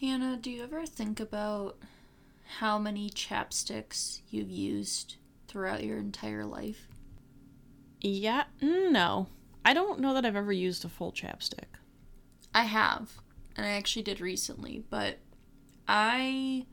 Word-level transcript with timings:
Hannah, 0.00 0.36
do 0.36 0.50
you 0.50 0.62
ever 0.62 0.86
think 0.86 1.18
about 1.18 1.76
how 2.58 2.78
many 2.78 3.10
chapsticks 3.10 4.20
you've 4.30 4.50
used 4.50 5.16
throughout 5.48 5.82
your 5.82 5.98
entire 5.98 6.44
life? 6.44 6.86
Yeah, 8.00 8.44
mm, 8.62 8.92
no. 8.92 9.26
I 9.64 9.74
don't 9.74 9.98
know 9.98 10.14
that 10.14 10.24
I've 10.24 10.36
ever 10.36 10.52
used 10.52 10.84
a 10.84 10.88
full 10.88 11.10
chapstick. 11.10 11.80
I 12.54 12.62
have, 12.62 13.10
and 13.56 13.66
I 13.66 13.70
actually 13.70 14.04
did 14.04 14.20
recently, 14.20 14.84
but 14.88 15.18
I 15.88 16.66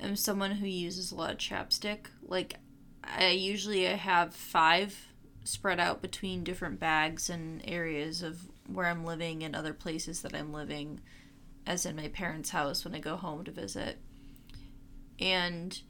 am 0.00 0.14
someone 0.14 0.52
who 0.52 0.66
uses 0.66 1.10
a 1.10 1.16
lot 1.16 1.32
of 1.32 1.38
chapstick. 1.38 2.06
Like, 2.22 2.58
I 3.02 3.30
usually 3.30 3.88
I 3.88 3.94
have 3.94 4.36
five 4.36 5.08
spread 5.42 5.80
out 5.80 6.00
between 6.00 6.44
different 6.44 6.78
bags 6.78 7.28
and 7.28 7.60
areas 7.66 8.22
of 8.22 8.48
where 8.68 8.86
I'm 8.86 9.04
living 9.04 9.42
and 9.42 9.56
other 9.56 9.72
places 9.74 10.22
that 10.22 10.32
I'm 10.32 10.52
living, 10.52 11.00
as 11.66 11.86
in 11.86 11.96
my 11.96 12.08
parents' 12.08 12.50
house 12.50 12.84
when 12.84 12.94
I 12.94 12.98
go 13.00 13.16
home 13.16 13.44
to 13.44 13.50
visit. 13.50 13.98
And 15.20 15.80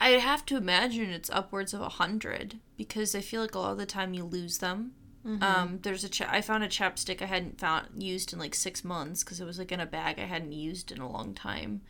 I 0.00 0.10
have 0.10 0.44
to 0.46 0.56
imagine 0.56 1.10
it's 1.10 1.30
upwards 1.30 1.74
of 1.74 1.80
a 1.80 1.88
hundred 1.88 2.58
because 2.76 3.14
I 3.14 3.20
feel 3.20 3.40
like 3.42 3.54
a 3.54 3.58
lot 3.58 3.72
of 3.72 3.78
the 3.78 3.86
time 3.86 4.14
you 4.14 4.24
lose 4.24 4.58
them. 4.58 4.92
Um, 5.40 5.78
there's 5.82 6.02
a 6.02 6.08
cha- 6.08 6.28
I 6.28 6.40
found 6.40 6.64
a 6.64 6.68
chapstick 6.68 7.22
I 7.22 7.26
hadn't 7.26 7.60
found 7.60 8.02
used 8.02 8.32
in 8.32 8.40
like 8.40 8.56
six 8.56 8.82
months 8.82 9.22
because 9.22 9.40
it 9.40 9.44
was 9.44 9.58
like 9.58 9.70
in 9.70 9.78
a 9.78 9.86
bag 9.86 10.18
I 10.18 10.24
hadn't 10.24 10.52
used 10.52 10.90
in 10.90 10.98
a 11.00 11.08
long 11.08 11.34
time. 11.34 11.82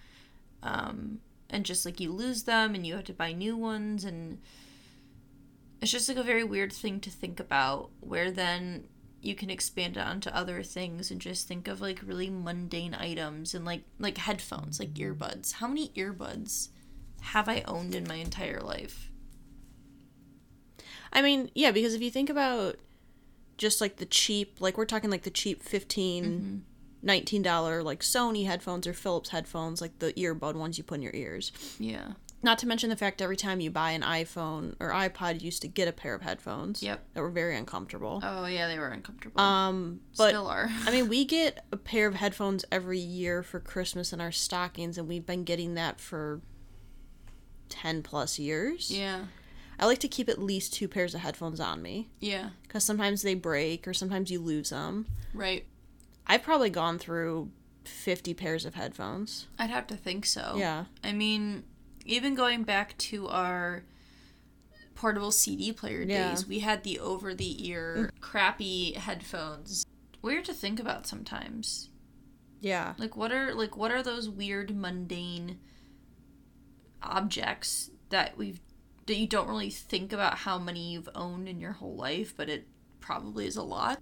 Um, 0.63 1.21
and 1.49 1.65
just 1.65 1.87
like 1.87 1.99
you 2.01 2.13
lose 2.13 2.43
them 2.43 2.75
and 2.75 2.87
you 2.87 2.95
have 2.95 3.05
to 3.05 3.15
buy 3.15 3.33
new 3.33 3.57
ones 3.57 4.05
and 4.05 4.39
it's 5.81 5.91
just 5.91 6.09
like 6.09 6.19
a 6.19 6.23
very 6.23 6.45
weird 6.45 6.73
thing 6.73 7.01
to 7.01 7.11
think 7.11 7.41
about 7.41 7.91
where 8.01 8.31
then 8.31 8.85
you 9.23 9.37
can 9.37 9.51
expand 9.51 9.97
it 9.97 10.01
onto 10.01 10.29
other 10.31 10.63
things 10.65 11.11
and 11.11 11.21
just 11.21 11.47
think 11.47 11.69
of 11.69 11.81
like 11.81 12.01
really 12.05 12.29
mundane 12.29 12.95
items 12.95 13.55
and 13.55 13.65
like 13.65 13.83
like 13.99 14.19
headphones 14.19 14.81
like 14.81 14.93
earbuds. 14.95 15.55
How 15.55 15.69
many 15.69 15.89
earbuds 15.91 16.69
have 17.21 17.49
i 17.49 17.63
owned 17.69 17.95
in 17.95 18.05
my 18.07 18.17
entire 18.17 18.61
life? 18.61 19.11
I 21.13 21.23
mean, 21.23 21.51
yeah, 21.55 21.71
because 21.71 21.95
if 21.95 22.03
you 22.03 22.11
think 22.11 22.31
about 22.31 22.77
just 23.59 23.81
like 23.81 23.97
the 23.97 24.07
cheap, 24.07 24.61
like 24.61 24.77
we're 24.77 24.87
talking 24.87 25.11
like 25.11 25.23
the 25.23 25.31
cheap 25.31 25.63
15 25.63 26.25
mm-hmm. 26.25 27.09
$19 27.09 27.85
like 27.85 28.01
Sony 28.01 28.47
headphones 28.47 28.87
or 28.87 28.93
Philips 28.93 29.31
headphones, 29.31 29.81
like 29.81 29.99
the 30.01 30.13
earbud 30.15 30.55
ones 30.55 30.79
you 30.79 30.85
put 30.85 30.97
in 30.97 31.03
your 31.03 31.15
ears. 31.15 31.53
yeah 31.79 32.13
Not 32.45 32.59
to 32.59 32.67
mention 32.67 32.91
the 32.91 32.97
fact 32.97 33.23
every 33.23 33.37
time 33.37 33.61
you 33.61 33.71
buy 33.71 33.93
an 33.93 34.03
iPhone 34.03 34.75
or 34.81 34.91
iPod, 34.91 35.41
you 35.41 35.47
used 35.47 35.63
to 35.63 35.69
get 35.69 35.87
a 35.87 35.93
pair 35.93 36.13
of 36.15 36.23
headphones. 36.23 36.83
Yep. 36.83 37.05
That 37.15 37.21
were 37.21 37.31
very 37.31 37.57
uncomfortable. 37.57 38.21
oh 38.23 38.47
yeah 38.47 38.67
they 38.67 38.79
were 38.79 38.89
uncomfortable 38.89 39.41
Um, 39.41 40.01
but 40.17 40.31
still 40.31 40.49
are 40.49 40.69
I 40.87 40.91
mean, 40.91 41.09
we 41.09 41.25
get 41.39 41.65
a 41.71 41.77
pair 41.77 42.07
of 42.09 42.17
headphones 42.17 42.65
every 42.73 42.99
year 42.99 43.43
for 43.43 43.61
Christmas 43.61 44.13
in 44.13 44.21
our 44.21 44.33
stockings, 44.33 44.99
and 44.99 45.07
we've 45.09 45.27
been 45.27 45.45
getting 45.45 45.75
that 45.75 46.01
for 46.01 46.41
10 47.69 48.03
plus 48.03 48.39
years. 48.39 48.91
yeah 48.91 49.27
I 49.79 49.87
like 49.87 49.99
to 50.01 50.09
keep 50.09 50.29
at 50.29 50.39
least 50.39 50.75
two 50.75 50.87
pairs 50.87 51.15
of 51.15 51.23
headphones 51.23 51.59
on 51.59 51.81
me 51.83 52.11
yeah 52.21 52.51
because 52.63 52.85
sometimes 52.85 53.23
they 53.23 53.35
break 53.35 53.89
or 53.89 53.95
sometimes 53.95 54.31
you 54.31 54.41
lose 54.41 54.71
them. 54.71 55.07
right 55.33 55.65
I've 56.27 56.43
probably 56.43 56.71
gone 56.71 56.99
through 56.99 57.51
50 57.85 58.35
pairs 58.35 58.65
of 58.65 58.75
headphones. 58.75 59.47
i'd 59.59 59.71
have 59.71 59.87
to 59.89 59.97
think 59.97 60.27
so 60.27 60.55
Yeah. 60.59 60.85
i 61.03 61.13
mean 61.13 61.65
even 62.05 62.35
going 62.35 62.63
back 62.65 62.97
to 62.99 63.29
our 63.29 63.85
portable 64.95 65.31
cd 65.33 65.73
player 65.73 66.03
Yeah. 66.03 66.31
days 66.31 66.47
we 66.47 66.61
had 66.61 66.85
the 66.85 66.99
over 67.01 67.35
the 67.35 67.67
ear 67.69 68.11
mm. 68.15 68.21
crappy 68.21 68.93
headphones 68.93 69.87
weird 70.21 70.45
to 70.47 70.55
think 70.55 70.79
about 70.79 71.07
sometimes 71.07 71.89
Yeah. 72.61 72.95
Like 72.99 73.17
what 73.17 73.33
are 73.33 73.55
like 73.55 73.77
what 73.77 73.91
are 73.91 74.03
those 74.03 74.29
weird 74.29 74.77
mundane 74.77 75.59
objects 77.03 77.91
that 78.11 78.37
we've 78.37 78.61
that 79.07 79.17
you 79.17 79.27
don't 79.27 79.49
really 79.49 79.71
think 79.71 80.13
about 80.13 80.39
how 80.39 80.59
many 80.59 80.93
you've 80.93 81.09
owned 81.17 81.49
in 81.49 81.59
your 81.61 81.73
whole 81.73 81.97
life, 81.97 82.35
but 82.37 82.49
it 82.49 82.69
probably 83.01 83.47
is 83.49 83.57
a 83.57 83.63
lot. 83.63 83.99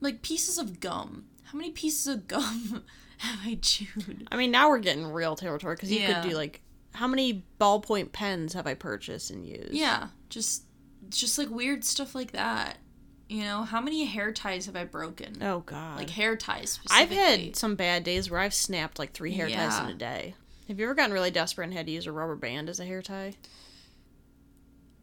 Like 0.00 0.20
pieces 0.20 0.58
of 0.58 0.78
gum. 0.78 1.24
How 1.44 1.56
many 1.56 1.70
pieces 1.70 2.06
of 2.06 2.28
gum 2.28 2.84
have 3.18 3.38
I 3.46 3.58
chewed? 3.62 4.28
I 4.30 4.36
mean, 4.36 4.50
now 4.50 4.68
we're 4.68 4.78
getting 4.80 5.06
real 5.06 5.36
territory 5.36 5.74
because 5.74 5.90
you 5.90 6.00
Yeah. 6.00 6.20
could 6.20 6.28
do 6.30 6.36
like, 6.36 6.60
how 6.96 7.06
many 7.06 7.44
ballpoint 7.60 8.12
pens 8.12 8.54
have 8.54 8.66
I 8.66 8.74
purchased 8.74 9.30
and 9.30 9.46
used? 9.46 9.72
Yeah, 9.72 10.08
just 10.28 10.64
just 11.08 11.38
like 11.38 11.50
weird 11.50 11.84
stuff 11.84 12.14
like 12.14 12.32
that. 12.32 12.78
You 13.28 13.42
know, 13.42 13.62
how 13.62 13.80
many 13.80 14.04
hair 14.04 14.32
ties 14.32 14.66
have 14.66 14.76
I 14.76 14.84
broken? 14.84 15.42
Oh, 15.42 15.60
God. 15.60 15.98
Like 15.98 16.10
hair 16.10 16.36
ties 16.36 16.78
I've 16.90 17.10
had 17.10 17.56
some 17.56 17.74
bad 17.74 18.04
days 18.04 18.30
where 18.30 18.38
I've 18.38 18.54
snapped 18.54 19.00
like 19.00 19.12
three 19.12 19.32
hair 19.32 19.48
ties 19.48 19.80
in 19.80 19.86
a 19.86 19.94
day. 19.94 20.34
Have 20.68 20.78
you 20.78 20.86
ever 20.86 20.94
gotten 20.94 21.12
really 21.12 21.30
desperate 21.30 21.64
and 21.64 21.72
had 21.72 21.86
to 21.86 21.92
use 21.92 22.06
a 22.06 22.12
rubber 22.12 22.36
band 22.36 22.68
as 22.68 22.80
a 22.80 22.84
hair 22.84 23.02
tie? 23.02 23.34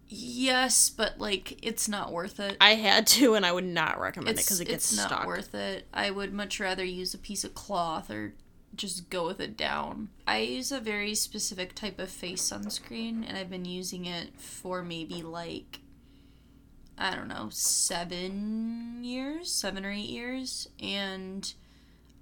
Yes, 0.07 0.89
but 0.89 1.19
like 1.19 1.65
it's 1.65 1.89
not 1.89 2.11
worth 2.11 2.39
it. 2.39 2.57
I 2.61 2.75
had 2.75 3.07
to, 3.07 3.35
and 3.35 3.45
I 3.45 3.51
would 3.51 3.65
not 3.65 3.99
recommend 3.99 4.37
it 4.37 4.43
because 4.43 4.61
it 4.61 4.65
gets 4.65 4.91
it's 4.91 4.97
not 4.97 5.09
stuck. 5.09 5.25
worth 5.25 5.55
it. 5.55 5.87
I 5.93 6.11
would 6.11 6.33
much 6.33 6.59
rather 6.59 6.83
use 6.83 7.13
a 7.13 7.17
piece 7.17 7.43
of 7.43 7.53
cloth 7.53 8.09
or 8.09 8.35
just 8.75 9.09
go 9.09 9.27
with 9.27 9.39
it 9.39 9.55
down. 9.57 10.09
I 10.25 10.39
use 10.39 10.71
a 10.71 10.79
very 10.79 11.15
specific 11.15 11.75
type 11.75 11.99
of 11.99 12.09
face 12.09 12.41
sunscreen, 12.41 13.27
and 13.27 13.37
I've 13.37 13.49
been 13.49 13.65
using 13.65 14.05
it 14.05 14.39
for 14.39 14.83
maybe 14.83 15.21
like 15.21 15.79
I 16.97 17.15
don't 17.15 17.27
know 17.27 17.49
seven 17.51 19.03
years, 19.03 19.51
seven 19.51 19.85
or 19.85 19.91
eight 19.91 20.09
years, 20.09 20.67
and 20.81 21.53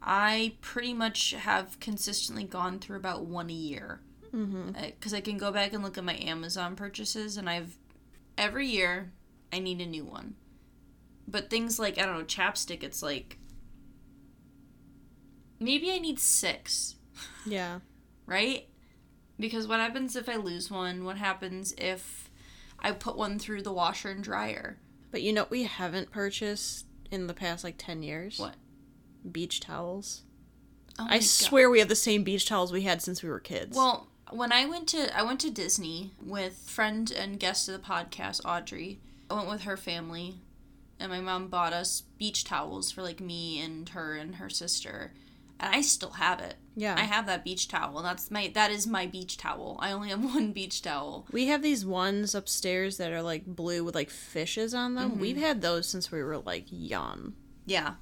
I 0.02 0.54
pretty 0.62 0.94
much 0.94 1.32
have 1.32 1.80
consistently 1.80 2.44
gone 2.44 2.80
through 2.80 2.98
about 2.98 3.26
one 3.26 3.50
a 3.50 3.54
year 3.54 4.02
mm-hmm. 4.34 4.72
because 4.72 5.14
I 5.14 5.22
can 5.22 5.38
go 5.38 5.52
back 5.52 5.74
and 5.74 5.84
look 5.84 5.98
at 5.98 6.04
my 6.04 6.16
Amazon 6.16 6.76
purchases, 6.76 7.38
and 7.38 7.50
I've 7.50 7.78
every 8.38 8.68
year 8.68 9.12
I 9.52 9.60
need 9.60 9.82
a 9.82 9.86
new 9.86 10.06
one. 10.06 10.36
But 11.28 11.50
things 11.50 11.80
like 11.80 11.98
I 11.98 12.06
don't 12.06 12.18
know 12.18 12.26
chapstick, 12.26 12.84
it's 12.84 13.04
like 13.04 13.38
maybe 15.62 15.92
I 15.92 16.00
need 16.00 16.20
six, 16.20 16.96
Yeah. 17.46 17.80
right? 18.26 18.68
Because 19.40 19.68
what 19.68 19.80
happens 19.80 20.16
if 20.16 20.28
I 20.28 20.36
lose 20.36 20.70
one? 20.70 21.04
What 21.06 21.18
happens 21.18 21.74
if 21.78 22.30
I 22.80 22.92
put 22.92 23.16
one 23.16 23.40
through 23.40 23.62
the 23.62 23.72
washer 23.74 24.10
and 24.10 24.24
dryer? 24.24 24.78
But 25.12 25.22
you 25.22 25.32
know 25.34 25.42
what 25.44 25.52
we 25.52 25.64
haven't 25.64 26.12
purchased 26.12 26.86
in 27.10 27.28
the 27.28 27.34
past 27.34 27.64
like 27.64 27.76
10 27.78 28.04
years? 28.04 28.38
What? 28.40 28.56
Beach 29.32 29.60
towels. 29.60 30.24
Oh 31.00 31.06
my 31.06 31.12
I 31.16 31.18
God. 31.18 31.24
swear 31.24 31.70
we 31.70 31.80
have 31.80 31.88
the 31.90 31.96
same 31.96 32.24
beach 32.24 32.46
towels 32.48 32.72
we 32.72 32.82
had 32.84 33.02
since 33.02 33.24
we 33.24 33.30
were 33.30 33.40
kids. 33.40 33.76
Well, 33.78 34.08
when 34.32 34.52
I 34.52 34.66
went 34.66 34.88
to 34.90 35.16
I 35.18 35.24
went 35.24 35.40
to 35.42 35.50
Disney 35.52 36.12
with 36.22 36.56
friend 36.68 37.12
and 37.12 37.40
guest 37.40 37.68
of 37.70 37.74
the 37.82 37.88
podcast 37.88 38.46
Audrey. 38.46 39.00
I 39.30 39.34
went 39.36 39.50
with 39.50 39.62
her 39.62 39.78
family, 39.78 40.36
and 41.00 41.10
my 41.12 41.20
mom 41.22 41.48
bought 41.48 41.72
us 41.74 42.02
beach 42.18 42.44
towels 42.44 42.92
for 42.92 43.02
like 43.02 43.20
me 43.22 43.62
and 43.62 43.88
her 43.90 44.16
and 44.16 44.36
her 44.36 44.50
sister, 44.50 45.14
and 45.62 45.76
I 45.76 45.82
still 45.82 46.12
have 46.12 46.40
it. 46.42 46.56
yeah. 46.76 46.96
I 46.98 47.02
have 47.04 47.26
that 47.28 47.44
beach 47.44 47.68
towel. 47.68 48.02
That's 48.02 48.30
my 48.32 48.52
that 48.54 48.72
is 48.72 48.86
my 48.88 49.06
beach 49.08 49.38
towel. 49.38 49.78
I 49.80 49.92
only 49.92 50.10
have 50.10 50.24
one 50.36 50.52
beach 50.52 50.82
towel. 50.82 51.28
we 51.32 51.48
have 51.48 51.62
these 51.62 51.86
ones 51.86 52.36
upstairs 52.36 52.98
that 52.98 53.12
are 53.14 53.22
like 53.22 53.46
blue 53.46 53.84
with 53.84 53.96
like 53.96 54.10
fishes 54.10 54.74
on 54.74 54.96
them. 54.96 55.12
Mm-hmm. 55.12 55.22
We've 55.22 55.38
had 55.38 55.62
those 55.62 55.88
since 55.88 56.12
we 56.12 56.22
were 56.24 56.38
like 56.40 56.66
young. 56.70 57.34
Yeah. 57.66 57.94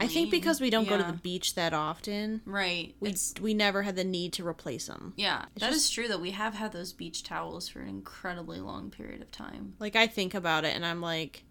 I 0.00 0.06
think 0.06 0.30
because 0.30 0.58
we 0.58 0.70
don't 0.70 0.88
go 0.88 0.96
to 0.96 1.02
the 1.04 1.12
beach 1.12 1.54
that 1.54 1.74
often, 1.74 2.40
right. 2.46 2.94
we 2.98 3.10
It's 3.10 3.34
we 3.42 3.52
never 3.52 3.82
had 3.82 3.94
the 3.94 4.04
need 4.04 4.32
to 4.34 4.46
replace 4.46 4.86
them. 4.86 5.12
yeah. 5.18 5.44
That 5.58 5.68
is 5.70 5.82
just- 5.82 5.92
true 5.94 6.08
that 6.08 6.18
we 6.20 6.30
have 6.30 6.54
had 6.54 6.72
those 6.72 6.94
beach 6.94 7.22
towels 7.24 7.68
for 7.68 7.80
an 7.80 7.88
incredibly 7.88 8.58
long 8.58 8.90
period 8.90 9.20
of 9.20 9.30
time. 9.30 9.74
Like 9.78 9.94
I 9.94 10.06
think 10.06 10.32
about 10.32 10.64
it 10.64 10.74
and 10.74 10.86
I'm 10.86 11.02
like 11.02 11.44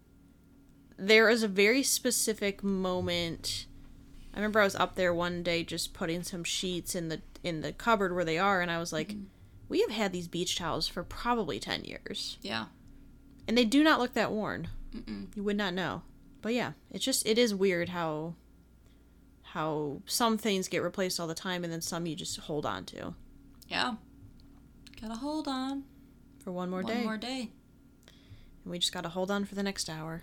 there 0.98 1.28
is 1.30 1.42
a 1.44 1.48
very 1.48 1.82
specific 1.84 2.64
moment 2.64 3.66
I 4.34 4.38
remember 4.38 4.60
I 4.60 4.64
was 4.64 4.74
up 4.76 4.94
there 4.94 5.12
one 5.12 5.42
day 5.42 5.62
just 5.64 5.92
putting 5.94 6.22
some 6.22 6.44
sheets 6.44 6.94
in 6.94 7.08
the 7.08 7.20
in 7.42 7.60
the 7.60 7.72
cupboard 7.72 8.14
where 8.14 8.24
they 8.24 8.38
are 8.38 8.60
and 8.60 8.70
I 8.70 8.78
was 8.78 8.92
like 8.92 9.08
mm-hmm. 9.08 9.24
we 9.68 9.80
have 9.82 9.90
had 9.90 10.12
these 10.12 10.28
beach 10.28 10.56
towels 10.56 10.88
for 10.88 11.02
probably 11.02 11.58
10 11.60 11.84
years 11.84 12.38
Yeah. 12.40 12.66
and 13.46 13.58
they 13.58 13.64
do 13.64 13.82
not 13.84 14.00
look 14.00 14.14
that 14.14 14.32
worn. 14.32 14.68
Mm-mm. 14.94 15.28
You 15.36 15.42
would 15.42 15.56
not 15.56 15.74
know. 15.74 16.02
But 16.40 16.54
yeah, 16.54 16.72
it's 16.90 17.04
just 17.04 17.26
it 17.26 17.38
is 17.38 17.54
weird 17.54 17.90
how 17.90 18.34
how 19.42 20.00
some 20.06 20.38
things 20.38 20.68
get 20.68 20.82
replaced 20.82 21.20
all 21.20 21.26
the 21.26 21.34
time 21.34 21.62
and 21.64 21.72
then 21.72 21.80
some 21.82 22.06
you 22.06 22.16
just 22.16 22.38
hold 22.40 22.64
on 22.64 22.84
to 22.86 23.14
Yeah. 23.68 23.94
Gotta 25.00 25.16
hold 25.16 25.46
on. 25.48 25.84
for 26.42 26.52
one 26.52 26.70
more 26.70 26.82
One 26.82 26.92
day. 26.92 26.96
One 26.98 27.04
more 27.04 27.16
day. 27.18 27.50
And 28.64 28.70
we 28.70 28.78
just 28.78 28.92
got 28.92 29.02
to 29.02 29.08
hold 29.08 29.30
on 29.30 29.44
for 29.44 29.56
the 29.56 29.62
next 29.62 29.90
hour. 29.90 30.22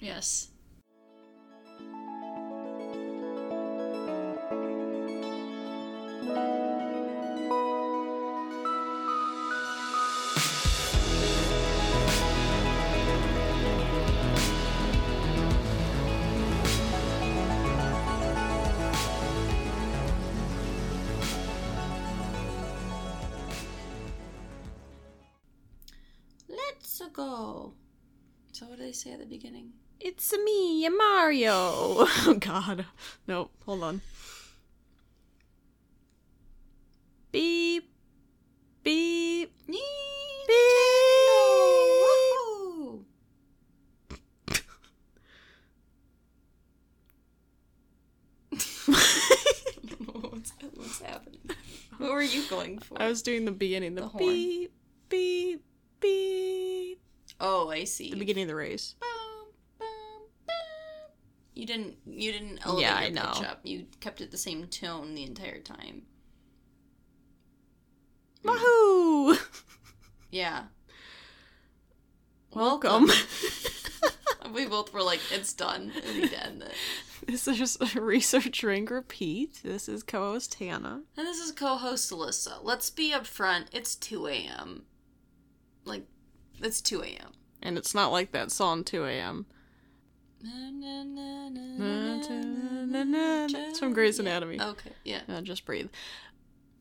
Yes. 0.00 0.48
Me, 30.78 30.88
Mario. 30.96 32.06
Oh 32.26 32.36
God. 32.38 32.84
Nope. 33.26 33.50
Hold 33.66 33.82
on. 33.82 34.00
Beep. 37.32 37.90
Beep. 38.82 39.52
Beep. 39.66 39.78
What's, 50.06 50.52
what's 50.74 51.00
happening? 51.02 51.40
What 51.98 52.12
were 52.12 52.22
you 52.22 52.42
going 52.48 52.78
for? 52.78 53.00
I 53.00 53.08
was 53.08 53.22
doing 53.22 53.44
the 53.44 53.50
beginning. 53.52 53.94
The, 53.94 54.02
The 54.02 54.08
horn. 54.08 54.24
beep. 54.24 54.72
Beep. 55.08 55.64
Beep. 56.00 57.00
oh, 57.40 57.70
I 57.70 57.84
see. 57.84 58.10
The 58.10 58.16
beginning 58.16 58.42
of 58.44 58.48
the 58.48 58.54
race. 58.54 58.94
Bum. 59.00 59.08
You 61.58 61.66
didn't. 61.66 61.96
You 62.06 62.30
didn't 62.30 62.60
elevate 62.64 62.82
Yeah, 62.82 63.00
your 63.00 63.18
I 63.18 63.32
pitch 63.32 63.42
up. 63.42 63.60
You 63.64 63.86
kept 63.98 64.20
it 64.20 64.30
the 64.30 64.38
same 64.38 64.64
tone 64.68 65.16
the 65.16 65.24
entire 65.24 65.58
time. 65.58 66.02
Wahoo! 68.44 69.36
Yeah. 70.30 70.64
Welcome. 72.54 73.10
We 74.54 74.64
both 74.64 74.94
were 74.94 75.02
like, 75.02 75.20
"It's 75.30 75.52
done." 75.52 75.92
We 76.14 76.20
did 76.22 76.32
end 76.32 76.62
it. 76.62 76.72
this 77.26 77.46
is 77.46 77.76
research 77.96 78.62
ring 78.62 78.86
repeat. 78.86 79.60
This 79.62 79.90
is 79.90 80.02
co-host 80.02 80.54
Hannah. 80.54 81.02
And 81.18 81.26
this 81.26 81.38
is 81.38 81.52
co-host 81.52 82.10
Alyssa. 82.10 82.60
Let's 82.62 82.88
be 82.88 83.12
upfront. 83.12 83.66
It's 83.72 83.94
two 83.94 84.26
a.m. 84.26 84.84
Like, 85.84 86.06
it's 86.62 86.80
two 86.80 87.02
a.m. 87.02 87.32
And 87.62 87.76
it's 87.76 87.94
not 87.94 88.10
like 88.10 88.32
that 88.32 88.50
song 88.50 88.84
2 88.84 89.04
a.m. 89.04 89.44
It's 93.60 93.78
from 93.78 93.92
Grey's 93.92 94.18
Anatomy. 94.18 94.60
Okay, 94.60 94.90
yeah. 95.04 95.20
Uh, 95.28 95.40
just 95.40 95.64
breathe. 95.64 95.88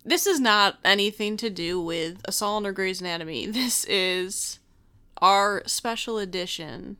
This 0.05 0.25
is 0.25 0.39
not 0.39 0.77
anything 0.85 1.35
to 1.37 1.49
do 1.49 1.81
with 1.81 2.21
Assault 2.25 2.65
or 2.65 2.71
Grey's 2.71 3.01
Anatomy. 3.01 3.47
This 3.51 3.85
is 3.85 4.59
our 5.21 5.63
special 5.65 6.17
edition 6.17 6.97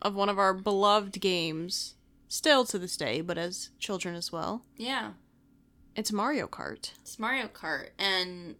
of 0.00 0.14
one 0.14 0.28
of 0.28 0.38
our 0.38 0.54
beloved 0.54 1.20
games, 1.20 1.94
still 2.28 2.64
to 2.66 2.78
this 2.78 2.96
day, 2.96 3.20
but 3.20 3.38
as 3.38 3.70
children 3.78 4.14
as 4.14 4.30
well. 4.30 4.62
Yeah. 4.76 5.12
It's 5.96 6.12
Mario 6.12 6.46
Kart. 6.46 6.92
It's 7.00 7.18
Mario 7.18 7.48
Kart, 7.48 7.88
and 7.98 8.54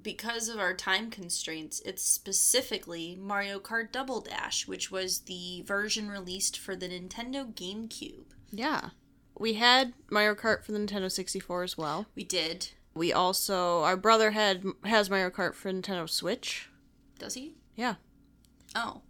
because 0.00 0.48
of 0.48 0.58
our 0.58 0.74
time 0.74 1.10
constraints, 1.10 1.80
it's 1.84 2.02
specifically 2.04 3.16
Mario 3.20 3.58
Kart 3.58 3.92
Double 3.92 4.20
Dash, 4.20 4.66
which 4.66 4.90
was 4.90 5.20
the 5.20 5.62
version 5.66 6.10
released 6.10 6.58
for 6.58 6.74
the 6.74 6.88
Nintendo 6.88 7.52
GameCube. 7.54 8.24
Yeah. 8.50 8.90
We 9.38 9.54
had 9.54 9.92
Mario 10.10 10.34
Kart 10.34 10.62
for 10.64 10.72
the 10.72 10.78
Nintendo 10.78 11.10
64 11.10 11.62
as 11.62 11.76
well. 11.78 12.06
We 12.14 12.24
did. 12.24 12.70
We 12.94 13.12
also 13.12 13.82
our 13.82 13.96
brother 13.96 14.30
had 14.32 14.64
has 14.84 15.08
Mario 15.10 15.30
Kart 15.30 15.54
for 15.54 15.72
Nintendo 15.72 16.08
Switch. 16.08 16.68
Does 17.18 17.34
he? 17.34 17.54
Yeah. 17.74 17.94
Oh. 18.74 19.00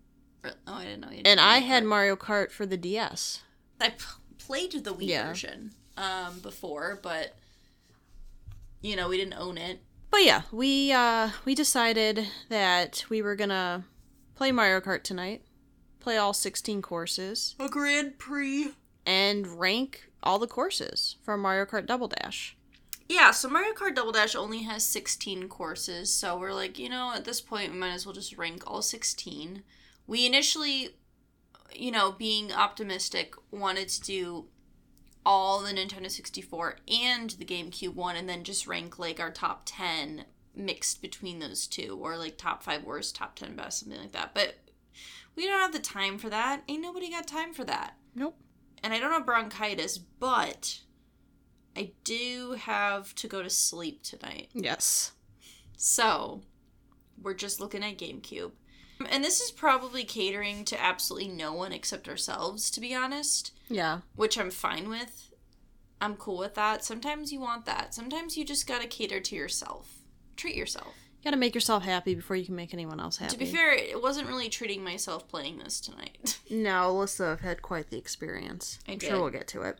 Oh, 0.44 0.50
I 0.66 0.84
didn't 0.84 1.00
know. 1.00 1.08
He 1.08 1.24
And 1.24 1.38
I 1.40 1.58
had 1.58 1.82
Kart. 1.84 1.88
Mario 1.88 2.16
Kart 2.16 2.50
for 2.50 2.66
the 2.66 2.76
DS. 2.76 3.42
I 3.80 3.90
p- 3.90 4.04
played 4.38 4.72
the 4.72 4.92
Wii 4.94 5.08
Yeah. 5.08 5.28
version 5.28 5.72
um, 5.96 6.38
before, 6.40 6.98
but 7.02 7.36
you 8.80 8.96
know 8.96 9.08
we 9.08 9.16
didn't 9.16 9.34
own 9.34 9.58
it. 9.58 9.80
But 10.12 10.24
yeah, 10.24 10.42
we 10.52 10.92
uh 10.92 11.30
we 11.44 11.54
decided 11.54 12.28
that 12.48 13.04
we 13.08 13.22
were 13.22 13.34
gonna 13.34 13.84
play 14.34 14.52
Mario 14.52 14.80
Kart 14.80 15.02
tonight, 15.02 15.42
play 16.00 16.16
all 16.18 16.34
16 16.34 16.82
courses, 16.82 17.56
A 17.58 17.68
Grand 17.68 18.18
Prix. 18.18 18.72
and 19.06 19.46
rank 19.58 20.10
all 20.22 20.38
the 20.38 20.46
courses 20.46 21.16
from 21.24 21.40
Mario 21.40 21.64
Kart 21.64 21.86
Double 21.86 22.08
Dash. 22.08 22.56
Yeah, 23.08 23.30
so 23.32 23.48
Mario 23.48 23.72
Kart 23.72 23.94
Double 23.96 24.12
Dash 24.12 24.34
only 24.36 24.62
has 24.62 24.84
16 24.84 25.48
courses, 25.48 26.14
so 26.14 26.38
we're 26.38 26.52
like, 26.52 26.78
you 26.78 26.88
know, 26.88 27.12
at 27.14 27.24
this 27.24 27.40
point, 27.40 27.72
we 27.72 27.78
might 27.78 27.92
as 27.92 28.06
well 28.06 28.14
just 28.14 28.38
rank 28.38 28.62
all 28.66 28.80
16. 28.80 29.62
We 30.06 30.24
initially, 30.24 30.90
you 31.74 31.90
know, 31.90 32.12
being 32.12 32.52
optimistic, 32.52 33.34
wanted 33.50 33.88
to 33.88 34.00
do 34.00 34.44
all 35.24 35.60
the 35.60 35.72
Nintendo 35.72 36.10
64 36.10 36.76
and 36.88 37.30
the 37.30 37.44
GameCube 37.44 37.94
one, 37.94 38.16
and 38.16 38.28
then 38.28 38.44
just 38.44 38.66
rank 38.66 38.98
like 38.98 39.20
our 39.20 39.30
top 39.30 39.62
10 39.66 40.24
mixed 40.54 41.00
between 41.00 41.38
those 41.38 41.66
two, 41.66 41.98
or 42.00 42.16
like 42.16 42.36
top 42.36 42.62
5 42.62 42.84
worst, 42.84 43.14
top 43.16 43.36
10 43.36 43.56
best, 43.56 43.80
something 43.80 44.00
like 44.00 44.12
that. 44.12 44.34
But 44.34 44.56
we 45.34 45.46
don't 45.46 45.60
have 45.60 45.72
the 45.72 45.78
time 45.78 46.18
for 46.18 46.28
that. 46.30 46.62
Ain't 46.68 46.82
nobody 46.82 47.10
got 47.10 47.26
time 47.26 47.54
for 47.54 47.64
that 47.64 47.94
Nope. 48.14 48.36
and 48.82 48.92
I 48.92 48.98
don't 48.98 49.12
have 49.12 49.24
bronchitis, 49.24 49.96
but 49.96 50.80
I 51.76 51.92
do 52.04 52.56
have 52.58 53.14
to 53.16 53.28
go 53.28 53.42
to 53.42 53.48
sleep 53.48 54.02
tonight. 54.02 54.50
Yes. 54.52 55.12
So, 55.76 56.42
we're 57.20 57.32
just 57.34 57.60
looking 57.60 57.82
at 57.82 57.96
GameCube. 57.98 58.50
And 59.10 59.24
this 59.24 59.40
is 59.40 59.50
probably 59.50 60.04
catering 60.04 60.64
to 60.66 60.80
absolutely 60.80 61.28
no 61.28 61.52
one 61.52 61.72
except 61.72 62.08
ourselves, 62.08 62.70
to 62.70 62.80
be 62.80 62.94
honest, 62.94 63.52
Yeah. 63.68 64.00
which 64.14 64.38
I'm 64.38 64.50
fine 64.50 64.88
with. 64.88 65.30
I'm 66.00 66.16
cool 66.16 66.38
with 66.38 66.54
that. 66.54 66.84
Sometimes 66.84 67.32
you 67.32 67.40
want 67.40 67.64
that. 67.66 67.94
Sometimes 67.94 68.36
you 68.36 68.44
just 68.44 68.66
gotta 68.66 68.86
cater 68.86 69.20
to 69.20 69.34
yourself. 69.36 69.88
Treat 70.36 70.54
yourself. 70.56 70.94
You 71.18 71.24
gotta 71.24 71.36
make 71.36 71.54
yourself 71.54 71.84
happy 71.84 72.14
before 72.16 72.34
you 72.36 72.44
can 72.44 72.56
make 72.56 72.74
anyone 72.74 72.98
else 73.00 73.16
happy. 73.18 73.32
To 73.32 73.38
be 73.38 73.46
fair, 73.46 73.72
it 73.72 74.02
wasn't 74.02 74.26
really 74.28 74.48
treating 74.48 74.82
myself 74.82 75.28
playing 75.28 75.58
this 75.58 75.80
tonight. 75.80 76.38
No, 76.50 76.92
Alyssa 76.92 77.32
I've 77.32 77.40
had 77.40 77.62
quite 77.62 77.88
the 77.90 77.96
experience. 77.98 78.78
I 78.88 78.92
I'm 78.92 78.98
did. 78.98 79.08
sure 79.08 79.20
we'll 79.20 79.30
get 79.30 79.46
to 79.48 79.62
it. 79.62 79.78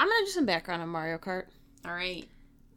I'm 0.00 0.08
gonna 0.08 0.24
do 0.26 0.30
some 0.32 0.46
background 0.46 0.82
on 0.82 0.88
Mario 0.88 1.18
Kart. 1.18 1.44
All 1.84 1.92
right. 1.92 2.28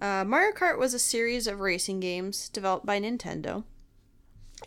Uh, 0.02 0.24
Mario 0.26 0.52
Kart 0.54 0.78
was 0.78 0.94
a 0.94 1.00
series 1.00 1.48
of 1.48 1.62
racing 1.62 2.00
games 2.00 2.50
developed 2.50 2.86
by 2.86 3.00
Nintendo. 3.00 3.64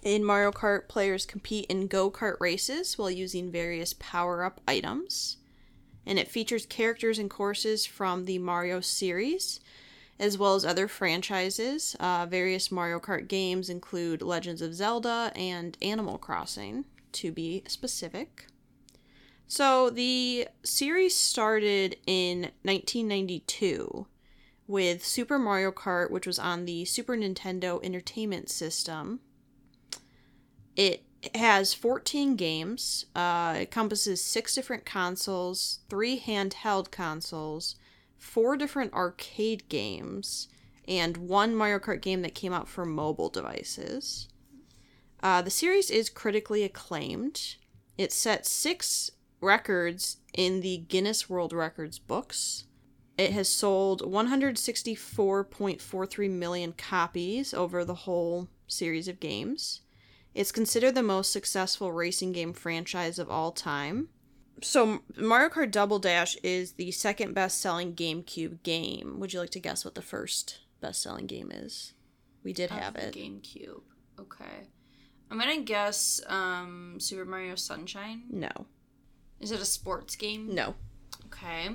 In 0.02 0.24
Mario 0.24 0.52
Kart, 0.52 0.88
players 0.88 1.26
compete 1.26 1.66
in 1.66 1.86
go 1.86 2.10
kart 2.10 2.38
races 2.40 2.96
while 2.96 3.10
using 3.10 3.50
various 3.50 3.94
power 3.94 4.44
up 4.44 4.60
items. 4.68 5.38
And 6.06 6.18
it 6.18 6.28
features 6.28 6.66
characters 6.66 7.18
and 7.18 7.28
courses 7.28 7.84
from 7.84 8.24
the 8.24 8.38
Mario 8.38 8.80
series, 8.80 9.60
as 10.18 10.38
well 10.38 10.54
as 10.54 10.64
other 10.64 10.88
franchises. 10.88 11.96
Uh, 12.00 12.26
various 12.26 12.70
Mario 12.70 12.98
Kart 12.98 13.28
games 13.28 13.68
include 13.68 14.22
Legends 14.22 14.62
of 14.62 14.74
Zelda 14.74 15.32
and 15.34 15.76
Animal 15.82 16.16
Crossing, 16.16 16.84
to 17.12 17.32
be 17.32 17.62
specific. 17.66 18.46
So, 19.46 19.90
the 19.90 20.48
series 20.62 21.16
started 21.16 21.96
in 22.06 22.50
1992 22.62 24.06
with 24.66 25.04
Super 25.04 25.38
Mario 25.38 25.72
Kart, 25.72 26.10
which 26.10 26.26
was 26.26 26.38
on 26.38 26.66
the 26.66 26.84
Super 26.84 27.16
Nintendo 27.16 27.82
Entertainment 27.82 28.50
System. 28.50 29.20
It 30.78 31.02
has 31.34 31.74
14 31.74 32.36
games, 32.36 33.04
uh, 33.16 33.54
it 33.56 33.62
encompasses 33.62 34.22
six 34.22 34.54
different 34.54 34.86
consoles, 34.86 35.80
three 35.90 36.20
handheld 36.20 36.92
consoles, 36.92 37.74
four 38.16 38.56
different 38.56 38.94
arcade 38.94 39.68
games, 39.68 40.46
and 40.86 41.16
one 41.16 41.56
Mario 41.56 41.80
Kart 41.80 42.00
game 42.00 42.22
that 42.22 42.36
came 42.36 42.52
out 42.52 42.68
for 42.68 42.84
mobile 42.84 43.28
devices. 43.28 44.28
Uh, 45.20 45.42
the 45.42 45.50
series 45.50 45.90
is 45.90 46.08
critically 46.08 46.62
acclaimed. 46.62 47.56
It 47.96 48.12
set 48.12 48.46
six 48.46 49.10
records 49.40 50.18
in 50.32 50.60
the 50.60 50.76
Guinness 50.76 51.28
World 51.28 51.52
Records 51.52 51.98
books. 51.98 52.66
It 53.16 53.32
has 53.32 53.48
sold 53.48 54.02
164.43 54.02 56.30
million 56.30 56.72
copies 56.72 57.52
over 57.52 57.84
the 57.84 57.94
whole 57.94 58.46
series 58.68 59.08
of 59.08 59.18
games. 59.18 59.80
It's 60.34 60.52
considered 60.52 60.94
the 60.94 61.02
most 61.02 61.32
successful 61.32 61.92
racing 61.92 62.32
game 62.32 62.52
franchise 62.52 63.18
of 63.18 63.30
all 63.30 63.50
time. 63.52 64.08
So, 64.62 65.02
Mario 65.16 65.48
Kart 65.50 65.70
Double 65.70 65.98
Dash 65.98 66.36
is 66.42 66.72
the 66.72 66.90
second 66.90 67.32
best 67.34 67.60
selling 67.60 67.94
GameCube 67.94 68.62
game. 68.62 69.20
Would 69.20 69.32
you 69.32 69.40
like 69.40 69.50
to 69.50 69.60
guess 69.60 69.84
what 69.84 69.94
the 69.94 70.02
first 70.02 70.60
best 70.80 71.00
selling 71.02 71.26
game 71.26 71.50
is? 71.52 71.92
We 72.42 72.52
did 72.52 72.70
have 72.70 72.96
Of 72.96 73.02
it. 73.02 73.14
GameCube. 73.14 73.82
Okay. 74.18 74.66
I'm 75.30 75.38
gonna 75.38 75.60
guess 75.60 76.20
um, 76.26 76.96
Super 76.98 77.24
Mario 77.24 77.54
Sunshine. 77.54 78.22
No. 78.30 78.48
Is 79.40 79.52
it 79.52 79.60
a 79.60 79.64
sports 79.64 80.16
game? 80.16 80.54
No. 80.54 80.74
Okay. 81.26 81.68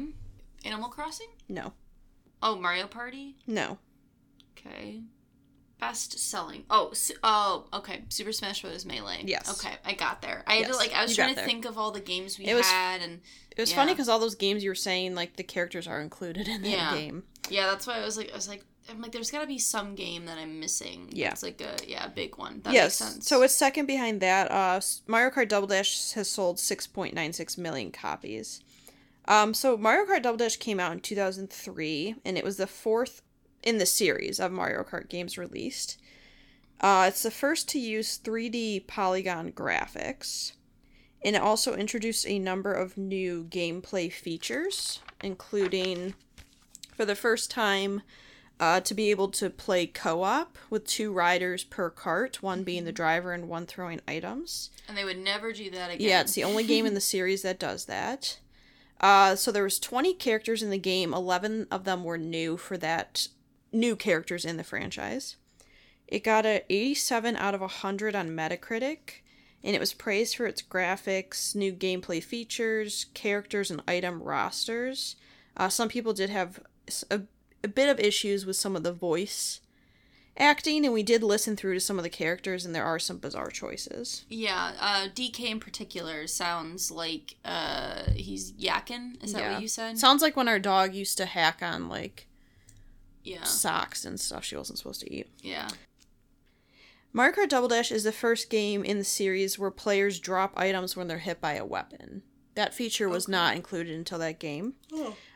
Animal 0.66 0.90
Crossing? 0.90 1.30
No. 1.48 1.74
Oh, 2.42 2.56
Mario 2.58 2.88
Party? 2.88 3.36
No. 3.48 3.78
Okay. 4.58 5.02
Best 5.88 6.18
selling. 6.20 6.64
Oh, 6.70 6.92
su- 6.94 7.14
oh, 7.24 7.66
okay. 7.74 8.04
Super 8.10 8.32
Smash 8.32 8.62
Bros. 8.62 8.86
Melee. 8.86 9.24
Yes. 9.26 9.50
Okay, 9.60 9.76
I 9.86 9.94
got 9.94 10.22
there. 10.22 10.44
I 10.48 10.56
had 10.56 10.68
to 10.68 10.76
like. 10.76 10.94
I 10.94 11.04
was 11.04 11.16
trying 11.16 11.30
to 11.30 11.36
there. 11.36 11.46
think 11.46 11.66
of 11.66 11.78
all 11.78 11.92
the 11.92 12.00
games 12.00 12.38
we 12.40 12.46
It 12.46 12.56
was- 12.56 12.66
had, 12.66 13.02
and 13.02 13.22
It 13.56 13.60
was 13.62 13.70
Yeah. 13.70 13.76
funny 13.78 13.92
because 13.94 14.10
all 14.10 14.18
those 14.20 14.34
games 14.36 14.64
you 14.64 14.72
were 14.72 14.76
saying, 14.76 15.14
like, 15.14 15.36
the 15.36 15.44
characters 15.44 15.86
are 15.88 16.02
included 16.02 16.48
in 16.48 16.62
that 16.64 16.70
Yeah. 16.70 16.96
game. 16.96 17.24
yeah, 17.50 17.68
that's 17.68 17.86
why 17.86 18.00
I 18.00 18.06
was 18.06 18.18
like, 18.18 18.32
I 18.32 18.36
was 18.36 18.48
like, 18.48 18.64
I'm 18.90 19.00
like, 19.02 19.12
there's 19.12 19.30
got 19.30 19.42
to 19.42 19.48
be 19.48 19.60
some 19.60 19.94
game 19.96 20.26
that 20.26 20.38
I'm 20.38 20.60
missing. 20.60 21.10
Yeah. 21.12 21.32
It's 21.32 21.44
like 21.44 21.62
a 21.62 21.76
yeah, 21.88 22.08
big 22.08 22.38
one. 22.38 22.62
That 22.64 22.74
yes. 22.74 23.00
makes 23.02 23.12
sense. 23.14 23.28
So 23.28 23.42
it's 23.44 23.54
second 23.54 23.86
behind 23.86 24.22
that. 24.22 24.50
Uh, 24.52 24.82
Mario 25.08 25.30
Kart 25.30 25.48
Double 25.50 25.68
Dash 25.68 26.12
has 26.14 26.30
sold 26.30 26.58
6.96 26.60 27.58
million 27.58 27.92
copies. 27.92 28.62
Um, 29.26 29.54
so 29.54 29.78
Mario 29.78 30.06
Kart 30.06 30.24
Double 30.24 30.38
Dash 30.38 30.58
came 30.58 30.80
out 30.80 30.92
in 30.92 31.00
2003, 31.00 32.16
and 32.26 32.38
it 32.38 32.44
was 32.44 32.58
the 32.58 32.68
fourth 32.68 33.22
in 33.64 33.78
the 33.78 33.86
series 33.86 34.40
of 34.40 34.52
Mario 34.52 34.84
Kart 34.84 35.10
games 35.10 35.38
released. 35.38 35.98
Uh, 36.82 37.06
it's 37.08 37.24
the 37.24 37.32
first 37.32 37.70
to 37.70 37.80
use 37.80 38.20
3D 38.22 38.86
polygon 38.88 39.52
graphics, 39.52 40.54
and 41.24 41.36
it 41.36 41.42
also 41.42 41.76
introduced 41.76 42.28
a 42.28 42.40
number 42.40 42.74
of 42.74 42.98
new 42.98 43.46
gameplay 43.46 44.12
features, 44.12 45.00
including, 45.24 46.14
for 46.96 47.06
the 47.06 47.16
first 47.16 47.50
time, 47.50 48.02
uh, 48.60 48.82
to 48.82 48.94
be 48.94 49.10
able 49.10 49.30
to 49.30 49.50
play 49.50 49.88
co-op 49.88 50.58
with 50.70 50.86
two 50.86 51.12
riders 51.12 51.64
per 51.64 51.90
cart, 51.90 52.44
one 52.44 52.64
being 52.64 52.84
the 52.86 52.92
driver 52.92 53.32
and 53.32 53.48
one 53.48 53.66
throwing 53.66 54.02
items. 54.08 54.70
and 54.88 54.98
they 54.98 55.06
would 55.06 55.18
never 55.18 55.54
do 55.54 55.70
that 55.72 55.90
again. 55.90 56.08
Yeah, 56.08 56.22
it's 56.22 56.34
the 56.34 56.44
only 56.44 56.64
game 56.66 56.86
in 56.86 56.94
the 56.94 57.02
series 57.16 57.42
that 57.44 57.60
does 57.60 57.86
that. 57.86 58.40
Uh, 59.00 59.36
so 59.36 59.52
there 59.52 59.64
was 59.64 59.80
20 59.80 60.14
characters 60.14 60.62
in 60.62 60.70
the 60.70 60.78
game. 60.78 61.14
11 61.14 61.68
of 61.72 61.84
them 61.84 62.04
were 62.04 62.18
new 62.18 62.56
for 62.58 62.78
that 62.78 63.28
new 63.74 63.96
characters 63.96 64.46
in 64.46 64.58
the 64.58 64.64
franchise. 64.64 65.36
It 66.08 66.24
got 66.24 66.46
a 66.46 66.64
87 66.70 67.36
out 67.36 67.56
of 67.56 67.62
100 67.62 68.16
on 68.16 68.30
Metacritic, 68.30 69.22
and 69.64 69.76
it 69.76 69.80
was 69.80 69.94
praised 69.94 70.36
for 70.36 70.46
its 70.46 70.62
graphics, 70.62 71.56
new 71.56 71.74
gameplay 71.74 72.22
features, 72.24 73.08
characters, 73.14 73.72
and 73.72 73.82
item 73.88 74.22
rosters. 74.22 75.16
Uh, 75.58 75.70
some 75.70 75.90
people 75.90 76.14
did 76.14 76.30
have 76.30 76.60
a 77.10 77.22
bit 77.68 77.90
of 77.90 78.00
issues 78.00 78.46
with 78.46 78.56
some 78.58 78.76
of 78.76 78.84
the 78.84 78.92
voice 78.94 79.62
acting, 80.38 80.84
and 80.84 80.94
we 80.94 81.04
did 81.04 81.24
listen 81.24 81.56
through 81.56 81.76
to 81.76 81.80
some 81.80 81.98
of 81.98 82.04
the 82.04 82.10
characters, 82.10 82.66
and 82.66 82.74
there 82.76 82.84
are 82.84 83.00
some 83.00 83.18
bizarre 83.20 83.52
choices. 83.52 84.26
Yeah, 84.30 84.74
uh, 84.80 85.08
DK 85.14 85.42
in 85.52 85.60
particular 85.60 86.28
sounds 86.28 86.92
like 86.92 87.36
uh, 87.46 88.12
he's 88.16 88.52
yakking. 88.54 89.24
Is 89.24 89.34
that 89.34 89.42
Yeah. 89.44 89.54
what 89.54 89.62
you 89.62 89.68
said? 89.68 89.98
Sounds 89.98 90.22
like 90.22 90.36
when 90.36 90.48
our 90.50 90.60
dog 90.60 90.94
used 90.94 91.18
to 91.20 91.26
hack 91.26 91.60
on 91.62 91.88
like 91.88 92.28
yeah, 93.24 93.44
socks 93.44 94.06
and 94.06 94.20
stuff 94.20 94.44
she 94.44 94.56
wasn't 94.56 94.78
supposed 94.78 95.02
to 95.02 95.14
eat. 95.14 95.28
yeah. 95.42 95.70
Mario 97.16 97.36
Kart 97.36 97.50
Double 97.50 97.68
Dash 97.68 97.92
is 97.92 98.04
the 98.04 98.12
first 98.12 98.50
game 98.50 98.84
in 98.84 98.98
the 98.98 99.04
series 99.04 99.60
where 99.60 99.70
players 99.70 100.20
drop 100.20 100.52
items 100.58 100.98
when 100.98 101.08
they're 101.08 101.20
hit 101.20 101.40
by 101.40 101.54
a 101.54 101.64
weapon. 101.64 102.24
That 102.56 102.74
feature 102.74 103.08
was 103.08 103.28
not 103.28 103.56
included 103.56 103.96
until 103.96 104.18
that 104.18 104.40
game. 104.40 104.74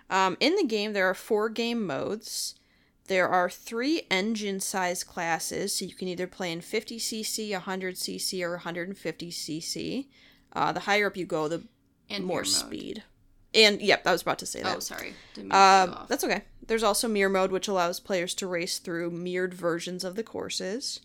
Um, 0.10 0.38
in 0.39 0.56
the 0.56 0.63
game, 0.65 0.94
there 0.94 1.08
are 1.08 1.13
four 1.13 1.50
game 1.50 1.86
modes. 1.86 2.56
There 3.08 3.27
are 3.29 3.48
three 3.50 4.08
engine 4.10 4.60
size 4.60 5.03
classes, 5.03 5.74
so 5.75 5.86
you 5.86 5.94
can 5.94 6.08
either 6.08 6.25
play 6.27 6.51
in 6.51 6.62
50cc, 6.62 7.51
100cc, 7.51 8.41
or 8.41 8.58
150cc. 8.58 10.08
Uh, 10.53 10.72
the 10.72 10.82
higher 10.82 11.08
up 11.08 11.15
you 11.15 11.25
go, 11.25 11.48
the 11.48 11.63
And 12.10 12.25
more 12.25 12.44
speed. 12.44 13.03
And 13.58 13.82
yep, 13.82 14.06
I 14.06 14.12
was 14.12 14.22
about 14.22 14.40
to 14.40 14.46
say 14.46 14.62
that. 14.62 14.78
Oh, 14.78 14.80
sorry. 14.80 15.14
Didn't 15.34 15.50
mean 15.50 15.52
to 15.52 15.56
cut 15.56 15.90
um, 15.90 15.96
off. 15.96 16.08
that's 16.08 16.24
okay. 16.24 16.44
There's 16.68 16.84
also 16.84 17.08
mirror 17.08 17.30
mode, 17.30 17.52
which 17.52 17.68
allows 17.68 18.00
players 18.00 18.36
to 18.36 18.48
race 18.48 18.78
through 18.78 19.10
mirrored 19.10 19.54
versions 19.54 20.04
of 20.04 20.16
the 20.16 20.24
courses. 20.24 21.00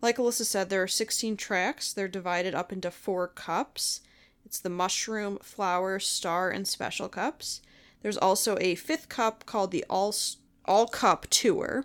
Like 0.00 0.16
Alyssa 0.16 0.46
said, 0.46 0.70
there 0.70 0.82
are 0.82 0.88
16 0.88 1.36
tracks. 1.36 1.92
They're 1.92 2.08
divided 2.08 2.54
up 2.54 2.72
into 2.72 2.90
four 2.90 3.28
cups. 3.28 4.00
It's 4.46 4.58
the 4.58 4.70
mushroom, 4.70 5.38
flower, 5.42 5.98
star, 5.98 6.50
and 6.50 6.66
special 6.66 7.08
cups. 7.08 7.60
There's 8.02 8.16
also 8.16 8.56
a 8.60 8.76
fifth 8.76 9.10
cup 9.10 9.44
called 9.44 9.70
the 9.70 9.84
all 9.90 10.14
all 10.64 10.86
cup 10.86 11.26
tour. 11.28 11.84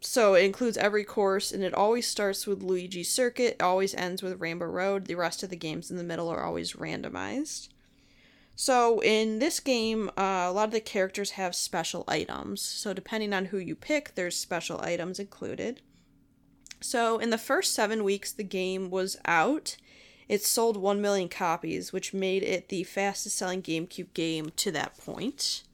So 0.00 0.34
it 0.34 0.44
includes 0.44 0.76
every 0.76 1.04
course, 1.04 1.52
and 1.52 1.62
it 1.64 1.74
always 1.74 2.06
starts 2.06 2.46
with 2.46 2.62
Luigi 2.62 3.02
Circuit. 3.02 3.54
It 3.54 3.62
always 3.62 3.94
ends 3.94 4.22
with 4.22 4.40
Rainbow 4.40 4.66
Road. 4.66 5.06
The 5.06 5.14
rest 5.14 5.42
of 5.42 5.50
the 5.50 5.56
games 5.56 5.90
in 5.90 5.96
the 5.96 6.04
middle 6.04 6.28
are 6.28 6.42
always 6.42 6.74
randomized. 6.74 7.68
So 8.54 9.00
in 9.00 9.38
this 9.38 9.60
game, 9.60 10.10
uh, 10.10 10.46
a 10.48 10.52
lot 10.52 10.66
of 10.68 10.72
the 10.72 10.80
characters 10.80 11.32
have 11.32 11.54
special 11.54 12.04
items. 12.06 12.60
So 12.60 12.92
depending 12.92 13.32
on 13.32 13.46
who 13.46 13.58
you 13.58 13.74
pick, 13.74 14.14
there's 14.14 14.36
special 14.36 14.80
items 14.80 15.18
included. 15.18 15.80
So 16.80 17.18
in 17.18 17.30
the 17.30 17.38
first 17.38 17.74
seven 17.74 18.04
weeks 18.04 18.32
the 18.32 18.44
game 18.44 18.90
was 18.90 19.16
out, 19.24 19.76
it 20.28 20.42
sold 20.42 20.76
1 20.76 21.00
million 21.00 21.28
copies, 21.28 21.92
which 21.92 22.14
made 22.14 22.42
it 22.42 22.68
the 22.68 22.84
fastest 22.84 23.36
selling 23.36 23.62
GameCube 23.62 24.14
game 24.14 24.50
to 24.56 24.70
that 24.72 24.96
point. 24.96 25.64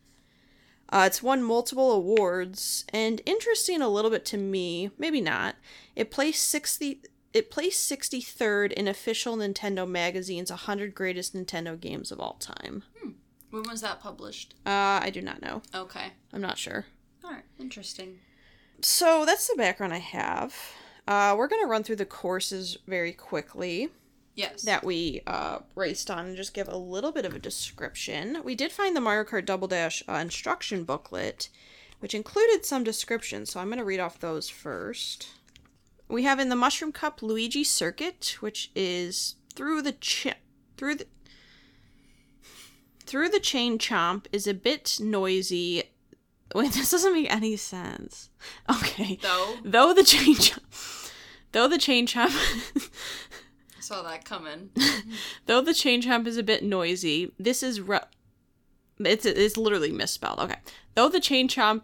Uh, 0.91 1.05
it's 1.07 1.23
won 1.23 1.43
multiple 1.43 1.93
awards, 1.93 2.85
and 2.93 3.21
interesting 3.27 3.83
a 3.83 3.89
little 3.89 4.11
bit 4.11 4.25
to 4.25 4.39
me, 4.39 4.91
maybe 4.97 5.21
not, 5.21 5.57
it 5.95 6.11
placed 6.11 6.49
60, 6.49 7.03
it 7.33 7.51
placed 7.51 7.91
63rd 7.91 8.73
in 8.73 8.89
official 8.89 9.37
Nintendo 9.37 9.89
magazine's 9.89 10.51
100 10.51 10.95
greatest 10.95 11.35
Nintendo 11.35 11.79
games 11.79 12.11
of 12.11 12.21
all 12.21 12.35
time. 12.35 12.85
when 13.51 13.63
was 13.65 13.81
that 13.83 14.01
published? 14.01 14.55
Uh, 14.67 15.01
I 15.03 15.11
do 15.11 15.21
not 15.23 15.43
know. 15.43 15.63
Okay. 15.75 16.13
I'm 16.33 16.41
not 16.41 16.59
sure. 16.59 16.87
All 17.25 17.31
right. 17.31 17.45
Interesting. 17.59 18.19
So 18.81 19.25
that's 19.27 19.49
the 19.49 19.57
background 19.57 19.93
I 19.93 19.99
have. 19.99 20.55
Uh, 21.07 21.35
we're 21.37 21.49
going 21.49 21.63
to 21.63 21.69
run 21.69 21.83
through 21.83 21.97
the 21.97 22.05
courses 22.05 22.79
very 22.87 23.13
quickly 23.13 23.89
Yes. 24.35 24.63
that 24.63 24.85
we 24.85 25.23
uh, 25.27 25.59
raced 25.75 26.11
on 26.11 26.27
and 26.27 26.37
just 26.37 26.55
give 26.55 26.69
a 26.69 26.77
little 26.77 27.11
bit 27.11 27.25
of 27.25 27.35
a 27.35 27.39
description. 27.39 28.39
We 28.45 28.55
did 28.55 28.71
find 28.71 28.95
the 28.95 29.01
Mario 29.01 29.25
Kart 29.25 29.45
Double 29.47 29.67
Dash 29.69 30.03
uh, 30.09 30.13
instruction 30.15 30.85
booklet, 30.85 31.49
which 31.99 32.15
included 32.15 32.65
some 32.65 32.85
descriptions, 32.85 33.51
so 33.51 33.59
I'm 33.59 33.67
going 33.69 33.79
to 33.79 33.85
read 33.85 33.99
off 34.01 34.21
those 34.21 34.49
first. 34.49 35.29
We 36.09 36.23
have 36.25 36.41
in 36.41 36.49
the 36.49 36.57
Mushroom 36.57 36.93
Cup 36.93 37.23
Luigi 37.23 37.65
Circuit, 37.65 38.37
which 38.41 38.71
is 38.75 39.37
through 39.55 39.83
the 39.83 39.93
chi- 39.93 40.37
through 40.77 40.97
the 40.97 41.07
through 43.05 43.29
the 43.29 43.41
chain 43.41 43.79
chomp 43.79 44.27
is 44.33 44.47
a 44.47 44.55
bit 44.55 44.99
noisy. 45.01 45.85
Wait, 46.55 46.73
this 46.75 46.91
doesn't 46.91 47.13
make 47.13 47.33
any 47.33 47.57
sense. 47.57 48.31
Okay. 48.71 49.19
Though 49.21 49.57
Though 49.65 49.93
the 49.93 50.05
chain 50.05 50.35
chomp, 50.35 51.11
though 51.53 51.69
the 51.69 51.79
chain 51.79 52.07
chomp 52.07 52.33
I 53.77 53.81
saw 53.81 54.03
that 54.03 54.25
coming. 54.25 54.71
Though 55.47 55.63
the 55.63 55.73
chain 55.73 56.03
chomp 56.03 56.27
is 56.27 56.37
a 56.37 56.43
bit 56.43 56.63
noisy, 56.63 57.33
this 57.39 57.63
is 57.63 57.81
re- 57.81 58.01
it's 58.99 59.25
it's 59.25 59.57
literally 59.57 59.93
misspelled. 59.93 60.41
Okay. 60.41 60.59
Though 60.95 61.09
the 61.09 61.21
chain 61.21 61.49
chomp 61.49 61.83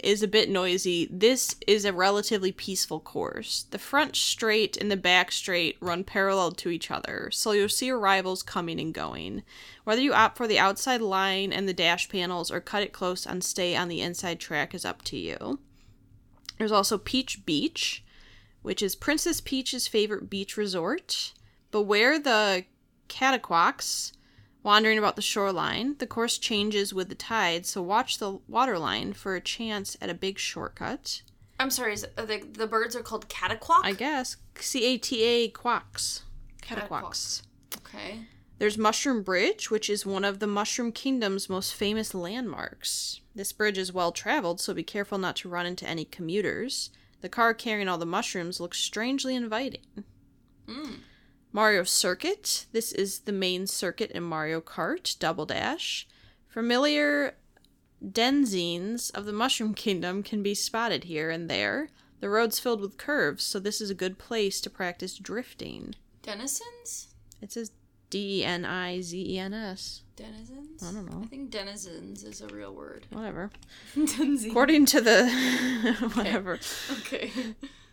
is 0.00 0.22
a 0.22 0.28
bit 0.28 0.48
noisy, 0.48 1.08
this 1.10 1.56
is 1.66 1.84
a 1.84 1.92
relatively 1.92 2.52
peaceful 2.52 3.00
course. 3.00 3.66
The 3.70 3.78
front 3.78 4.16
straight 4.16 4.76
and 4.76 4.90
the 4.90 4.96
back 4.96 5.32
straight 5.32 5.76
run 5.80 6.04
parallel 6.04 6.52
to 6.52 6.70
each 6.70 6.90
other, 6.90 7.30
so 7.32 7.52
you'll 7.52 7.68
see 7.68 7.86
your 7.86 7.98
rivals 7.98 8.42
coming 8.42 8.78
and 8.78 8.92
going. 8.92 9.42
Whether 9.84 10.02
you 10.02 10.12
opt 10.12 10.36
for 10.36 10.46
the 10.46 10.58
outside 10.58 11.00
line 11.00 11.52
and 11.52 11.68
the 11.68 11.72
dash 11.72 12.08
panels 12.08 12.50
or 12.50 12.60
cut 12.60 12.82
it 12.82 12.92
close 12.92 13.26
and 13.26 13.42
stay 13.42 13.74
on 13.76 13.88
the 13.88 14.00
inside 14.00 14.40
track 14.40 14.74
is 14.74 14.84
up 14.84 15.02
to 15.02 15.16
you. 15.16 15.58
There's 16.58 16.72
also 16.72 16.98
Peach 16.98 17.44
Beach, 17.46 18.04
which 18.62 18.82
is 18.82 18.96
Princess 18.96 19.40
Peach's 19.40 19.86
favorite 19.86 20.28
beach 20.28 20.56
resort. 20.56 21.32
Beware 21.70 22.18
the 22.18 22.64
cataquacks 23.08 24.12
wandering 24.66 24.98
about 24.98 25.14
the 25.14 25.22
shoreline. 25.22 25.94
The 25.98 26.08
course 26.08 26.36
changes 26.38 26.92
with 26.92 27.08
the 27.08 27.14
tide, 27.14 27.64
so 27.64 27.80
watch 27.80 28.18
the 28.18 28.40
waterline 28.48 29.12
for 29.12 29.36
a 29.36 29.40
chance 29.40 29.96
at 30.02 30.10
a 30.10 30.14
big 30.14 30.40
shortcut. 30.40 31.22
I'm 31.60 31.70
sorry. 31.70 31.94
Is 31.94 32.04
the 32.16 32.42
the 32.52 32.66
birds 32.66 32.96
are 32.96 33.02
called 33.02 33.28
cataquack? 33.28 33.84
I 33.84 33.92
guess 33.92 34.36
C 34.58 34.84
A 34.84 34.98
T 34.98 35.22
A 35.22 35.48
quacks. 35.48 36.24
Cataquacks. 36.60 37.44
Okay. 37.78 38.26
There's 38.58 38.76
Mushroom 38.76 39.22
Bridge, 39.22 39.70
which 39.70 39.88
is 39.88 40.04
one 40.04 40.24
of 40.24 40.40
the 40.40 40.46
Mushroom 40.46 40.90
Kingdom's 40.90 41.48
most 41.48 41.74
famous 41.74 42.14
landmarks. 42.14 43.20
This 43.34 43.52
bridge 43.52 43.78
is 43.78 43.92
well 43.92 44.12
traveled, 44.12 44.60
so 44.60 44.74
be 44.74 44.82
careful 44.82 45.18
not 45.18 45.36
to 45.36 45.48
run 45.48 45.66
into 45.66 45.86
any 45.86 46.04
commuters. 46.06 46.90
The 47.20 47.28
car 47.28 47.54
carrying 47.54 47.86
all 47.86 47.98
the 47.98 48.06
mushrooms 48.06 48.58
looks 48.58 48.78
strangely 48.78 49.36
inviting. 49.36 50.04
Mm. 50.66 51.00
Mario 51.56 51.84
Circuit. 51.84 52.66
This 52.72 52.92
is 52.92 53.20
the 53.20 53.32
main 53.32 53.66
circuit 53.66 54.10
in 54.10 54.22
Mario 54.22 54.60
Kart 54.60 55.18
Double 55.18 55.46
Dash. 55.46 56.06
Familiar 56.46 57.38
denzines 58.06 59.10
of 59.14 59.24
the 59.24 59.32
Mushroom 59.32 59.72
Kingdom 59.86 60.22
can 60.22 60.42
be 60.42 60.54
spotted 60.54 61.04
here 61.04 61.30
and 61.30 61.48
there. 61.48 61.88
The 62.20 62.28
road's 62.28 62.58
filled 62.58 62.82
with 62.82 62.98
curves, 62.98 63.42
so 63.42 63.58
this 63.58 63.80
is 63.80 63.88
a 63.88 63.94
good 63.94 64.18
place 64.18 64.60
to 64.60 64.68
practice 64.68 65.16
drifting. 65.16 65.94
Denizens. 66.20 67.14
It 67.40 67.52
says 67.52 67.70
D 68.10 68.40
E 68.40 68.44
N 68.44 68.66
I 68.66 69.00
Z 69.00 69.18
E 69.18 69.38
N 69.38 69.54
S. 69.54 70.02
Denizens. 70.14 70.82
I 70.82 70.92
don't 70.92 71.10
know. 71.10 71.22
I 71.22 71.26
think 71.26 71.50
denizens 71.50 72.22
is 72.22 72.42
a 72.42 72.48
real 72.48 72.74
word. 72.74 73.06
Whatever. 73.08 73.50
Denizens. 73.94 74.44
According 74.44 74.84
to 74.86 75.00
the 75.00 76.10
whatever. 76.12 76.60
Okay. 76.98 77.32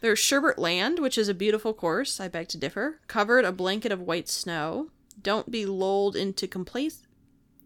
There's 0.03 0.19
Sherbert 0.19 0.57
Land, 0.57 0.99
which 0.99 1.17
is 1.17 1.29
a 1.29 1.33
beautiful 1.33 1.73
course, 1.73 2.19
I 2.19 2.27
beg 2.27 2.49
to 2.49 2.57
differ. 2.57 2.99
Covered 3.07 3.45
a 3.45 3.53
blanket 3.53 3.93
of 3.93 4.01
white 4.01 4.27
snow. 4.27 4.89
Don't 5.21 5.49
be 5.49 5.65
lulled 5.65 6.17
into 6.17 6.45
complac 6.45 6.97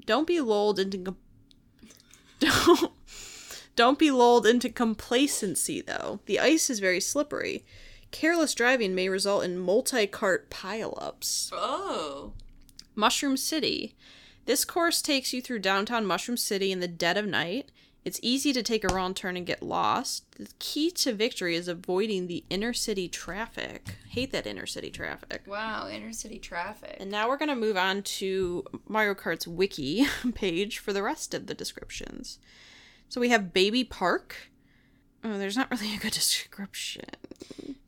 Don't 0.05 0.27
be 0.27 0.39
lulled 0.39 0.77
into 0.77 0.99
com- 0.99 1.17
Don't 2.39 2.91
Don't 3.75 3.97
be 3.97 4.11
lulled 4.11 4.45
into 4.45 4.69
complacency, 4.69 5.81
though. 5.81 6.19
The 6.27 6.39
ice 6.39 6.69
is 6.69 6.79
very 6.79 6.99
slippery. 6.99 7.65
Careless 8.11 8.53
driving 8.53 8.93
may 8.93 9.09
result 9.09 9.43
in 9.43 9.57
multi 9.57 10.05
cart 10.05 10.51
pileups. 10.51 11.49
Oh. 11.53 12.33
Mushroom 12.93 13.37
City. 13.37 13.95
This 14.45 14.63
course 14.63 15.01
takes 15.01 15.33
you 15.33 15.41
through 15.41 15.59
downtown 15.59 16.05
Mushroom 16.05 16.37
City 16.37 16.71
in 16.71 16.81
the 16.81 16.87
dead 16.87 17.17
of 17.17 17.25
night. 17.25 17.71
It's 18.07 18.21
easy 18.23 18.53
to 18.53 18.63
take 18.63 18.85
a 18.85 18.93
wrong 18.95 19.13
turn 19.13 19.35
and 19.35 19.45
get 19.45 19.61
lost. 19.61 20.23
The 20.37 20.47
key 20.59 20.91
to 20.91 21.11
victory 21.11 21.57
is 21.57 21.67
avoiding 21.67 22.27
the 22.27 22.45
inner 22.49 22.71
city 22.71 23.09
traffic. 23.09 23.95
Hate 24.07 24.31
that 24.31 24.47
inner 24.47 24.65
city 24.65 24.89
traffic. 24.89 25.41
Wow, 25.45 25.89
inner 25.89 26.13
city 26.13 26.39
traffic. 26.39 26.95
And 27.01 27.11
now 27.11 27.27
we're 27.27 27.35
going 27.35 27.49
to 27.49 27.55
move 27.55 27.75
on 27.75 28.03
to 28.03 28.63
Mario 28.87 29.13
Kart's 29.13 29.45
wiki 29.45 30.07
page 30.35 30.77
for 30.77 30.93
the 30.93 31.03
rest 31.03 31.33
of 31.33 31.47
the 31.47 31.53
descriptions. 31.53 32.39
So 33.09 33.19
we 33.19 33.27
have 33.27 33.51
Baby 33.51 33.83
Park. 33.83 34.51
Oh, 35.25 35.37
there's 35.37 35.57
not 35.57 35.69
really 35.69 35.93
a 35.93 35.99
good 35.99 36.13
description. 36.13 37.09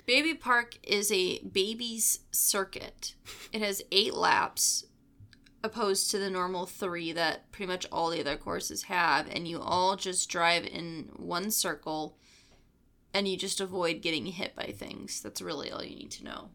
Baby 0.05 0.33
Park 0.33 0.79
is 0.83 1.13
a 1.13 1.39
baby's 1.43 2.19
circuit. 2.29 3.15
It 3.53 3.61
has 3.61 3.83
eight 3.89 4.15
laps, 4.15 4.83
opposed 5.63 6.09
to 6.11 6.17
the 6.17 6.29
normal 6.29 6.65
three 6.65 7.11
that 7.13 7.51
pretty 7.51 7.67
much 7.67 7.85
all 7.91 8.09
the 8.09 8.19
other 8.21 8.37
courses 8.37 8.83
have, 8.83 9.27
and 9.29 9.47
you 9.47 9.59
all 9.59 9.95
just 9.95 10.29
drive 10.29 10.65
in 10.65 11.09
one 11.15 11.51
circle 11.51 12.17
and 13.13 13.27
you 13.27 13.35
just 13.37 13.59
avoid 13.59 14.01
getting 14.01 14.25
hit 14.27 14.55
by 14.55 14.65
things. 14.65 15.21
That's 15.21 15.41
really 15.41 15.71
all 15.71 15.83
you 15.83 15.95
need 15.95 16.11
to 16.11 16.23
know. 16.23 16.49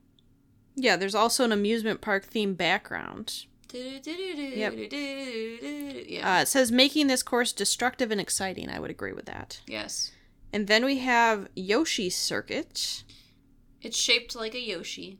Yeah, 0.77 0.97
there's 0.97 1.15
also 1.15 1.45
an 1.45 1.53
amusement 1.53 2.01
park 2.01 2.25
theme 2.25 2.55
background. 2.55 3.47
Yep. 3.73 4.75
Yeah. 6.09 6.37
Uh, 6.39 6.43
it 6.43 6.49
says 6.49 6.71
making 6.71 7.09
this 7.09 7.23
course 7.25 7.53
destructive 7.53 8.11
and 8.13 8.21
exciting. 8.21 8.71
I 8.71 8.79
would 8.79 8.91
agree 8.91 9.13
with 9.13 9.27
that. 9.27 9.61
yes. 9.67 10.13
And 10.53 10.69
then 10.69 10.85
we 10.85 10.99
have 10.99 11.49
Yoshi 11.57 12.09
Circuit. 12.11 13.03
It's 13.83 13.97
shaped 13.97 14.37
like 14.37 14.55
a 14.55 14.61
Yoshi. 14.61 15.19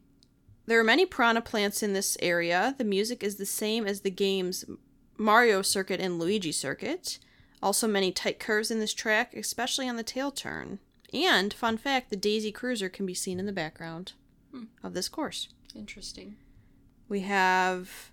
There 0.67 0.81
are 0.81 0.85
many 0.85 1.05
piranha 1.07 1.41
plants 1.43 1.83
in 1.83 1.93
this 1.93 2.17
area. 2.21 2.75
The 2.79 2.85
music 2.85 3.23
is 3.23 3.37
the 3.37 3.47
same 3.47 3.87
as 3.87 4.01
the 4.01 4.11
game's 4.11 4.65
Mario 5.19 5.63
Circuit 5.63 6.01
and 6.01 6.19
Luigi 6.19 6.53
Circuit. 6.53 7.19
Also, 7.63 7.87
many 7.87 8.13
tight 8.13 8.39
curves 8.39 8.71
in 8.71 8.79
this 8.81 8.95
track, 8.95 9.35
especially 9.35 9.89
on 9.89 9.97
the 9.97 10.03
tail 10.03 10.31
turn. 10.31 10.79
And, 11.13 11.53
fun 11.55 11.77
fact, 11.79 12.11
the 12.11 12.17
Daisy 12.17 12.51
Cruiser 12.53 12.89
can 12.89 13.07
be 13.07 13.15
seen 13.15 13.39
in 13.39 13.47
the 13.47 13.53
background 13.53 14.13
Hmm. 14.51 14.65
of 14.83 14.95
this 14.95 15.09
course. 15.09 15.49
Interesting. 15.75 16.37
We 17.09 17.21
have 17.21 18.11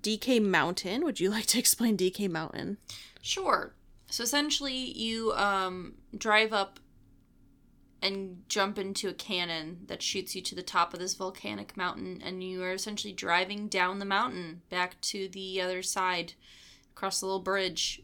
DK 0.00 0.40
Mountain. 0.40 1.04
Would 1.04 1.20
you 1.20 1.30
like 1.36 1.46
to 1.46 1.58
explain 1.58 1.96
DK 1.96 2.28
Mountain? 2.30 2.78
Sure. 3.22 3.74
So 4.10 4.22
essentially, 4.22 4.76
you 4.76 5.32
um, 5.32 5.94
drive 6.16 6.52
up 6.52 6.78
and 8.04 8.42
jump 8.50 8.78
into 8.78 9.08
a 9.08 9.14
cannon 9.14 9.78
that 9.86 10.02
shoots 10.02 10.36
you 10.36 10.42
to 10.42 10.54
the 10.54 10.62
top 10.62 10.92
of 10.92 11.00
this 11.00 11.14
volcanic 11.14 11.74
mountain, 11.74 12.20
and 12.22 12.44
you 12.44 12.62
are 12.62 12.74
essentially 12.74 13.14
driving 13.14 13.66
down 13.66 13.98
the 13.98 14.04
mountain 14.04 14.60
back 14.68 15.00
to 15.00 15.26
the 15.28 15.58
other 15.58 15.82
side 15.82 16.34
across 16.92 17.20
the 17.20 17.26
little 17.26 17.40
bridge. 17.40 18.02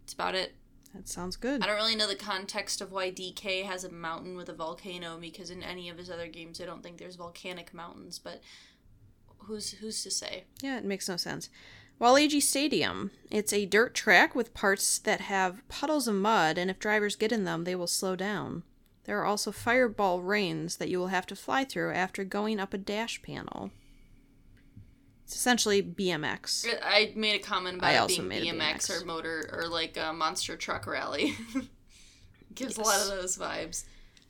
That's 0.00 0.14
about 0.14 0.34
it. 0.34 0.54
That 0.94 1.08
sounds 1.08 1.36
good. 1.36 1.62
I 1.62 1.66
don't 1.66 1.76
really 1.76 1.94
know 1.94 2.08
the 2.08 2.14
context 2.14 2.80
of 2.80 2.90
why 2.90 3.10
DK 3.10 3.64
has 3.64 3.84
a 3.84 3.92
mountain 3.92 4.34
with 4.34 4.48
a 4.48 4.54
volcano 4.54 5.18
because 5.20 5.50
in 5.50 5.62
any 5.62 5.90
of 5.90 5.98
his 5.98 6.10
other 6.10 6.26
games, 6.26 6.58
I 6.58 6.64
don't 6.64 6.82
think 6.82 6.96
there's 6.96 7.16
volcanic 7.16 7.74
mountains. 7.74 8.18
But 8.18 8.40
who's 9.40 9.72
who's 9.72 10.02
to 10.04 10.10
say? 10.10 10.44
Yeah, 10.62 10.78
it 10.78 10.84
makes 10.86 11.08
no 11.08 11.18
sense. 11.18 11.50
Waluigi 12.00 12.42
Stadium. 12.42 13.10
It's 13.30 13.52
a 13.52 13.66
dirt 13.66 13.94
track 13.94 14.34
with 14.34 14.54
parts 14.54 14.98
that 15.00 15.20
have 15.22 15.66
puddles 15.68 16.08
of 16.08 16.14
mud, 16.14 16.56
and 16.56 16.70
if 16.70 16.78
drivers 16.78 17.14
get 17.14 17.30
in 17.30 17.44
them, 17.44 17.64
they 17.64 17.74
will 17.74 17.86
slow 17.86 18.16
down. 18.16 18.62
There 19.04 19.20
are 19.20 19.24
also 19.24 19.50
fireball 19.50 20.22
rains 20.22 20.76
that 20.76 20.88
you 20.88 20.98
will 20.98 21.08
have 21.08 21.26
to 21.26 21.36
fly 21.36 21.64
through 21.64 21.92
after 21.92 22.24
going 22.24 22.60
up 22.60 22.72
a 22.72 22.78
dash 22.78 23.20
panel. 23.22 23.70
It's 25.24 25.34
essentially 25.34 25.82
BMX. 25.82 26.66
I 26.82 27.12
made 27.16 27.40
a 27.40 27.42
comment 27.42 27.78
about 27.78 27.90
I 27.90 28.04
it 28.04 28.08
being 28.08 28.28
BMX, 28.28 28.86
BMX. 28.86 29.02
or 29.02 29.04
motor 29.04 29.50
or 29.52 29.66
like 29.66 29.96
a 29.96 30.12
monster 30.12 30.56
truck 30.56 30.86
rally. 30.86 31.34
Gives 32.54 32.76
a 32.76 32.82
lot 32.82 33.00
of 33.00 33.08
those 33.08 33.36
vibes. 33.38 33.84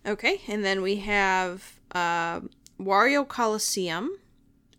Okay, 0.06 0.40
and 0.48 0.64
then 0.64 0.80
we 0.80 0.96
have 0.96 1.80
uh, 1.92 2.40
Wario 2.80 3.26
Colosseum. 3.26 4.16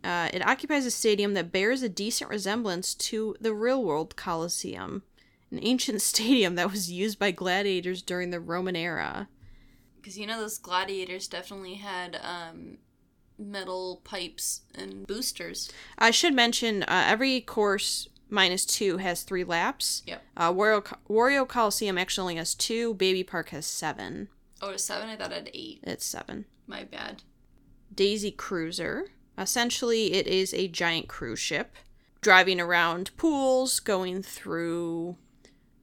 Uh, 0.04 0.30
it 0.34 0.46
occupies 0.46 0.86
a 0.86 0.92
stadium 0.92 1.34
that 1.34 1.52
bears 1.52 1.82
a 1.82 1.90
decent 1.90 2.30
resemblance 2.30 2.94
to 2.94 3.36
the 3.40 3.54
real 3.54 3.84
world 3.84 4.16
Coliseum, 4.16 5.04
an 5.52 5.60
ancient 5.62 6.02
stadium 6.14 6.56
that 6.56 6.72
was 6.72 6.92
used 6.92 7.20
by 7.20 7.32
gladiators 7.32 8.02
during 8.02 8.32
the 8.32 8.40
Roman 8.40 8.76
era. 8.76 9.28
Because 10.04 10.18
you 10.18 10.28
know 10.28 10.38
those 10.38 10.58
gladiators 10.58 11.30
definitely 11.30 11.76
had 11.76 12.20
um, 12.22 12.80
metal 13.40 14.02
pipes 14.04 14.64
and 14.76 15.08
boosters. 15.08 15.72
I 15.98 16.12
should 16.12 16.34
mention 16.34 16.84
uh, 16.84 17.06
every 17.08 17.40
course 17.40 18.10
minus 18.30 18.66
two 18.66 18.98
has 18.98 19.24
three 19.24 19.46
laps. 19.46 20.04
Yep. 20.06 20.22
Uh, 20.36 20.52
Wario, 20.52 20.98
Wario 21.10 21.48
Colosseum 21.48 21.98
actually 21.98 22.24
only 22.24 22.36
has 22.36 22.54
two. 22.54 22.96
Baby 22.96 23.24
Park 23.24 23.50
has 23.50 23.66
seven. 23.66 24.28
Oh, 24.62 24.72
it's 24.72 24.84
seven. 24.84 25.08
I 25.08 25.16
thought 25.16 25.32
it 25.32 25.36
had 25.36 25.52
eight. 25.54 25.80
It's 25.84 26.04
seven. 26.04 26.44
My 26.68 26.84
bad. 26.84 27.24
Daisy 27.96 28.32
Cruiser. 28.32 29.08
Essentially, 29.38 30.16
it 30.16 30.28
is 30.28 30.54
a 30.54 30.68
giant 30.68 31.08
cruise 31.08 31.40
ship 31.40 31.78
driving 32.20 32.60
around 32.60 33.16
pools, 33.16 33.80
going 33.80 34.22
through 34.22 35.16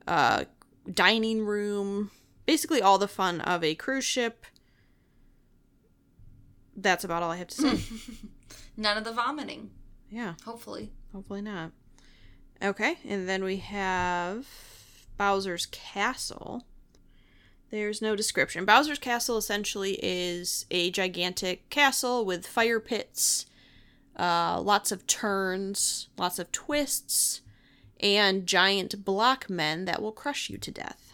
uh, 0.06 0.44
dining 0.92 1.46
room, 1.46 2.10
basically 2.46 2.82
all 2.82 2.98
the 2.98 3.08
fun 3.08 3.40
of 3.40 3.62
a 3.64 3.74
cruise 3.74 4.04
ship. 4.04 4.44
That's 6.76 7.04
about 7.04 7.22
all 7.22 7.30
I 7.30 7.36
have 7.36 7.48
to 7.48 7.76
say. 7.76 7.94
None 8.76 8.96
of 8.96 9.04
the 9.04 9.12
vomiting. 9.12 9.70
yeah, 10.10 10.34
Hopefully. 10.44 10.90
hopefully 11.12 11.42
not. 11.42 11.72
Okay, 12.62 12.98
and 13.06 13.28
then 13.28 13.42
we 13.44 13.56
have 13.58 14.46
Bowser's 15.16 15.66
Castle. 15.66 16.64
There's 17.70 18.02
no 18.02 18.16
description. 18.16 18.64
Bowser's 18.64 18.98
Castle 18.98 19.36
essentially 19.38 19.98
is 20.02 20.66
a 20.70 20.90
gigantic 20.90 21.68
castle 21.70 22.24
with 22.24 22.46
fire 22.46 22.80
pits, 22.80 23.46
uh, 24.18 24.60
lots 24.60 24.90
of 24.92 25.06
turns, 25.06 26.08
lots 26.18 26.38
of 26.38 26.50
twists, 26.52 27.42
and 28.00 28.46
giant 28.46 29.04
block 29.04 29.48
men 29.48 29.84
that 29.84 30.02
will 30.02 30.12
crush 30.12 30.50
you 30.50 30.58
to 30.58 30.70
death. 30.70 31.09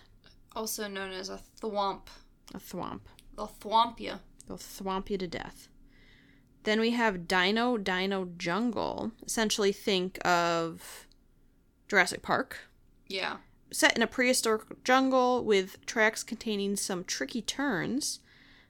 Also 0.57 0.89
known 0.89 1.13
as 1.13 1.29
a 1.29 1.39
thwomp. 1.61 2.07
A 2.55 2.59
thwomp. 2.59 3.03
They'll 3.37 3.53
thwomp 3.61 4.01
you. 4.01 4.15
They'll 4.49 4.57
thwomp 4.57 5.11
you 5.11 5.19
to 5.19 5.29
death. 5.29 5.69
Then 6.65 6.81
we 6.81 6.91
have 6.93 7.29
Dino 7.29 7.77
Dino 7.77 8.31
Jungle. 8.39 9.13
Essentially, 9.25 9.71
think 9.71 10.19
of 10.27 11.07
Jurassic 11.89 12.23
Park. 12.23 12.59
Yeah. 13.07 13.37
set 13.71 13.95
in 13.97 14.03
a 14.03 14.07
prehistoric 14.07 14.83
jungle 14.83 15.45
with 15.45 15.85
tracks 15.87 16.23
containing 16.25 16.75
some 16.77 17.05
tricky 17.05 17.43
turns, 17.43 18.21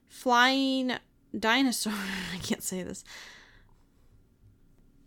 flying 0.09 0.93
dinosaur. 1.39 1.93
I 2.35 2.39
can't 2.39 2.63
say 2.63 2.83
this. 2.83 3.05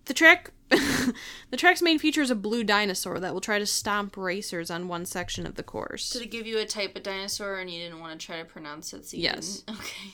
The 0.05 0.13
track, 0.13 0.51
the 1.49 1.57
track's 1.57 1.81
main 1.81 1.97
feature 1.99 2.21
is 2.21 2.29
a 2.31 2.35
blue 2.35 2.63
dinosaur 2.63 3.19
that 3.19 3.33
will 3.33 3.41
try 3.41 3.57
to 3.59 3.65
stomp 3.65 4.15
racers 4.17 4.69
on 4.69 4.87
one 4.87 5.05
section 5.05 5.45
of 5.45 5.55
the 5.55 5.63
course. 5.63 6.11
Did 6.11 6.21
it 6.21 6.31
give 6.31 6.45
you 6.45 6.59
a 6.59 6.65
type 6.65 6.95
of 6.95 7.03
dinosaur 7.03 7.57
and 7.59 7.69
you 7.69 7.79
didn't 7.79 7.99
want 7.99 8.19
to 8.19 8.25
try 8.25 8.37
to 8.37 8.45
pronounce 8.45 8.93
it? 8.93 9.05
So 9.05 9.17
you 9.17 9.23
Yes. 9.23 9.61
didn't? 9.61 9.79
Okay. 9.81 10.11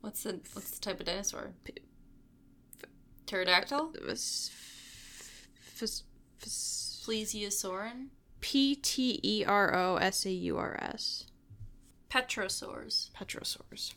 What's 0.00 0.22
the 0.22 0.40
What's 0.54 0.70
the 0.70 0.80
type 0.80 1.00
of 1.00 1.06
dinosaur? 1.06 1.52
Pterodactyl. 3.26 3.94
F- 4.08 4.50
f- 5.82 6.02
Plesiosaurin. 6.40 8.06
P 8.40 8.74
T 8.76 9.20
E 9.22 9.44
R 9.44 9.74
O 9.74 9.96
S 9.96 10.24
A 10.26 10.30
U 10.30 10.56
R 10.56 10.78
S. 10.80 11.26
Petrosaurs. 12.10 13.10
Petrosaurs. 13.12 13.94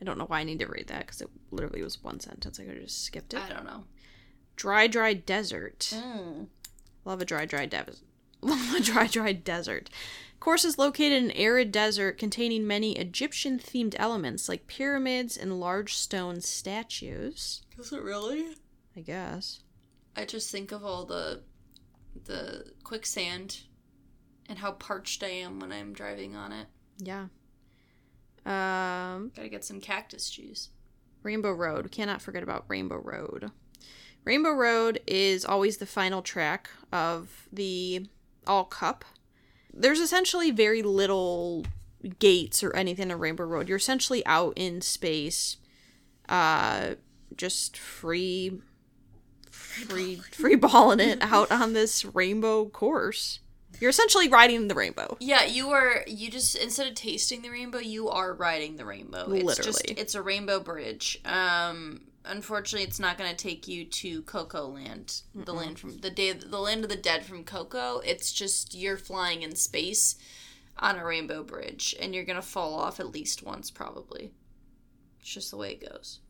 I 0.00 0.04
don't 0.04 0.18
know 0.18 0.26
why 0.26 0.40
I 0.40 0.44
need 0.44 0.58
to 0.58 0.66
read 0.66 0.88
that 0.88 1.00
because 1.06 1.22
it 1.22 1.30
literally 1.50 1.82
was 1.82 2.02
one 2.04 2.20
sentence. 2.20 2.60
I 2.60 2.64
could 2.64 2.74
have 2.74 2.82
just 2.84 3.04
skipped 3.04 3.32
it. 3.32 3.40
I 3.40 3.48
don't 3.48 3.64
know. 3.64 3.84
Dry, 4.56 4.86
dry 4.86 5.14
desert. 5.14 5.92
Mm. 5.94 6.46
Love 7.04 7.20
a 7.20 7.24
dry, 7.24 7.44
dry 7.44 7.66
desert. 7.66 7.98
Love 8.40 8.74
a 8.74 8.80
dry, 8.80 9.06
dry 9.06 9.32
desert. 9.32 9.90
Course 10.46 10.64
is 10.64 10.78
located 10.78 11.24
in 11.24 11.24
an 11.24 11.36
arid 11.36 11.72
desert 11.72 12.18
containing 12.18 12.68
many 12.68 12.92
Egyptian 12.92 13.58
themed 13.58 13.96
elements 13.98 14.48
like 14.48 14.68
pyramids 14.68 15.36
and 15.36 15.58
large 15.58 15.96
stone 15.96 16.40
statues. 16.40 17.62
Is 17.76 17.92
it 17.92 18.00
really? 18.00 18.54
I 18.96 19.00
guess. 19.00 19.64
I 20.14 20.24
just 20.24 20.52
think 20.52 20.70
of 20.70 20.84
all 20.84 21.04
the 21.04 21.42
the 22.26 22.66
quicksand 22.84 23.62
and 24.48 24.60
how 24.60 24.70
parched 24.70 25.24
I 25.24 25.30
am 25.30 25.58
when 25.58 25.72
I'm 25.72 25.92
driving 25.92 26.36
on 26.36 26.52
it. 26.52 26.68
Yeah. 26.98 27.26
Um, 28.44 29.32
Gotta 29.34 29.48
get 29.48 29.64
some 29.64 29.80
cactus 29.80 30.30
juice. 30.30 30.70
Rainbow 31.24 31.50
Road. 31.50 31.86
We 31.86 31.90
cannot 31.90 32.22
forget 32.22 32.44
about 32.44 32.66
Rainbow 32.68 33.00
Road. 33.02 33.50
Rainbow 34.26 34.50
Road 34.50 35.00
is 35.06 35.44
always 35.44 35.76
the 35.76 35.86
final 35.86 36.20
track 36.20 36.68
of 36.92 37.46
the 37.52 38.06
All 38.46 38.64
Cup. 38.64 39.04
there's 39.72 40.00
essentially 40.00 40.50
very 40.50 40.82
little 40.82 41.64
gates 42.18 42.62
or 42.62 42.74
anything 42.74 43.10
on 43.12 43.18
Rainbow 43.18 43.44
Road. 43.44 43.68
You're 43.68 43.78
essentially 43.78 44.26
out 44.26 44.54
in 44.56 44.80
space, 44.80 45.58
uh, 46.28 46.94
just 47.36 47.76
free, 47.76 48.60
free, 49.50 50.16
free 50.32 50.56
balling 50.56 51.00
it 51.00 51.18
out 51.22 51.52
on 51.52 51.72
this 51.72 52.04
rainbow 52.04 52.66
course. 52.66 53.38
You're 53.80 53.90
essentially 53.90 54.28
riding 54.28 54.68
the 54.68 54.74
rainbow. 54.74 55.18
Yeah, 55.20 55.44
you 55.44 55.68
are. 55.70 56.02
You 56.06 56.30
just 56.30 56.56
instead 56.56 56.86
of 56.88 56.94
tasting 56.94 57.42
the 57.42 57.50
rainbow, 57.50 57.78
you 57.78 58.08
are 58.08 58.32
riding 58.32 58.76
the 58.76 58.86
rainbow. 58.86 59.30
It's 59.32 59.44
Literally. 59.44 59.66
just 59.66 59.90
it's 59.90 60.14
a 60.14 60.22
rainbow 60.22 60.60
bridge. 60.60 61.20
Um, 61.26 62.00
unfortunately, 62.26 62.86
it's 62.86 63.00
not 63.00 63.18
going 63.18 63.30
to 63.30 63.36
take 63.36 63.68
you 63.68 63.84
to 63.84 64.22
Coco 64.22 64.66
Land, 64.66 65.22
the 65.34 65.54
land 65.54 65.78
from 65.78 65.98
the 65.98 66.10
day, 66.10 66.32
the 66.32 66.58
land 66.58 66.84
of 66.84 66.90
the 66.90 66.96
dead 66.96 67.24
from 67.24 67.44
Coco. 67.44 68.00
It's 68.04 68.32
just 68.32 68.74
you're 68.74 68.96
flying 68.96 69.42
in 69.42 69.54
space 69.54 70.16
on 70.78 70.98
a 70.98 71.04
rainbow 71.04 71.42
bridge, 71.42 71.94
and 72.00 72.14
you're 72.14 72.24
going 72.24 72.36
to 72.36 72.42
fall 72.42 72.74
off 72.74 73.00
at 73.00 73.12
least 73.12 73.42
once, 73.42 73.70
probably. 73.70 74.32
It's 75.20 75.30
just 75.30 75.50
the 75.50 75.56
way 75.56 75.72
it 75.72 75.88
goes. 75.88 76.20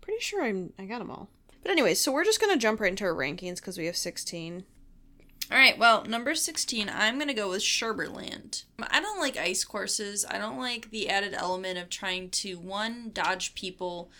Pretty 0.00 0.20
sure 0.20 0.44
I'm 0.44 0.72
I 0.78 0.84
got 0.84 0.98
them 0.98 1.10
all. 1.10 1.28
But 1.62 1.72
anyways, 1.72 1.98
so 1.98 2.12
we're 2.12 2.24
just 2.24 2.40
gonna 2.40 2.58
jump 2.58 2.78
right 2.78 2.90
into 2.90 3.04
our 3.04 3.14
rankings 3.14 3.56
because 3.56 3.78
we 3.78 3.86
have 3.86 3.96
16. 3.96 4.64
All 5.50 5.58
right, 5.58 5.78
well, 5.78 6.04
number 6.04 6.34
16, 6.34 6.90
I'm 6.92 7.16
going 7.16 7.28
to 7.28 7.34
go 7.34 7.50
with 7.50 7.62
Sherberland. 7.62 8.64
I 8.78 8.98
don't 9.00 9.20
like 9.20 9.36
ice 9.36 9.62
courses. 9.62 10.24
I 10.28 10.38
don't 10.38 10.58
like 10.58 10.90
the 10.90 11.10
added 11.10 11.34
element 11.34 11.76
of 11.76 11.90
trying 11.90 12.30
to, 12.30 12.54
one, 12.54 13.10
dodge 13.12 13.54
people 13.54 14.10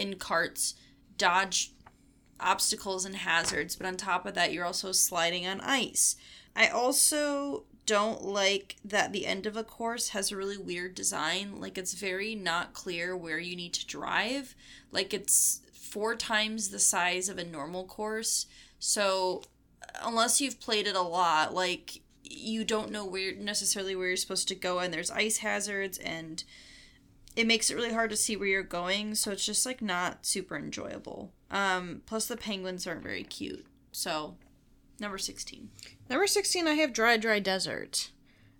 in 0.00 0.16
carts, 0.16 0.74
dodge 1.18 1.72
obstacles 2.38 3.04
and 3.04 3.16
hazards, 3.16 3.76
but 3.76 3.86
on 3.86 3.96
top 3.96 4.24
of 4.26 4.34
that, 4.34 4.52
you're 4.52 4.64
also 4.64 4.92
sliding 4.92 5.46
on 5.46 5.60
ice. 5.60 6.16
I 6.56 6.68
also 6.68 7.64
don't 7.86 8.22
like 8.22 8.76
that 8.84 9.12
the 9.12 9.26
end 9.26 9.46
of 9.46 9.56
a 9.56 9.64
course 9.64 10.10
has 10.10 10.30
a 10.30 10.36
really 10.36 10.56
weird 10.56 10.94
design. 10.94 11.60
Like, 11.60 11.76
it's 11.76 11.94
very 11.94 12.34
not 12.34 12.72
clear 12.72 13.16
where 13.16 13.38
you 13.38 13.56
need 13.56 13.74
to 13.74 13.86
drive. 13.86 14.54
Like, 14.90 15.12
it's 15.12 15.60
four 15.72 16.14
times 16.14 16.70
the 16.70 16.78
size 16.78 17.28
of 17.28 17.38
a 17.38 17.44
normal 17.44 17.84
course. 17.84 18.46
So, 18.78 19.42
unless 20.02 20.40
you've 20.40 20.60
played 20.60 20.86
it 20.86 20.96
a 20.96 21.02
lot, 21.02 21.54
like 21.54 22.00
you 22.22 22.64
don't 22.64 22.92
know 22.92 23.04
where 23.04 23.34
necessarily 23.34 23.96
where 23.96 24.08
you're 24.08 24.16
supposed 24.16 24.48
to 24.48 24.54
go, 24.54 24.78
and 24.78 24.94
there's 24.94 25.10
ice 25.10 25.38
hazards, 25.38 25.98
and 25.98 26.44
it 27.40 27.46
makes 27.46 27.70
it 27.70 27.74
really 27.74 27.92
hard 27.92 28.10
to 28.10 28.16
see 28.16 28.36
where 28.36 28.48
you're 28.48 28.62
going. 28.62 29.14
So 29.14 29.30
it's 29.30 29.46
just 29.46 29.64
like 29.64 29.80
not 29.80 30.26
super 30.26 30.56
enjoyable. 30.56 31.32
Um, 31.50 32.02
plus 32.04 32.26
the 32.26 32.36
penguins 32.36 32.86
aren't 32.86 33.02
very 33.02 33.24
cute. 33.24 33.66
So 33.92 34.36
number 35.00 35.18
sixteen. 35.18 35.70
Number 36.10 36.26
16, 36.26 36.66
I 36.66 36.74
have 36.74 36.92
Dry 36.92 37.16
Dry 37.16 37.38
Desert. 37.38 38.10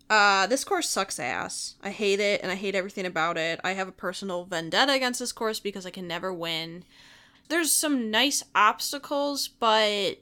Uh, 0.08 0.46
this 0.46 0.64
course 0.64 0.88
sucks 0.88 1.18
ass. 1.18 1.74
I 1.82 1.90
hate 1.90 2.20
it 2.20 2.40
and 2.42 2.50
I 2.50 2.54
hate 2.54 2.74
everything 2.74 3.06
about 3.06 3.36
it. 3.36 3.60
I 3.62 3.72
have 3.72 3.88
a 3.88 3.92
personal 3.92 4.44
vendetta 4.44 4.92
against 4.92 5.20
this 5.20 5.32
course 5.32 5.60
because 5.60 5.84
I 5.84 5.90
can 5.90 6.08
never 6.08 6.32
win. 6.32 6.84
There's 7.48 7.72
some 7.72 8.10
nice 8.10 8.42
obstacles, 8.54 9.48
but 9.48 10.18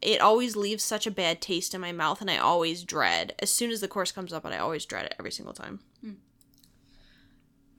it 0.00 0.20
always 0.20 0.56
leaves 0.56 0.82
such 0.82 1.06
a 1.06 1.10
bad 1.10 1.40
taste 1.40 1.74
in 1.74 1.80
my 1.80 1.92
mouth 1.92 2.20
and 2.20 2.30
I 2.30 2.38
always 2.38 2.84
dread. 2.84 3.34
As 3.38 3.50
soon 3.52 3.70
as 3.70 3.80
the 3.80 3.88
course 3.88 4.12
comes 4.12 4.32
up, 4.32 4.44
and 4.44 4.52
I 4.54 4.58
always 4.58 4.84
dread 4.84 5.06
it 5.06 5.14
every 5.18 5.30
single 5.30 5.54
time. 5.54 5.80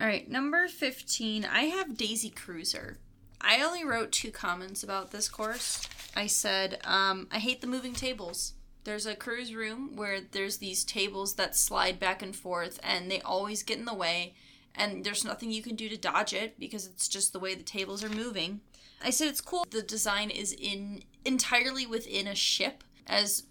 All 0.02 0.08
right, 0.08 0.30
number 0.30 0.68
15, 0.68 1.46
I 1.46 1.66
have 1.66 1.98
Daisy 1.98 2.30
Cruiser. 2.30 2.98
I 3.40 3.62
only 3.62 3.86
wrote 3.86 4.12
two 4.12 4.32
comments 4.32 4.84
about 4.84 5.12
this 5.12 5.30
course. 5.30 5.88
I 6.16 6.28
said, 6.28 6.80
um, 6.84 7.28
I 7.32 7.40
hate 7.40 7.62
the 7.62 7.68
moving 7.68 7.94
tables. 7.94 8.54
There's 8.84 9.06
a 9.06 9.16
cruise 9.16 9.54
room 9.54 9.96
where 9.96 10.20
there's 10.20 10.58
these 10.58 10.84
tables 10.84 11.36
that 11.36 11.56
slide 11.56 12.00
back 12.00 12.22
and 12.22 12.36
forth, 12.36 12.80
and 12.84 13.10
they 13.10 13.22
always 13.22 13.64
get 13.64 13.78
in 13.78 13.86
the 13.86 13.94
way, 13.94 14.34
and 14.76 15.06
there's 15.06 15.24
nothing 15.24 15.52
you 15.52 15.62
can 15.62 15.76
do 15.76 15.88
to 15.88 15.96
dodge 15.96 16.34
it 16.34 16.60
because 16.60 16.86
it's 16.86 17.08
just 17.08 17.32
the 17.32 17.40
way 17.40 17.56
the 17.56 17.64
tables 17.64 18.04
are 18.04 18.10
moving. 18.10 18.60
I 19.02 19.10
said 19.10 19.30
it's 19.30 19.42
cool. 19.42 19.66
The 19.70 19.82
design 19.82 20.30
is 20.30 20.52
in 20.52 21.04
entirely 21.24 21.86
within 21.86 22.28
a 22.28 22.36
ship, 22.36 22.84
as 23.08 23.44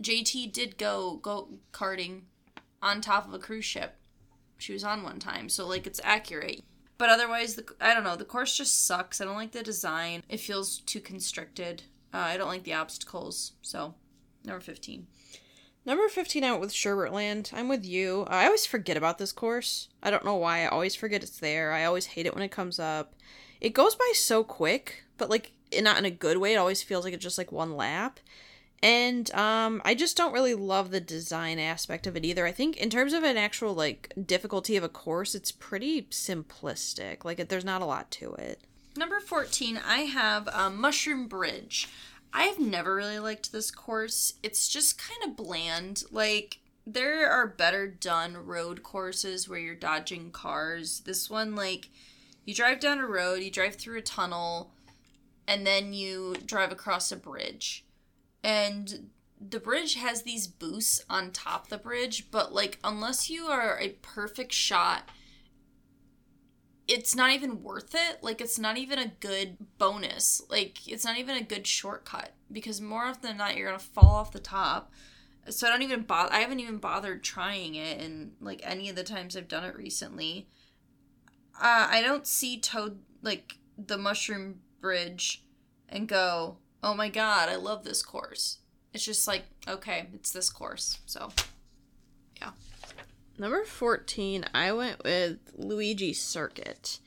JT 0.00 0.52
did 0.52 0.78
go 0.78 1.16
go 1.16 1.48
karting 1.72 2.22
on 2.80 3.00
top 3.00 3.26
of 3.26 3.34
a 3.34 3.38
cruise 3.38 3.66
ship 3.66 3.96
she 4.60 4.72
was 4.72 4.84
on 4.84 5.02
one 5.02 5.18
time 5.18 5.48
so 5.48 5.66
like 5.66 5.86
it's 5.86 6.00
accurate 6.04 6.62
but 6.98 7.08
otherwise 7.08 7.54
the 7.54 7.64
i 7.80 7.94
don't 7.94 8.04
know 8.04 8.16
the 8.16 8.24
course 8.24 8.56
just 8.56 8.86
sucks 8.86 9.20
i 9.20 9.24
don't 9.24 9.36
like 9.36 9.52
the 9.52 9.62
design 9.62 10.22
it 10.28 10.40
feels 10.40 10.80
too 10.80 11.00
constricted 11.00 11.82
uh, 12.12 12.18
i 12.18 12.36
don't 12.36 12.48
like 12.48 12.64
the 12.64 12.74
obstacles 12.74 13.52
so 13.62 13.94
number 14.44 14.60
15 14.60 15.06
Number 15.86 16.08
15, 16.08 16.44
I 16.44 16.50
went 16.50 16.60
with 16.60 16.72
Sherbertland. 16.72 17.52
I'm 17.54 17.66
with 17.66 17.86
you. 17.86 18.26
I 18.28 18.44
always 18.44 18.66
forget 18.66 18.98
about 18.98 19.16
this 19.16 19.32
course. 19.32 19.88
I 20.02 20.10
don't 20.10 20.24
know 20.24 20.36
why. 20.36 20.62
I 20.62 20.68
always 20.68 20.94
forget 20.94 21.22
it's 21.22 21.38
there. 21.38 21.72
I 21.72 21.84
always 21.84 22.06
hate 22.06 22.26
it 22.26 22.34
when 22.34 22.42
it 22.42 22.50
comes 22.50 22.78
up. 22.78 23.14
It 23.60 23.70
goes 23.72 23.94
by 23.94 24.12
so 24.14 24.44
quick, 24.44 25.04
but 25.16 25.30
like 25.30 25.52
not 25.80 25.96
in 25.96 26.04
a 26.04 26.10
good 26.10 26.36
way. 26.36 26.52
It 26.52 26.58
always 26.58 26.82
feels 26.82 27.04
like 27.04 27.14
it's 27.14 27.22
just 27.22 27.38
like 27.38 27.50
one 27.50 27.76
lap. 27.76 28.20
And 28.82 29.30
um 29.34 29.82
I 29.84 29.94
just 29.94 30.16
don't 30.16 30.32
really 30.32 30.54
love 30.54 30.90
the 30.90 31.00
design 31.00 31.58
aspect 31.58 32.06
of 32.06 32.16
it 32.16 32.24
either. 32.24 32.46
I 32.46 32.52
think 32.52 32.76
in 32.78 32.88
terms 32.90 33.12
of 33.12 33.22
an 33.24 33.36
actual 33.36 33.74
like 33.74 34.12
difficulty 34.26 34.76
of 34.76 34.84
a 34.84 34.88
course, 34.88 35.34
it's 35.34 35.52
pretty 35.52 36.02
simplistic. 36.04 37.24
Like 37.24 37.48
there's 37.48 37.64
not 37.64 37.82
a 37.82 37.86
lot 37.86 38.10
to 38.12 38.32
it. 38.34 38.60
number 38.96 39.20
14 39.20 39.78
i 39.86 39.98
have 40.00 40.48
um, 40.48 40.80
mushroom 40.80 41.28
bridge 41.28 41.88
i've 42.32 42.58
never 42.58 42.94
really 42.96 43.18
liked 43.20 43.52
this 43.52 43.70
course 43.70 44.34
it's 44.42 44.68
just 44.68 44.98
kind 44.98 45.22
of 45.24 45.36
bland 45.36 46.02
like 46.10 46.58
there 46.86 47.30
are 47.30 47.46
better 47.46 47.86
done 47.86 48.36
road 48.36 48.82
courses 48.82 49.48
where 49.48 49.58
you're 49.60 49.74
dodging 49.76 50.30
cars 50.32 51.00
this 51.06 51.30
one 51.30 51.54
like 51.54 51.88
you 52.44 52.52
drive 52.54 52.80
down 52.80 52.98
a 52.98 53.06
road 53.06 53.42
you 53.42 53.50
drive 53.50 53.76
through 53.76 53.98
a 53.98 54.02
tunnel 54.02 54.72
and 55.46 55.64
then 55.66 55.92
you 55.92 56.34
drive 56.46 56.72
across 56.72 57.12
a 57.12 57.16
bridge 57.16 57.84
and 58.42 59.10
the 59.40 59.60
bridge 59.60 59.94
has 59.94 60.22
these 60.22 60.46
boosts 60.46 61.02
on 61.08 61.30
top 61.30 61.68
the 61.68 61.78
bridge 61.78 62.30
but 62.30 62.52
like 62.52 62.78
unless 62.84 63.30
you 63.30 63.46
are 63.46 63.78
a 63.80 63.90
perfect 64.02 64.52
shot 64.52 65.10
it's 66.90 67.14
not 67.14 67.30
even 67.30 67.62
worth 67.62 67.94
it. 67.94 68.18
Like 68.20 68.40
it's 68.40 68.58
not 68.58 68.76
even 68.76 68.98
a 68.98 69.12
good 69.20 69.56
bonus. 69.78 70.42
Like 70.50 70.88
it's 70.88 71.04
not 71.04 71.18
even 71.18 71.36
a 71.36 71.42
good 71.42 71.66
shortcut 71.66 72.32
because 72.50 72.80
more 72.80 73.04
often 73.04 73.28
than 73.28 73.36
not 73.36 73.56
you're 73.56 73.68
gonna 73.68 73.78
fall 73.78 74.16
off 74.16 74.32
the 74.32 74.40
top. 74.40 74.92
So 75.48 75.66
I 75.66 75.70
don't 75.70 75.82
even 75.82 76.02
bother. 76.02 76.32
I 76.32 76.40
haven't 76.40 76.60
even 76.60 76.78
bothered 76.78 77.22
trying 77.22 77.76
it, 77.76 78.00
and 78.00 78.32
like 78.40 78.60
any 78.64 78.88
of 78.88 78.96
the 78.96 79.04
times 79.04 79.36
I've 79.36 79.48
done 79.48 79.64
it 79.64 79.76
recently, 79.76 80.48
uh, 81.56 81.88
I 81.90 82.02
don't 82.02 82.26
see 82.26 82.60
Toad 82.60 82.98
like 83.22 83.56
the 83.78 83.96
Mushroom 83.96 84.60
Bridge, 84.80 85.44
and 85.88 86.08
go, 86.08 86.58
oh 86.82 86.94
my 86.94 87.08
god, 87.08 87.48
I 87.48 87.56
love 87.56 87.84
this 87.84 88.02
course. 88.02 88.58
It's 88.92 89.04
just 89.04 89.26
like 89.28 89.44
okay, 89.68 90.06
it's 90.14 90.32
this 90.32 90.50
course. 90.50 90.98
So 91.06 91.30
yeah. 92.40 92.50
Number 93.38 93.64
14, 93.64 94.44
I 94.52 94.72
went 94.72 95.02
with 95.02 95.38
Luigi 95.56 96.12
Circuit. 96.12 96.98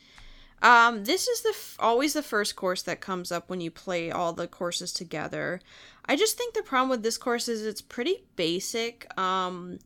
Um, 0.63 1.03
this 1.03 1.27
is 1.27 1.41
the 1.41 1.49
f- 1.49 1.75
always 1.77 2.13
the 2.13 2.23
first 2.23 2.55
course 2.55 2.81
that 2.83 3.01
comes 3.01 3.31
up 3.31 3.49
when 3.49 3.59
you 3.59 3.69
play 3.69 4.09
all 4.09 4.31
the 4.31 4.47
courses 4.47 4.93
together. 4.93 5.59
I 6.05 6.15
just 6.15 6.37
think 6.37 6.53
the 6.53 6.63
problem 6.63 6.89
with 6.89 7.03
this 7.03 7.17
course 7.17 7.49
is 7.49 7.65
it's 7.65 7.81
pretty 7.81 8.23
basic. 8.37 9.05
Um, 9.19 9.79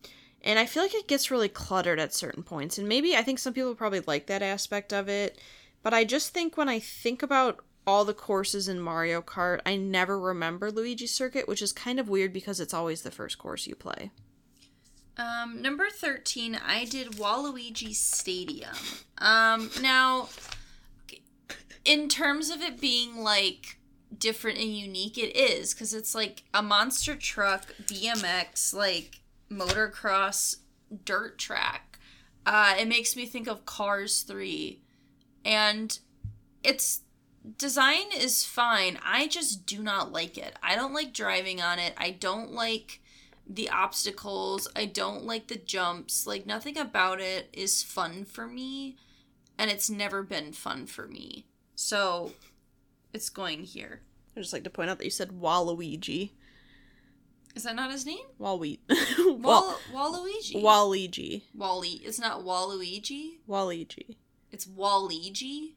and 0.44 0.60
I 0.60 0.68
feel 0.68 0.84
like 0.84 0.94
it 0.94 1.08
gets 1.08 1.32
really 1.32 1.50
cluttered 1.50 2.00
at 2.00 2.14
certain 2.14 2.44
points. 2.44 2.78
And 2.78 2.88
maybe 2.88 3.16
I 3.16 3.24
think 3.24 3.40
some 3.40 3.54
people 3.54 3.74
probably 3.74 4.02
like 4.06 4.28
that 4.28 4.44
aspect 4.44 4.94
of 4.94 5.10
it. 5.10 5.40
But 5.82 5.94
I 5.96 6.04
just 6.04 6.34
think 6.34 6.58
when 6.58 6.70
I 6.70 6.80
think 6.80 7.24
about 7.24 7.64
all 7.88 8.04
the 8.04 8.14
courses 8.14 8.68
in 8.68 8.82
Mario 8.82 9.22
Kart, 9.22 9.62
I 9.66 9.78
never 9.78 10.20
remember 10.20 10.70
Luigi 10.70 11.08
Circuit, 11.08 11.48
which 11.48 11.62
is 11.62 11.72
kind 11.72 12.00
of 12.00 12.10
weird 12.10 12.34
because 12.34 12.60
it's 12.60 12.74
always 12.74 13.02
the 13.02 13.12
first 13.12 13.38
course 13.38 13.66
you 13.66 13.76
play. 13.76 14.12
Um, 15.18 15.62
number 15.62 15.88
13, 15.90 16.60
I 16.64 16.84
did 16.84 17.14
Waluigi 17.14 17.96
Stadium. 17.96 18.76
Um, 19.18 19.72
now, 19.82 20.28
in 21.86 22.10
terms 22.10 22.50
of 22.50 22.62
it 22.62 22.80
being 22.80 23.24
like 23.24 23.80
different 24.16 24.60
and 24.60 24.76
unique, 24.76 25.18
it 25.18 25.36
is 25.36 25.74
because 25.74 25.94
it's 25.94 26.14
like 26.14 26.44
a 26.54 26.62
monster 26.62 27.16
truck, 27.16 27.74
BMX, 27.86 28.74
like 28.74 29.22
motocross 29.50 30.58
dirt 31.06 31.38
track. 31.38 31.98
Uh, 32.46 32.76
it 32.78 32.88
makes 32.88 33.16
me 33.16 33.26
think 33.26 33.48
of 33.48 33.66
Cars 33.66 34.22
3. 34.22 34.82
And 35.44 35.98
its 36.64 37.02
design 37.58 38.12
is 38.16 38.44
fine. 38.44 39.00
I 39.04 39.28
just 39.28 39.66
do 39.66 39.82
not 39.82 40.12
like 40.12 40.38
it. 40.38 40.58
I 40.64 40.76
don't 40.76 40.94
like 40.94 41.14
driving 41.14 41.62
on 41.62 41.80
it. 41.80 41.94
I 41.98 42.12
don't 42.12 42.52
like 42.52 43.02
the 43.50 43.70
obstacles. 43.70 44.68
I 44.76 44.86
don't 44.86 45.24
like 45.26 45.48
the 45.48 45.56
jumps. 45.58 46.28
Like 46.28 46.46
nothing 46.46 46.78
about 46.78 47.20
it 47.22 47.50
is 47.54 47.84
fun 47.84 48.26
for 48.26 48.48
me, 48.48 48.98
and 49.58 49.70
it's 49.72 49.90
never 49.90 50.24
been 50.24 50.52
fun 50.52 50.86
for 50.86 51.08
me. 51.08 51.46
So 51.76 52.32
it's 53.14 53.30
going 53.30 53.64
here. 53.64 54.02
I 54.36 54.42
just 54.42 54.54
like 54.54 54.64
to 54.66 54.70
point 54.70 54.90
out 54.90 54.98
that 55.00 55.06
you 55.06 55.12
said 55.12 55.30
Waluigi. 55.32 56.32
Is 57.56 57.64
that 57.64 57.76
not 57.76 57.92
his 57.92 58.06
name? 58.06 58.20
Walwe- 58.40 58.78
Wal- 59.42 59.80
Waluigi. 59.92 60.62
Waluigi. 60.62 61.42
Wally. 61.56 62.02
It's 62.04 62.20
not 62.20 62.42
Waluigi. 62.44 63.38
Waluigi. 63.50 64.16
It's 64.52 64.66
Waluigi. 64.68 65.74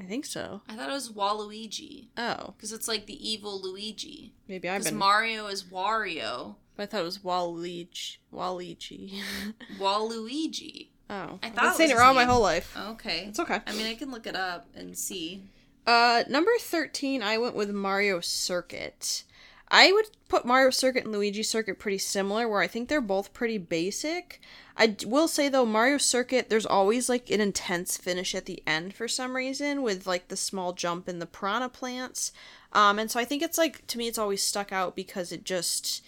I 0.00 0.04
think 0.04 0.24
so. 0.26 0.60
I 0.68 0.76
thought 0.76 0.90
it 0.90 0.92
was 0.92 1.10
Waluigi 1.10 2.06
Oh, 2.16 2.54
because 2.56 2.72
it's 2.72 2.86
like 2.88 3.06
the 3.06 3.28
evil 3.28 3.60
Luigi. 3.60 4.32
maybe 4.46 4.68
I've 4.68 4.78
Because 4.80 4.92
been. 4.92 4.98
Mario 4.98 5.46
is 5.48 5.64
Wario. 5.64 6.54
I 6.78 6.86
thought 6.86 7.00
it 7.00 7.04
was 7.04 7.18
Waluigi. 7.18 8.18
Waluigi. 8.32 9.20
Waluigi. 9.78 10.88
oh, 11.10 11.38
I 11.42 11.46
I've 11.48 11.54
thought 11.54 11.62
been 11.62 11.64
it 11.70 11.74
saying 11.76 11.90
was 11.90 11.98
it 11.98 12.02
wrong 12.02 12.14
my 12.14 12.24
whole 12.24 12.40
life. 12.42 12.76
Okay. 12.76 13.26
It's 13.28 13.40
okay. 13.40 13.60
I 13.66 13.72
mean, 13.72 13.86
I 13.86 13.94
can 13.94 14.10
look 14.10 14.26
it 14.26 14.36
up 14.36 14.68
and 14.74 14.96
see. 14.96 15.42
Uh, 15.86 16.22
number 16.28 16.50
13, 16.60 17.22
I 17.22 17.38
went 17.38 17.54
with 17.56 17.70
Mario 17.70 18.20
Circuit. 18.20 19.24
I 19.70 19.92
would 19.92 20.06
put 20.28 20.46
Mario 20.46 20.70
Circuit 20.70 21.04
and 21.04 21.12
Luigi 21.12 21.42
Circuit 21.42 21.78
pretty 21.78 21.98
similar, 21.98 22.48
where 22.48 22.60
I 22.60 22.66
think 22.66 22.88
they're 22.88 23.00
both 23.00 23.34
pretty 23.34 23.58
basic. 23.58 24.40
I 24.76 24.96
will 25.04 25.28
say 25.28 25.48
though, 25.48 25.66
Mario 25.66 25.98
Circuit, 25.98 26.48
there's 26.48 26.64
always 26.64 27.08
like 27.08 27.30
an 27.30 27.40
intense 27.40 27.96
finish 27.96 28.34
at 28.34 28.46
the 28.46 28.62
end 28.66 28.94
for 28.94 29.08
some 29.08 29.36
reason, 29.36 29.82
with 29.82 30.06
like 30.06 30.28
the 30.28 30.36
small 30.36 30.72
jump 30.72 31.08
in 31.08 31.18
the 31.18 31.26
piranha 31.26 31.68
plants. 31.68 32.32
Um, 32.72 32.98
and 32.98 33.10
so 33.10 33.20
I 33.20 33.24
think 33.24 33.42
it's 33.42 33.58
like, 33.58 33.86
to 33.88 33.98
me, 33.98 34.08
it's 34.08 34.18
always 34.18 34.42
stuck 34.42 34.72
out 34.72 34.96
because 34.96 35.32
it 35.32 35.44
just. 35.44 36.04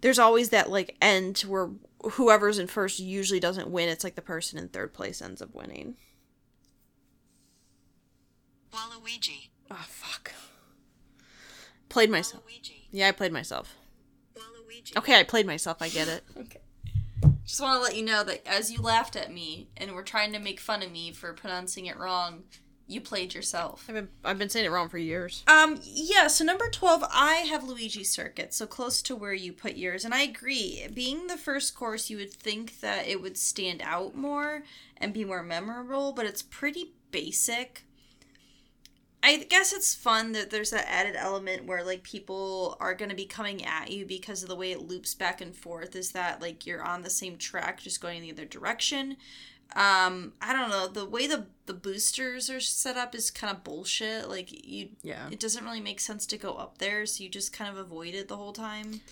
There's 0.00 0.18
always 0.20 0.50
that 0.50 0.70
like 0.70 0.96
end 1.02 1.38
where 1.40 1.70
whoever's 2.12 2.58
in 2.58 2.68
first 2.68 3.00
usually 3.00 3.40
doesn't 3.40 3.68
win. 3.68 3.88
It's 3.88 4.04
like 4.04 4.14
the 4.14 4.22
person 4.22 4.58
in 4.58 4.68
third 4.68 4.94
place 4.94 5.20
ends 5.20 5.42
up 5.42 5.54
winning. 5.54 5.96
Waluigi. 8.72 9.48
Oh, 9.70 9.84
fuck. 9.88 10.32
Played 11.88 12.10
myself. 12.10 12.44
Waluigi. 12.44 12.77
Yeah, 12.90 13.08
I 13.08 13.12
played 13.12 13.32
myself. 13.32 13.76
Waluigi. 14.34 14.96
Okay, 14.96 15.18
I 15.18 15.24
played 15.24 15.46
myself. 15.46 15.78
I 15.80 15.88
get 15.88 16.08
it. 16.08 16.24
Okay. 16.38 16.60
Just 17.44 17.62
want 17.62 17.78
to 17.78 17.82
let 17.82 17.96
you 17.96 18.04
know 18.04 18.22
that 18.24 18.46
as 18.46 18.70
you 18.70 18.80
laughed 18.80 19.16
at 19.16 19.32
me 19.32 19.68
and 19.76 19.92
were 19.92 20.02
trying 20.02 20.34
to 20.34 20.38
make 20.38 20.60
fun 20.60 20.82
of 20.82 20.92
me 20.92 21.12
for 21.12 21.32
pronouncing 21.32 21.86
it 21.86 21.98
wrong, 21.98 22.42
you 22.86 23.00
played 23.00 23.34
yourself. 23.34 23.86
I've 23.88 23.94
been 23.94 24.08
I've 24.24 24.38
been 24.38 24.48
saying 24.50 24.66
it 24.66 24.70
wrong 24.70 24.88
for 24.88 24.98
years. 24.98 25.44
Um, 25.46 25.80
yeah, 25.82 26.26
so 26.26 26.44
number 26.44 26.68
12, 26.68 27.04
I 27.10 27.36
have 27.50 27.64
Luigi 27.64 28.04
Circuit, 28.04 28.52
so 28.52 28.66
close 28.66 29.00
to 29.02 29.16
where 29.16 29.32
you 29.32 29.52
put 29.52 29.76
yours. 29.76 30.04
And 30.04 30.14
I 30.14 30.22
agree. 30.22 30.86
Being 30.92 31.26
the 31.26 31.36
first 31.36 31.74
course, 31.74 32.10
you 32.10 32.18
would 32.18 32.32
think 32.32 32.80
that 32.80 33.08
it 33.08 33.22
would 33.22 33.36
stand 33.36 33.82
out 33.82 34.14
more 34.14 34.62
and 34.96 35.12
be 35.12 35.24
more 35.24 35.42
memorable, 35.42 36.12
but 36.12 36.26
it's 36.26 36.42
pretty 36.42 36.92
basic. 37.10 37.84
I 39.22 39.38
guess 39.38 39.72
it's 39.72 39.94
fun 39.94 40.32
that 40.32 40.50
there's 40.50 40.70
that 40.70 40.88
added 40.88 41.16
element 41.16 41.66
where 41.66 41.82
like 41.84 42.02
people 42.02 42.76
are 42.80 42.94
going 42.94 43.08
to 43.10 43.16
be 43.16 43.26
coming 43.26 43.64
at 43.64 43.90
you 43.90 44.06
because 44.06 44.42
of 44.42 44.48
the 44.48 44.54
way 44.56 44.70
it 44.72 44.82
loops 44.88 45.12
back 45.14 45.40
and 45.40 45.54
forth 45.54 45.96
is 45.96 46.12
that 46.12 46.40
like 46.40 46.66
you're 46.66 46.82
on 46.84 47.02
the 47.02 47.10
same 47.10 47.36
track 47.36 47.80
just 47.80 48.00
going 48.00 48.22
the 48.22 48.30
other 48.30 48.44
direction. 48.44 49.16
Um 49.76 50.32
i 50.40 50.54
don't 50.54 50.70
know 50.70 50.86
the 50.88 51.04
way 51.04 51.26
the 51.26 51.44
the 51.66 51.74
boosters 51.74 52.48
are 52.48 52.58
set 52.60 52.96
up 52.96 53.14
is 53.14 53.30
kind 53.30 53.54
of 53.54 53.62
bullshit 53.64 54.26
like 54.26 54.66
you 54.66 54.88
Yeah. 55.02 55.28
it 55.30 55.38
doesn't 55.40 55.62
really 55.62 55.82
make 55.82 56.00
sense 56.00 56.24
to 56.26 56.38
go 56.38 56.54
up 56.54 56.78
there 56.78 57.04
so 57.04 57.22
you 57.22 57.28
just 57.28 57.52
kind 57.52 57.70
of 57.70 57.76
avoid 57.76 58.14
it 58.14 58.28
the 58.28 58.36
whole 58.36 58.54
time. 58.54 59.02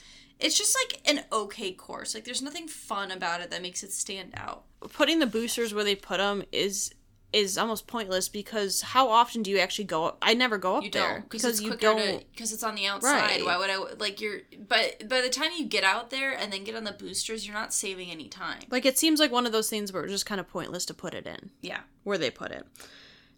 It's 0.41 0.57
just 0.57 0.75
like 0.83 1.01
an 1.11 1.25
okay 1.31 1.73
course 1.73 2.15
like 2.15 2.25
there's 2.25 2.41
nothing 2.41 2.69
fun 2.69 3.11
about 3.11 3.43
it 3.43 3.51
that 3.51 3.61
makes 3.61 3.83
it 3.83 3.93
stand 3.93 4.33
out. 4.35 4.63
Putting 4.95 5.19
the 5.19 5.27
boosters 5.27 5.75
where 5.75 5.85
they 5.85 5.95
put 5.95 6.19
them 6.19 6.43
is 6.53 6.95
is 7.37 7.59
almost 7.59 7.87
pointless 7.87 8.29
because 8.29 8.81
how 8.81 9.09
often 9.11 9.43
do 9.43 9.51
you 9.51 9.59
actually 9.59 9.85
go 9.85 10.07
up? 10.07 10.19
I 10.23 10.33
never 10.35 10.57
go 10.59 10.77
up 10.77 10.85
you 10.85 10.91
there 10.91 11.13
don't 11.15 11.23
because 11.23 11.45
it's 11.45 11.61
you 11.61 11.77
don't. 11.77 12.25
because 12.33 12.53
it's 12.53 12.63
on 12.63 12.75
the 12.75 12.87
outside 12.87 13.21
Right. 13.21 13.45
why 13.45 13.57
would 13.59 13.71
i 13.71 13.77
like 13.99 14.21
you're 14.21 14.41
but 14.69 15.09
by 15.09 15.21
the 15.21 15.29
time 15.29 15.51
you 15.59 15.67
get 15.67 15.85
out 15.85 16.11
there 16.11 16.33
and 16.33 16.53
then 16.53 16.65
get 16.65 16.75
on 16.75 16.85
the 16.85 16.93
boosters 16.93 17.47
you're 17.47 17.55
not 17.63 17.75
saving 17.75 18.11
any 18.11 18.29
time 18.29 18.61
Like 18.71 18.87
it 18.87 18.97
seems 18.99 19.21
like 19.21 19.31
one 19.33 19.45
of 19.47 19.53
those 19.53 19.69
things 19.69 19.93
where 19.93 20.03
it's 20.05 20.13
just 20.13 20.27
kind 20.27 20.41
of 20.41 20.49
pointless 20.49 20.87
to 20.87 20.95
put 20.95 21.15
it 21.15 21.27
in 21.27 21.51
yeah 21.61 21.81
where 22.05 22.19
they 22.19 22.31
put 22.31 22.51
it. 22.53 22.65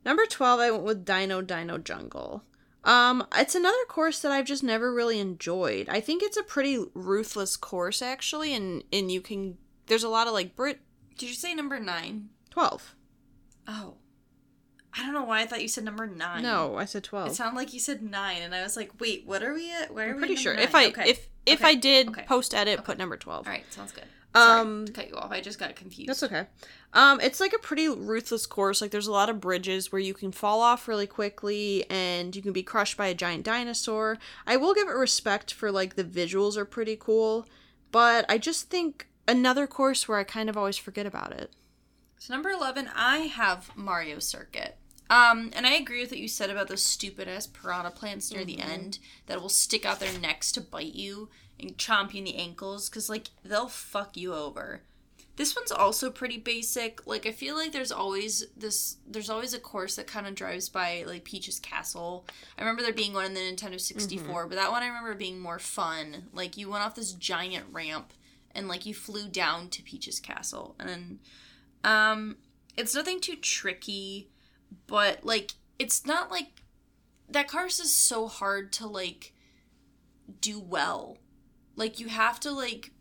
Number 0.05 0.25
twelve, 0.27 0.61
I 0.61 0.71
went 0.71 0.85
with 0.85 1.05
Dino 1.05 1.43
Dino 1.43 1.77
Jungle. 1.77 2.45
Um, 2.85 3.27
it's 3.37 3.55
another 3.57 3.85
course 3.89 4.21
that 4.21 4.31
I've 4.31 4.47
just 4.47 4.63
never 4.63 4.95
really 4.95 5.19
enjoyed. 5.19 5.89
I 5.89 6.01
think 6.01 6.23
it's 6.23 6.37
a 6.37 6.43
pretty 6.43 6.79
ruthless 6.95 7.57
course 7.57 8.01
actually, 8.01 8.55
and 8.55 8.85
and 8.93 9.11
you 9.11 9.21
can 9.21 9.59
there's 9.87 10.05
a 10.05 10.09
lot 10.09 10.27
of 10.29 10.33
like 10.33 10.55
Brit 10.55 10.79
did 11.19 11.29
you 11.29 11.35
say 11.35 11.53
number 11.55 11.81
nine? 11.81 12.29
twelve. 12.51 12.95
Oh 13.69 13.95
i 14.99 15.03
don't 15.05 15.13
know 15.13 15.23
why 15.25 15.43
i 15.43 15.47
thought 15.47 15.61
you 15.63 15.69
said 15.69 15.85
number 15.85 16.07
nine 16.07 16.43
No, 16.43 16.77
I 16.77 16.87
said 16.87 17.05
twelve. 17.05 17.29
it 17.31 17.35
sounded 17.35 17.57
like 17.57 17.75
you 17.75 17.79
said 17.79 18.03
nine 18.03 18.41
and 18.43 18.55
i 18.55 18.63
was 18.63 18.75
like 18.77 18.99
wait 18.99 19.25
what 19.27 19.43
are 19.43 19.53
we 19.53 19.71
at 19.71 19.93
where 19.93 20.07
are 20.07 20.11
I'm 20.11 20.17
we 20.17 20.21
pretty 20.21 20.37
sure. 20.37 20.55
number 20.55 20.65
If 20.67 20.75
I? 20.75 20.87
Okay. 20.87 21.11
if 21.11 21.29
if 21.45 21.61
Okay. 21.61 21.69
I 21.71 21.75
did 21.75 22.09
Okay. 22.09 22.25
post 22.27 22.55
edit, 22.55 22.83
put 22.85 22.97
number 22.99 23.17
twelve. 23.19 23.47
all 23.47 23.53
right 23.53 23.71
sounds 23.73 23.93
good 23.93 24.05
Sorry 24.35 24.61
Um, 24.61 24.87
to 24.87 24.93
cut 24.93 25.09
you 25.09 25.15
off 25.17 25.31
i 25.31 25.41
just 25.41 25.59
got 25.59 25.75
confused 25.77 26.09
That's 26.09 26.23
okay. 26.23 26.47
Um, 26.95 27.21
it's 27.21 27.39
like 27.39 27.53
a 27.53 27.59
pretty 27.59 27.87
ruthless 27.89 28.47
course. 28.47 28.81
Like 28.81 28.91
there's 28.93 29.07
a 29.07 29.13
lot 29.13 29.29
of 29.29 29.41
bridges 29.43 29.93
where 29.93 30.01
you 30.01 30.15
can 30.15 30.33
fall 30.33 30.63
off 30.63 30.89
really 30.89 31.07
quickly 31.07 31.85
and 31.91 32.35
you 32.35 32.41
can 32.41 32.53
be 32.55 32.63
crushed 32.63 32.97
by 32.97 33.09
a 33.09 33.15
giant 33.15 33.45
dinosaur. 33.45 34.17
I 34.47 34.57
will 34.57 34.73
give 34.73 34.89
it 34.89 34.93
respect 34.93 35.53
for 35.53 35.71
like 35.71 35.97
the 35.97 36.05
visuals 36.05 36.57
are 36.57 36.65
pretty 36.65 36.97
cool, 36.97 37.47
but 37.93 38.25
I 38.29 38.39
just 38.39 38.71
think 38.71 39.09
another 39.27 39.67
course 39.67 40.09
where 40.09 40.17
I 40.19 40.25
kind 40.25 40.49
of 40.49 40.57
always 40.57 40.79
forget 40.79 41.05
about 41.05 41.33
it. 41.33 41.53
So 42.19 42.35
number 42.35 42.51
eleven, 42.51 42.91
I 42.95 43.19
have 43.19 43.71
Mario 43.77 44.19
Circuit. 44.19 44.77
Um, 45.11 45.51
and 45.55 45.67
I 45.67 45.73
agree 45.73 46.03
with 46.03 46.11
what 46.11 46.21
you 46.21 46.29
said 46.29 46.51
about 46.51 46.69
those 46.69 46.83
stupid 46.83 47.29
ass 47.29 47.47
piranha 47.47 47.91
plants 47.91 48.31
near 48.31 48.45
the 48.45 48.61
end 48.61 48.99
that 49.27 49.41
will 49.41 49.49
stick 49.49 49.87
out 49.87 50.01
their 50.01 50.19
necks 50.19 50.53
to 50.53 50.61
bite 50.61 50.95
you 50.95 51.31
and 51.59 51.79
chomp 51.79 52.13
you 52.13 52.19
in 52.19 52.25
the 52.25 52.37
ankles 52.37 52.89
because 52.89 53.09
like 53.09 53.29
they'll 53.45 53.69
fuck 53.69 54.17
you 54.17 54.35
over. 54.35 54.83
This 55.37 55.55
one's 55.55 55.71
also 55.71 56.11
pretty 56.11 56.37
basic. 56.37 57.07
Like 57.07 57.25
I 57.25 57.33
feel 57.33 57.57
like 57.57 57.73
there's 57.73 57.93
always 57.93 58.47
this 58.57 58.97
there's 59.07 59.31
always 59.31 59.55
a 59.55 59.61
course 59.61 59.97
that 59.97 60.07
kind 60.07 60.27
of 60.27 60.35
drives 60.35 60.69
by 60.69 61.05
like 61.07 61.25
Peach's 61.25 61.61
Castle. 61.61 62.27
I 62.59 62.63
remember 62.63 62.83
there 62.83 62.93
being 62.93 63.15
one 63.15 63.25
in 63.25 63.35
the 63.35 63.41
Nintendo 63.41 63.81
64, 63.81 64.47
but 64.49 64.57
that 64.57 64.71
one 64.71 64.83
I 64.83 64.89
remember 64.89 65.15
being 65.15 65.41
more 65.41 65.59
fun. 65.61 66.25
Like 66.35 66.57
you 66.57 66.69
went 66.69 66.85
off 66.85 66.97
this 66.97 67.13
giant 67.13 67.67
ramp 67.73 68.13
and 68.55 68.69
like 68.69 68.85
you 68.85 68.93
flew 68.93 69.29
down 69.29 69.69
to 69.71 69.83
Peach's 69.83 70.21
Castle 70.21 70.75
and 70.79 70.89
then 70.89 71.19
um, 71.85 72.37
it's 72.77 72.95
nothing 72.95 73.21
too 73.21 73.37
tricky, 73.37 74.31
but 74.87 75.25
like 75.25 75.53
it's 75.79 76.07
not 76.07 76.31
like 76.31 76.63
that 77.29 77.49
course 77.49 77.79
is 77.79 77.93
so 77.93 78.27
hard 78.27 78.73
to 78.75 78.87
like 78.87 79.33
do 80.41 80.59
well. 80.61 81.19
Like 81.77 82.01
you 82.01 82.09
have 82.09 82.41
to 82.41 82.51
like 82.51 82.93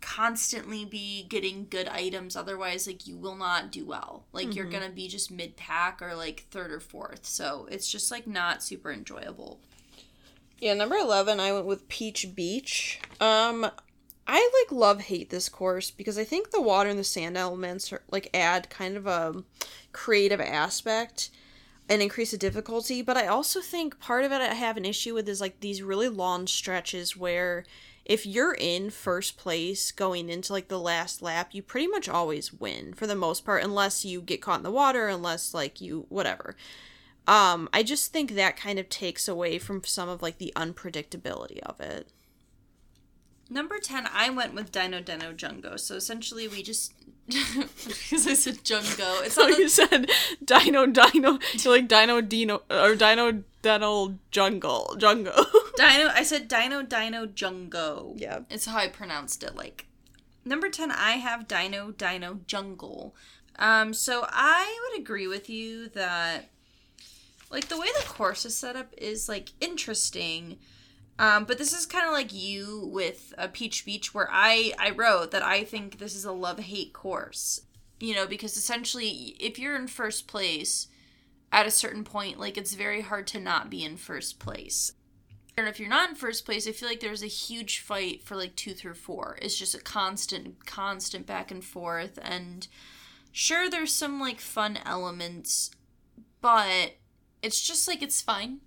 constantly 0.00 0.84
be 0.84 1.24
getting 1.28 1.66
good 1.70 1.88
items 1.88 2.34
otherwise 2.34 2.88
like 2.88 3.06
you 3.06 3.16
will 3.16 3.36
not 3.36 3.70
do 3.70 3.86
well. 3.86 4.26
Like 4.32 4.54
you're 4.54 4.66
going 4.66 4.82
to 4.82 4.90
be 4.90 5.08
just 5.08 5.30
mid 5.30 5.56
pack 5.56 6.02
or 6.02 6.14
like 6.14 6.46
third 6.50 6.72
or 6.72 6.80
fourth. 6.80 7.24
So 7.24 7.66
it's 7.70 7.90
just 7.90 8.10
like 8.10 8.26
not 8.26 8.62
super 8.62 8.92
enjoyable. 8.92 9.60
Yeah, 10.58 10.74
number 10.74 10.96
11, 10.96 11.40
I 11.40 11.52
went 11.52 11.66
with 11.66 11.88
Peach 11.88 12.36
Beach. 12.36 13.00
Um, 13.20 13.68
I 14.26 14.50
like 14.60 14.72
love 14.72 15.02
hate 15.02 15.30
this 15.30 15.48
course 15.48 15.90
because 15.90 16.16
I 16.16 16.24
think 16.24 16.50
the 16.50 16.60
water 16.60 16.90
and 16.90 16.98
the 16.98 17.04
sand 17.04 17.36
elements 17.36 17.92
are 17.92 18.02
like 18.10 18.30
add 18.32 18.70
kind 18.70 18.96
of 18.96 19.06
a 19.06 19.42
creative 19.92 20.40
aspect 20.40 21.30
and 21.88 22.00
increase 22.00 22.30
the 22.30 22.38
difficulty, 22.38 23.02
but 23.02 23.16
I 23.16 23.26
also 23.26 23.60
think 23.60 23.98
part 23.98 24.24
of 24.24 24.32
it 24.32 24.40
I 24.40 24.54
have 24.54 24.76
an 24.76 24.84
issue 24.84 25.14
with 25.14 25.28
is 25.28 25.40
like 25.40 25.60
these 25.60 25.82
really 25.82 26.08
long 26.08 26.46
stretches 26.46 27.16
where 27.16 27.64
if 28.04 28.26
you're 28.26 28.54
in 28.54 28.90
first 28.90 29.36
place 29.36 29.92
going 29.92 30.28
into 30.28 30.52
like 30.52 30.68
the 30.68 30.78
last 30.78 31.22
lap, 31.22 31.50
you 31.52 31.62
pretty 31.62 31.86
much 31.86 32.08
always 32.08 32.52
win 32.52 32.94
for 32.94 33.06
the 33.06 33.14
most 33.14 33.44
part 33.44 33.62
unless 33.62 34.04
you 34.04 34.20
get 34.20 34.40
caught 34.40 34.58
in 34.58 34.64
the 34.64 34.70
water, 34.70 35.08
unless 35.08 35.54
like 35.54 35.80
you 35.80 36.06
whatever. 36.08 36.56
Um, 37.26 37.68
I 37.72 37.82
just 37.82 38.12
think 38.12 38.32
that 38.32 38.56
kind 38.56 38.78
of 38.78 38.88
takes 38.88 39.28
away 39.28 39.58
from 39.58 39.84
some 39.84 40.08
of 40.08 40.22
like 40.22 40.38
the 40.38 40.52
unpredictability 40.56 41.60
of 41.60 41.80
it. 41.80 42.08
Number 43.52 43.78
10, 43.78 44.08
I 44.10 44.30
went 44.30 44.54
with 44.54 44.72
Dino 44.72 45.00
Dino 45.00 45.32
Jungo. 45.34 45.78
So 45.78 45.96
essentially, 45.96 46.48
we 46.48 46.62
just. 46.62 46.94
Because 47.28 48.26
I 48.26 48.34
said 48.34 48.64
Jungo. 48.64 49.22
It's 49.24 49.34
So 49.34 49.46
not 49.46 49.58
you 49.58 49.68
said 49.68 50.10
Dino 50.44 50.86
Dino, 50.86 51.38
you're 51.52 51.72
like 51.76 51.86
Dino 51.86 52.20
Dino 52.22 52.62
or 52.70 52.94
Dino 52.96 53.44
Dino 53.60 54.18
Jungle 54.30 54.96
Jungle. 54.98 55.44
Dino. 55.76 56.08
I 56.08 56.22
said 56.24 56.48
Dino 56.48 56.82
Dino 56.82 57.26
Jungo. 57.26 58.14
Yeah. 58.16 58.40
It's 58.50 58.64
how 58.66 58.78
I 58.78 58.88
pronounced 58.88 59.42
it. 59.42 59.54
Like 59.54 59.86
number 60.44 60.68
ten, 60.70 60.90
I 60.90 61.12
have 61.12 61.46
Dino 61.46 61.92
Dino 61.92 62.40
Jungle. 62.46 63.14
Um, 63.58 63.92
so 63.92 64.26
I 64.30 64.78
would 64.82 65.00
agree 65.00 65.26
with 65.26 65.48
you 65.50 65.88
that 65.90 66.48
like 67.50 67.68
the 67.68 67.78
way 67.78 67.88
the 67.98 68.06
course 68.06 68.44
is 68.46 68.56
set 68.56 68.76
up 68.76 68.92
is 68.96 69.28
like 69.28 69.50
interesting. 69.60 70.58
Um, 71.18 71.44
but 71.44 71.58
this 71.58 71.72
is 71.72 71.86
kind 71.86 72.06
of 72.06 72.12
like 72.12 72.32
you 72.32 72.88
with 72.92 73.34
a 73.38 73.48
Peach 73.48 73.84
Beach, 73.84 74.14
where 74.14 74.28
I 74.30 74.72
I 74.78 74.90
wrote 74.90 75.30
that 75.30 75.42
I 75.42 75.64
think 75.64 75.98
this 75.98 76.14
is 76.14 76.24
a 76.24 76.32
love 76.32 76.58
hate 76.58 76.92
course. 76.92 77.60
You 78.00 78.14
know, 78.14 78.26
because 78.26 78.56
essentially, 78.56 79.36
if 79.38 79.58
you're 79.58 79.76
in 79.76 79.86
first 79.86 80.26
place 80.26 80.88
at 81.52 81.66
a 81.66 81.70
certain 81.70 82.02
point, 82.02 82.40
like 82.40 82.56
it's 82.56 82.74
very 82.74 83.02
hard 83.02 83.26
to 83.28 83.40
not 83.40 83.70
be 83.70 83.84
in 83.84 83.96
first 83.96 84.38
place. 84.38 84.92
And 85.56 85.68
if 85.68 85.78
you're 85.78 85.88
not 85.88 86.10
in 86.10 86.14
first 86.16 86.46
place, 86.46 86.66
I 86.66 86.72
feel 86.72 86.88
like 86.88 87.00
there's 87.00 87.22
a 87.22 87.26
huge 87.26 87.80
fight 87.80 88.22
for 88.22 88.36
like 88.36 88.56
two 88.56 88.72
through 88.72 88.94
four. 88.94 89.38
It's 89.42 89.58
just 89.58 89.74
a 89.74 89.80
constant, 89.80 90.64
constant 90.64 91.26
back 91.26 91.50
and 91.50 91.62
forth. 91.62 92.18
And 92.22 92.66
sure, 93.32 93.68
there's 93.68 93.92
some 93.92 94.18
like 94.18 94.40
fun 94.40 94.78
elements, 94.86 95.70
but 96.40 96.96
it's 97.42 97.60
just 97.60 97.86
like 97.86 98.02
it's 98.02 98.22
fine. 98.22 98.60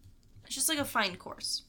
It's 0.45 0.53
just 0.53 0.69
like 0.69 0.77
a 0.77 0.85
fine 0.85 1.15
course. 1.15 1.63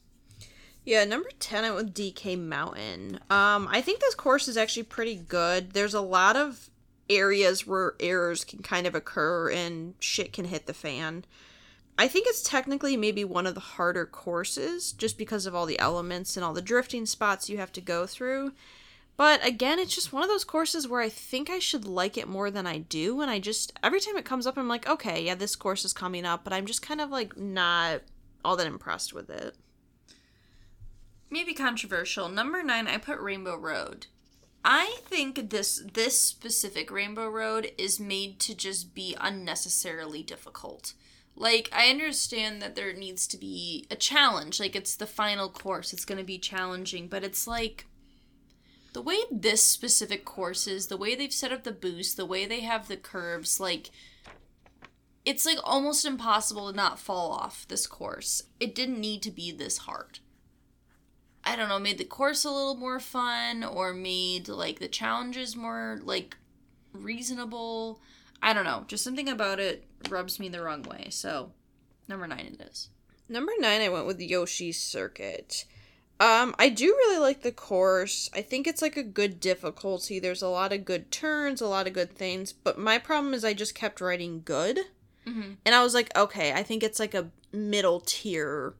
Yeah, 0.87 1.03
number 1.03 1.27
10 1.37 1.65
I 1.65 1.71
with 1.71 1.93
DK 1.93 2.39
Mountain. 2.39 3.19
Um, 3.29 3.67
I 3.69 3.81
think 3.81 3.99
this 3.99 4.15
course 4.15 4.47
is 4.47 4.55
actually 4.55 4.83
pretty 4.83 5.15
good. 5.15 5.73
There's 5.73 5.93
a 5.93 5.99
lot 5.99 6.37
of 6.37 6.69
areas 7.09 7.67
where 7.67 7.95
errors 7.99 8.45
can 8.45 8.59
kind 8.59 8.87
of 8.87 8.95
occur 8.95 9.51
and 9.51 9.95
shit 9.99 10.31
can 10.31 10.45
hit 10.45 10.65
the 10.65 10.73
fan. 10.73 11.25
I 11.97 12.07
think 12.07 12.25
it's 12.29 12.41
technically 12.41 12.95
maybe 12.95 13.25
one 13.25 13.45
of 13.45 13.53
the 13.53 13.59
harder 13.59 14.05
courses 14.05 14.93
just 14.93 15.17
because 15.17 15.45
of 15.45 15.53
all 15.53 15.65
the 15.65 15.77
elements 15.77 16.37
and 16.37 16.45
all 16.45 16.53
the 16.53 16.61
drifting 16.61 17.05
spots 17.05 17.49
you 17.49 17.57
have 17.57 17.73
to 17.73 17.81
go 17.81 18.07
through. 18.07 18.53
But 19.17 19.45
again, 19.45 19.79
it's 19.79 19.93
just 19.93 20.13
one 20.13 20.23
of 20.23 20.29
those 20.29 20.45
courses 20.45 20.87
where 20.87 21.01
I 21.01 21.09
think 21.09 21.49
I 21.49 21.59
should 21.59 21.83
like 21.83 22.17
it 22.17 22.29
more 22.29 22.49
than 22.49 22.65
I 22.65 22.77
do. 22.77 23.19
And 23.19 23.29
I 23.29 23.39
just, 23.39 23.77
every 23.83 23.99
time 23.99 24.15
it 24.15 24.23
comes 24.23 24.47
up, 24.47 24.57
I'm 24.57 24.69
like, 24.69 24.87
okay, 24.87 25.25
yeah, 25.25 25.35
this 25.35 25.57
course 25.57 25.83
is 25.83 25.91
coming 25.91 26.23
up, 26.23 26.45
but 26.45 26.53
I'm 26.53 26.65
just 26.65 26.81
kind 26.81 27.01
of 27.01 27.09
like 27.09 27.35
not 27.35 28.03
all 28.45 28.55
that 28.55 28.67
impressed 28.67 29.11
with 29.13 29.29
it. 29.29 29.53
Maybe 31.29 31.53
controversial. 31.53 32.29
Number 32.29 32.63
nine, 32.63 32.87
I 32.87 32.97
put 32.97 33.19
Rainbow 33.19 33.57
Road. 33.57 34.07
I 34.63 34.97
think 35.03 35.49
this 35.49 35.81
this 35.93 36.19
specific 36.19 36.91
Rainbow 36.91 37.29
Road 37.29 37.71
is 37.77 37.99
made 37.99 38.39
to 38.41 38.55
just 38.55 38.93
be 38.93 39.15
unnecessarily 39.19 40.23
difficult. 40.23 40.93
Like 41.35 41.69
I 41.71 41.89
understand 41.89 42.61
that 42.61 42.75
there 42.75 42.91
needs 42.93 43.27
to 43.27 43.37
be 43.37 43.85
a 43.91 43.95
challenge, 43.95 44.59
like 44.59 44.75
it's 44.75 44.95
the 44.95 45.05
final 45.05 45.49
course, 45.49 45.93
it's 45.93 46.05
going 46.05 46.17
to 46.17 46.23
be 46.23 46.39
challenging, 46.39 47.07
but 47.07 47.23
it's 47.23 47.47
like 47.47 47.85
the 48.93 49.01
way 49.01 49.19
this 49.31 49.63
specific 49.63 50.25
course 50.25 50.65
is, 50.65 50.87
the 50.87 50.97
way 50.97 51.13
they've 51.13 51.31
set 51.31 51.51
up 51.51 51.63
the 51.63 51.71
boost, 51.71 52.17
the 52.17 52.25
way 52.25 52.45
they 52.45 52.61
have 52.61 52.87
the 52.87 52.97
curves, 52.97 53.59
like 53.59 53.91
it's 55.23 55.45
like 55.45 55.59
almost 55.63 56.05
impossible 56.05 56.71
to 56.71 56.75
not 56.75 56.99
fall 56.99 57.31
off 57.31 57.67
this 57.67 57.85
course. 57.85 58.43
It 58.59 58.73
didn't 58.73 58.99
need 58.99 59.21
to 59.23 59.31
be 59.31 59.51
this 59.51 59.79
hard. 59.79 60.19
I 61.51 61.55
don't 61.55 61.69
know, 61.69 61.79
made 61.79 61.97
the 61.97 62.03
course 62.05 62.43
a 62.43 62.51
little 62.51 62.75
more 62.75 62.99
fun 62.99 63.63
or 63.63 63.93
made 63.93 64.47
like 64.47 64.79
the 64.79 64.87
challenges 64.87 65.55
more 65.55 65.99
like 66.03 66.35
reasonable. 66.93 67.99
I 68.41 68.53
don't 68.53 68.65
know, 68.65 68.83
just 68.87 69.03
something 69.03 69.29
about 69.29 69.59
it 69.59 69.85
rubs 70.09 70.39
me 70.39 70.49
the 70.49 70.61
wrong 70.61 70.83
way. 70.83 71.07
So, 71.09 71.51
number 72.07 72.27
9 72.27 72.39
it 72.39 72.61
is. 72.69 72.89
Number 73.29 73.51
nine, 73.59 73.81
I 73.81 73.89
went 73.89 74.05
with 74.07 74.21
Yoshi's 74.21 74.79
Circuit. 74.79 75.65
Um, 76.19 76.55
I 76.57 76.69
do 76.69 76.85
really 76.85 77.19
like 77.19 77.41
the 77.41 77.51
course. 77.51 78.29
I 78.33 78.41
think 78.41 78.65
it's 78.67 78.81
like 78.81 78.95
a 78.95 79.03
good 79.03 79.41
difficulty. 79.41 80.17
There's 80.17 80.41
a 80.41 80.47
lot 80.47 80.71
of 80.71 80.85
good 80.85 81.11
turns, 81.11 81.59
a 81.59 81.67
lot 81.67 81.87
of 81.87 81.93
good 81.93 82.15
things. 82.15 82.53
But 82.53 82.79
my 82.79 82.97
problem 82.99 83.33
is 83.33 83.43
I 83.43 83.53
just 83.53 83.75
kept 83.75 84.01
writing 84.01 84.41
good, 84.45 84.79
Mm-hmm. 85.27 85.51
and 85.65 85.75
I 85.75 85.83
was 85.83 85.93
like, 85.93 86.15
okay, 86.17 86.53
I 86.53 86.63
think 86.63 86.83
it's 86.83 87.01
like 87.01 87.13
a 87.13 87.31
middle 87.51 87.99
tier 87.99 88.75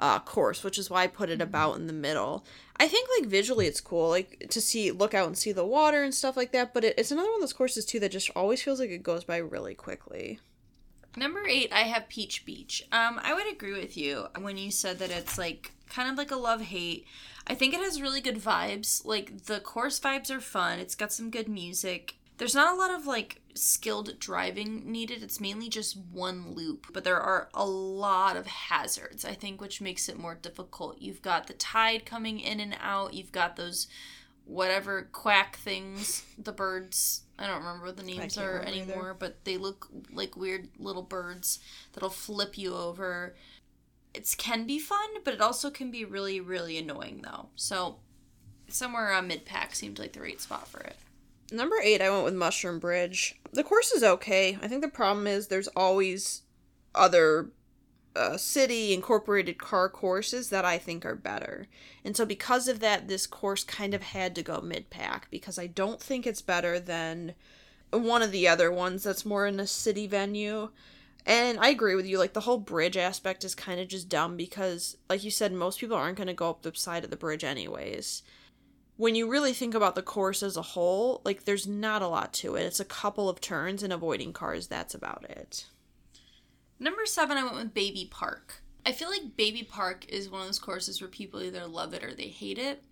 uh, 0.00 0.18
course, 0.20 0.64
which 0.64 0.78
is 0.78 0.90
why 0.90 1.04
I 1.04 1.06
put 1.06 1.30
it 1.30 1.40
about 1.40 1.76
in 1.76 1.86
the 1.86 1.92
middle. 1.92 2.44
I 2.76 2.88
think 2.88 3.08
like 3.18 3.28
visually 3.28 3.66
it's 3.66 3.80
cool, 3.80 4.08
like 4.08 4.46
to 4.50 4.60
see 4.60 4.90
look 4.90 5.14
out 5.14 5.26
and 5.26 5.38
see 5.38 5.52
the 5.52 5.64
water 5.64 6.02
and 6.02 6.14
stuff 6.14 6.36
like 6.36 6.52
that. 6.52 6.74
But 6.74 6.84
it, 6.84 6.94
it's 6.98 7.10
another 7.10 7.28
one 7.28 7.36
of 7.36 7.42
those 7.42 7.52
courses 7.52 7.84
too 7.84 8.00
that 8.00 8.10
just 8.12 8.30
always 8.34 8.62
feels 8.62 8.80
like 8.80 8.90
it 8.90 9.02
goes 9.02 9.24
by 9.24 9.36
really 9.36 9.74
quickly. 9.74 10.40
Number 11.16 11.46
eight, 11.46 11.72
I 11.72 11.82
have 11.82 12.08
Peach 12.08 12.44
Beach. 12.44 12.86
Um, 12.90 13.20
I 13.22 13.34
would 13.34 13.50
agree 13.50 13.72
with 13.78 13.96
you 13.96 14.26
when 14.40 14.56
you 14.56 14.72
said 14.72 14.98
that 14.98 15.10
it's 15.10 15.38
like 15.38 15.72
kind 15.88 16.10
of 16.10 16.18
like 16.18 16.32
a 16.32 16.36
love 16.36 16.60
hate. 16.60 17.06
I 17.46 17.54
think 17.54 17.74
it 17.74 17.80
has 17.80 18.02
really 18.02 18.20
good 18.20 18.38
vibes. 18.38 19.04
Like 19.04 19.44
the 19.44 19.60
course 19.60 20.00
vibes 20.00 20.30
are 20.30 20.40
fun. 20.40 20.80
It's 20.80 20.96
got 20.96 21.12
some 21.12 21.30
good 21.30 21.48
music. 21.48 22.16
There's 22.36 22.54
not 22.54 22.74
a 22.74 22.76
lot 22.76 22.90
of 22.90 23.06
like 23.06 23.40
skilled 23.54 24.18
driving 24.18 24.90
needed. 24.90 25.22
It's 25.22 25.40
mainly 25.40 25.68
just 25.68 25.96
one 25.96 26.52
loop, 26.54 26.86
but 26.92 27.04
there 27.04 27.20
are 27.20 27.48
a 27.54 27.64
lot 27.64 28.36
of 28.36 28.46
hazards, 28.46 29.24
I 29.24 29.34
think, 29.34 29.60
which 29.60 29.80
makes 29.80 30.08
it 30.08 30.18
more 30.18 30.34
difficult. 30.34 31.00
You've 31.00 31.22
got 31.22 31.46
the 31.46 31.54
tide 31.54 32.04
coming 32.04 32.40
in 32.40 32.60
and 32.60 32.76
out. 32.80 33.14
You've 33.14 33.32
got 33.32 33.56
those 33.56 33.86
whatever 34.46 35.08
quack 35.12 35.56
things, 35.56 36.24
the 36.38 36.52
birds. 36.52 37.22
I 37.38 37.46
don't 37.46 37.60
remember 37.60 37.86
what 37.86 37.96
the 37.96 38.02
names 38.02 38.36
are 38.36 38.58
remember 38.58 38.68
either. 38.68 38.92
anymore, 38.92 39.16
but 39.18 39.44
they 39.44 39.56
look 39.56 39.88
like 40.12 40.36
weird 40.36 40.68
little 40.78 41.02
birds 41.02 41.58
that'll 41.92 42.10
flip 42.10 42.58
you 42.58 42.74
over. 42.74 43.34
It 44.12 44.32
can 44.38 44.66
be 44.66 44.78
fun, 44.78 45.08
but 45.24 45.34
it 45.34 45.40
also 45.40 45.70
can 45.70 45.90
be 45.90 46.04
really, 46.04 46.40
really 46.40 46.78
annoying 46.78 47.22
though. 47.24 47.48
So 47.56 47.96
somewhere 48.68 49.08
around 49.08 49.28
mid 49.28 49.44
pack 49.44 49.74
seemed 49.74 49.98
like 49.98 50.12
the 50.12 50.20
right 50.20 50.40
spot 50.40 50.68
for 50.68 50.80
it. 50.80 50.96
Number 51.54 51.76
eight, 51.80 52.02
I 52.02 52.10
went 52.10 52.24
with 52.24 52.34
Mushroom 52.34 52.80
Bridge. 52.80 53.36
The 53.52 53.62
course 53.62 53.92
is 53.92 54.02
okay. 54.02 54.58
I 54.60 54.66
think 54.66 54.82
the 54.82 54.88
problem 54.88 55.28
is 55.28 55.46
there's 55.46 55.68
always 55.68 56.42
other 56.96 57.50
uh, 58.16 58.36
city 58.36 58.92
incorporated 58.92 59.58
car 59.58 59.88
courses 59.88 60.50
that 60.50 60.64
I 60.64 60.78
think 60.78 61.06
are 61.06 61.14
better. 61.14 61.68
And 62.04 62.16
so, 62.16 62.26
because 62.26 62.66
of 62.66 62.80
that, 62.80 63.06
this 63.06 63.28
course 63.28 63.62
kind 63.62 63.94
of 63.94 64.02
had 64.02 64.34
to 64.34 64.42
go 64.42 64.60
mid 64.60 64.90
pack 64.90 65.28
because 65.30 65.56
I 65.56 65.68
don't 65.68 66.00
think 66.00 66.26
it's 66.26 66.42
better 66.42 66.80
than 66.80 67.34
one 67.90 68.22
of 68.22 68.32
the 68.32 68.48
other 68.48 68.72
ones 68.72 69.04
that's 69.04 69.24
more 69.24 69.46
in 69.46 69.60
a 69.60 69.66
city 69.66 70.08
venue. 70.08 70.70
And 71.24 71.58
I 71.60 71.68
agree 71.68 71.94
with 71.94 72.06
you. 72.06 72.18
Like, 72.18 72.32
the 72.32 72.40
whole 72.40 72.58
bridge 72.58 72.96
aspect 72.96 73.44
is 73.44 73.54
kind 73.54 73.78
of 73.78 73.86
just 73.86 74.08
dumb 74.08 74.36
because, 74.36 74.96
like 75.08 75.22
you 75.22 75.30
said, 75.30 75.52
most 75.52 75.78
people 75.78 75.96
aren't 75.96 76.18
going 76.18 76.26
to 76.26 76.34
go 76.34 76.50
up 76.50 76.62
the 76.62 76.72
side 76.74 77.04
of 77.04 77.10
the 77.10 77.16
bridge 77.16 77.44
anyways 77.44 78.22
when 78.96 79.14
you 79.14 79.28
really 79.28 79.52
think 79.52 79.74
about 79.74 79.94
the 79.94 80.02
course 80.02 80.42
as 80.42 80.56
a 80.56 80.62
whole, 80.62 81.20
like 81.24 81.44
there's 81.44 81.66
not 81.66 82.02
a 82.02 82.08
lot 82.08 82.32
to 82.34 82.54
it. 82.54 82.62
It's 82.62 82.80
a 82.80 82.84
couple 82.84 83.28
of 83.28 83.40
turns 83.40 83.82
and 83.82 83.92
avoiding 83.92 84.32
cars. 84.32 84.68
That's 84.68 84.94
about 84.94 85.24
it. 85.28 85.66
Number 86.78 87.06
seven, 87.06 87.36
I 87.36 87.44
went 87.44 87.56
with 87.56 87.74
Baby 87.74 88.08
Park. 88.10 88.62
I 88.86 88.92
feel 88.92 89.08
like 89.08 89.36
Baby 89.36 89.62
Park 89.62 90.04
is 90.08 90.28
one 90.28 90.42
of 90.42 90.46
those 90.46 90.58
courses 90.58 91.00
where 91.00 91.08
people 91.08 91.42
either 91.42 91.66
love 91.66 91.94
it 91.94 92.04
or 92.04 92.14
they 92.14 92.28
hate 92.28 92.58
it. 92.58 92.84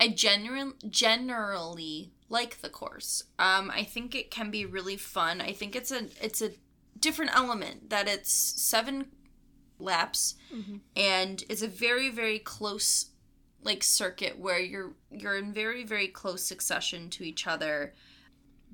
I 0.00 0.08
genuine, 0.08 0.74
generally 0.88 2.12
like 2.28 2.60
the 2.60 2.68
course. 2.68 3.24
Um, 3.38 3.70
I 3.70 3.84
think 3.84 4.14
it 4.14 4.30
can 4.30 4.50
be 4.50 4.66
really 4.66 4.96
fun. 4.96 5.40
I 5.40 5.52
think 5.52 5.76
it's 5.76 5.92
a 5.92 6.06
it's 6.20 6.42
a 6.42 6.50
different 6.98 7.34
element 7.36 7.90
that 7.90 8.08
it's 8.08 8.32
seven 8.32 9.06
laps 9.78 10.36
and 10.96 11.44
it's 11.48 11.62
a 11.62 11.68
very 11.68 12.08
very 12.08 12.38
close 12.38 13.10
like 13.64 13.82
circuit 13.82 14.38
where 14.38 14.60
you're 14.60 14.92
you're 15.10 15.36
in 15.36 15.52
very 15.52 15.84
very 15.84 16.08
close 16.08 16.44
succession 16.44 17.10
to 17.10 17.24
each 17.24 17.46
other. 17.46 17.94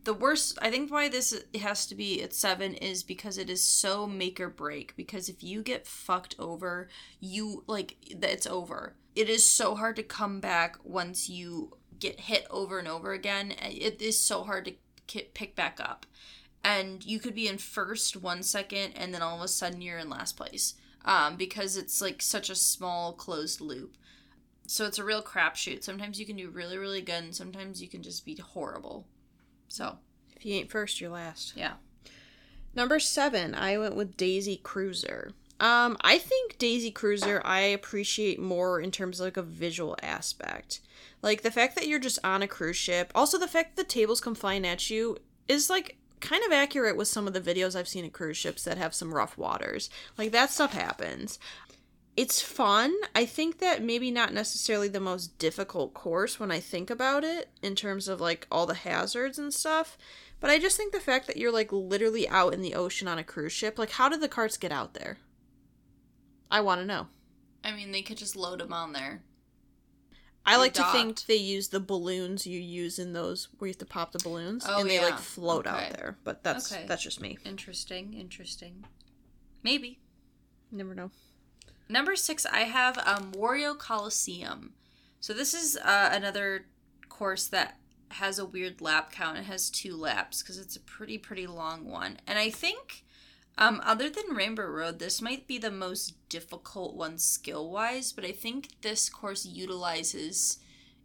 The 0.03 0.15
worst 0.15 0.59
i 0.63 0.71
think 0.71 0.91
why 0.91 1.09
this 1.09 1.35
has 1.61 1.87
to 1.87 1.95
be 1.95 2.23
at 2.23 2.33
seven 2.33 2.75
is 2.75 3.03
because 3.03 3.37
it 3.39 3.51
is 3.51 3.63
so 3.63 4.07
make 4.07 4.41
or 4.41 4.49
break 4.49 4.97
because 4.97 5.29
if 5.29 5.43
you 5.43 5.63
get 5.63 5.87
fucked 5.87 6.35
over 6.39 6.89
you 7.21 7.65
like 7.67 7.97
it's 8.01 8.47
over. 8.47 8.97
It 9.15 9.29
is 9.29 9.45
so 9.45 9.75
hard 9.75 9.97
to 9.97 10.03
come 10.03 10.41
back 10.41 10.77
once 10.85 11.29
you 11.29 11.77
get 12.01 12.21
hit 12.21 12.47
over 12.51 12.79
and 12.79 12.89
over 12.89 13.13
again. 13.13 13.53
It 13.61 14.03
is 14.03 14.19
so 14.19 14.43
hard 14.43 14.65
to 14.65 15.23
pick 15.35 15.55
back 15.55 15.79
up. 15.81 16.07
And 16.63 17.05
you 17.05 17.19
could 17.21 17.35
be 17.35 17.49
in 17.49 17.59
first 17.59 18.17
one 18.17 18.43
second 18.43 18.93
and 18.95 19.15
then 19.15 19.23
all 19.23 19.37
of 19.37 19.43
a 19.43 19.49
sudden 19.49 19.81
you're 19.81 19.99
in 19.99 20.11
last 20.11 20.37
place. 20.37 20.75
Um, 21.05 21.37
because 21.37 21.77
it's 21.77 22.03
like 22.03 22.21
such 22.21 22.51
a 22.51 22.55
small 22.55 23.15
closed 23.15 23.61
loop 23.61 23.97
so 24.71 24.87
it's 24.87 24.99
a 24.99 25.05
real 25.05 25.23
crapshoot. 25.23 25.83
Sometimes 25.83 26.21
you 26.21 26.27
can 26.27 26.37
do 26.37 26.49
really, 26.51 26.79
really 26.79 27.01
good, 27.01 27.25
and 27.25 27.35
sometimes 27.35 27.83
you 27.83 27.89
can 27.89 28.03
just 28.03 28.25
be 28.25 28.37
horrible. 28.37 29.07
So, 29.69 29.99
If 30.37 30.47
you 30.47 30.55
ain't 30.55 30.71
first, 30.71 31.01
you're 31.01 31.11
last. 31.11 31.55
yeah. 31.57 31.75
Number 32.75 33.01
seven, 33.01 33.55
I 33.55 33.79
went 33.79 33.97
with 33.97 34.17
Daisy 34.17 34.57
Cruiser. 34.57 35.33
Um, 35.59 35.97
I 36.03 36.19
think 36.19 36.57
Daisy 36.57 36.91
Cruiser 36.93 37.43
I 37.45 37.61
appreciate 37.61 38.39
more 38.41 38.81
in 38.81 38.91
terms 38.93 39.19
of 39.19 39.25
like 39.25 39.37
a 39.37 39.43
visual 39.43 39.97
aspect. 40.03 40.81
Like 41.21 41.43
the 41.43 41.51
fact 41.51 41.75
that 41.75 41.89
you're 41.89 41.99
just 41.99 42.19
on 42.25 42.43
a 42.43 42.47
cruise 42.49 42.77
ship. 42.77 43.11
Also 43.15 43.39
the 43.39 43.49
fact 43.49 43.75
that 43.77 43.83
the 43.83 43.89
tables 43.89 44.21
come 44.21 44.35
flying 44.37 44.65
at 44.65 44.89
you 44.89 45.19
is 45.49 45.69
like 45.69 45.97
kind 46.21 46.45
of 46.45 46.53
accurate 46.53 46.97
with 46.97 47.09
some 47.09 47.27
of 47.27 47.33
the 47.35 47.41
videos 47.41 47.75
I've 47.75 47.89
seen 47.89 48.05
of 48.05 48.13
cruise 48.13 48.37
ships 48.37 48.63
that 48.65 48.79
have 48.79 48.95
some 48.95 49.13
rough 49.13 49.37
waters. 49.37 49.91
Like 50.17 50.31
that 50.33 50.51
stuff 50.51 50.73
happens. 50.73 51.39
It's 52.21 52.43
fun. 52.43 52.95
I 53.15 53.25
think 53.25 53.61
that 53.61 53.83
maybe 53.83 54.11
not 54.11 54.35
necessarily 54.35 54.89
the 54.89 55.01
most 55.01 55.39
difficult 55.39 55.95
course 55.95 56.39
when 56.39 56.51
I 56.51 56.61
think 56.61 56.91
about 56.91 57.25
it 57.25 57.49
in 57.63 57.75
terms 57.75 58.09
of 58.09 58.21
like 58.21 58.47
all 58.51 58.67
the 58.67 58.75
hazards 58.75 59.39
and 59.39 59.55
stuff. 59.55 59.97
But 60.39 60.51
I 60.51 60.59
just 60.59 60.77
think 60.77 60.93
the 60.93 61.01
fact 61.01 61.27
that 61.29 61.39
you're 61.39 61.51
like 61.51 61.73
literally 61.73 62.29
out 62.29 62.53
in 62.53 62.61
the 62.61 62.75
ocean 62.75 63.09
on 63.09 63.19
a 63.19 63.25
cruise 63.25 63.53
ship, 63.55 63.79
like 63.79 63.93
how 63.93 64.11
did 64.11 64.21
the 64.21 64.29
carts 64.29 64.59
get 64.59 64.71
out 64.71 64.93
there? 64.93 65.17
I 66.51 66.61
want 66.61 66.83
to 66.83 66.87
know. 66.87 67.07
I 67.65 67.73
mean, 67.73 67.91
they 67.91 68.03
could 68.03 68.19
just 68.19 68.37
load 68.37 68.61
them 68.61 68.73
on 68.75 68.93
there. 68.93 69.23
I 70.45 70.57
like 70.59 70.75
to 70.75 70.85
think 70.93 71.25
they 71.25 71.37
use 71.37 71.69
the 71.69 71.81
balloons 71.81 72.47
you 72.47 72.61
use 72.61 72.99
in 72.99 73.15
those 73.15 73.49
where 73.59 73.69
you 73.69 73.73
have 73.73 73.79
to 73.79 73.87
pop 73.87 74.13
the 74.13 74.19
balloons 74.19 74.67
Oh, 74.69 74.81
and 74.81 74.91
they 74.91 74.97
yeah. 74.97 75.05
like 75.05 75.19
float 75.19 75.67
Okay. 75.67 75.87
out 75.87 75.93
there. 75.97 76.19
But 76.25 76.45
that's 76.45 76.71
Okay. 76.71 76.85
that's 76.87 77.03
just 77.03 77.23
me. 77.23 77.39
Interesting, 77.47 78.13
interesting. 78.13 78.85
Maybe. 79.63 80.01
Never 80.71 80.95
know. 80.95 81.11
Number 81.91 82.15
six, 82.15 82.47
I 82.47 82.61
have 82.61 82.99
um, 82.99 83.33
Wario 83.33 83.77
Colosseum. 83.77 84.75
So 85.19 85.33
this 85.33 85.53
is 85.55 85.77
uh, 85.77 86.11
another 86.13 86.67
course 87.09 87.49
that 87.49 87.79
has 88.13 88.39
a 88.39 88.45
weird 88.45 88.81
lap 88.81 89.11
count. 89.11 89.39
It 89.39 89.45
has 89.45 89.71
two 89.71 89.97
laps 89.97 90.41
because 90.41 90.57
it's 90.57 90.77
a 90.77 90.81
pretty 90.81 91.19
pretty 91.19 91.49
long 91.49 91.91
one, 91.91 92.19
and 92.27 92.39
I 92.39 92.51
think. 92.51 93.05
Um, 93.59 93.83
other 93.85 94.09
than 94.09 94.35
Rainbow 94.37 94.65
Road, 94.65 95.01
this 95.01 95.21
might 95.21 95.47
be 95.47 95.59
the 95.59 95.73
most 95.73 96.15
difficult 96.31 96.95
one 96.95 97.19
skill 97.19 97.69
wise, 97.69 98.11
but 98.11 98.25
I 98.25 98.33
think 98.33 98.69
this 98.81 99.11
course 99.11 99.45
utilizes 99.45 100.59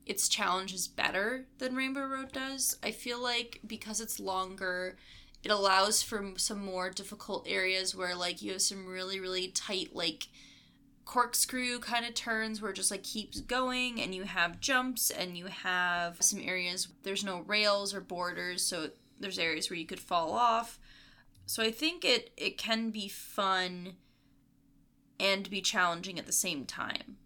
its 0.06 0.30
challenges 0.30 0.88
better 0.88 1.48
than 1.58 1.76
Rainbow 1.76 2.06
Road 2.06 2.32
does. 2.32 2.78
I 2.82 2.92
feel 2.92 3.22
like 3.22 3.60
because 3.68 4.00
it's 4.00 4.22
longer, 4.22 4.96
it 5.44 5.52
allows 5.52 6.02
for 6.02 6.34
some 6.38 6.64
more 6.64 6.92
difficult 6.92 7.46
areas 7.50 7.94
where 7.94 8.16
like 8.16 8.42
you 8.42 8.54
have 8.54 8.62
some 8.62 8.86
really 8.86 9.20
really 9.20 9.50
tight 9.50 9.90
like 9.94 10.28
corkscrew 11.06 11.80
kind 11.80 12.06
of 12.06 12.14
turns 12.14 12.62
where 12.62 12.72
it 12.72 12.76
just 12.76 12.92
like 12.92 13.04
keeps 13.04 13.40
going 13.40 14.02
and 14.02 14.14
you 14.14 14.24
have 14.24 14.60
jumps 14.60 15.12
and 15.12 15.38
you 15.38 15.46
have 15.46 16.22
some 16.22 16.42
areas 16.44 16.88
there's 17.04 17.24
no 17.24 17.42
rails 17.42 17.94
or 17.94 18.02
borders 18.02 18.64
so 18.64 18.90
there's 19.20 19.40
areas 19.40 19.70
where 19.70 19.80
you 19.80 19.86
could 19.86 20.00
fall 20.00 20.32
off. 20.32 20.80
So 21.46 21.62
i 21.62 21.72
think 21.72 22.04
it 22.04 22.32
it 22.38 22.58
can 22.58 22.90
be 22.90 23.08
fun 23.08 23.98
and 25.20 25.50
be 25.50 25.62
challenging 25.62 26.20
at 26.20 26.26
the 26.26 26.32
same 26.32 26.66
time 26.66 27.18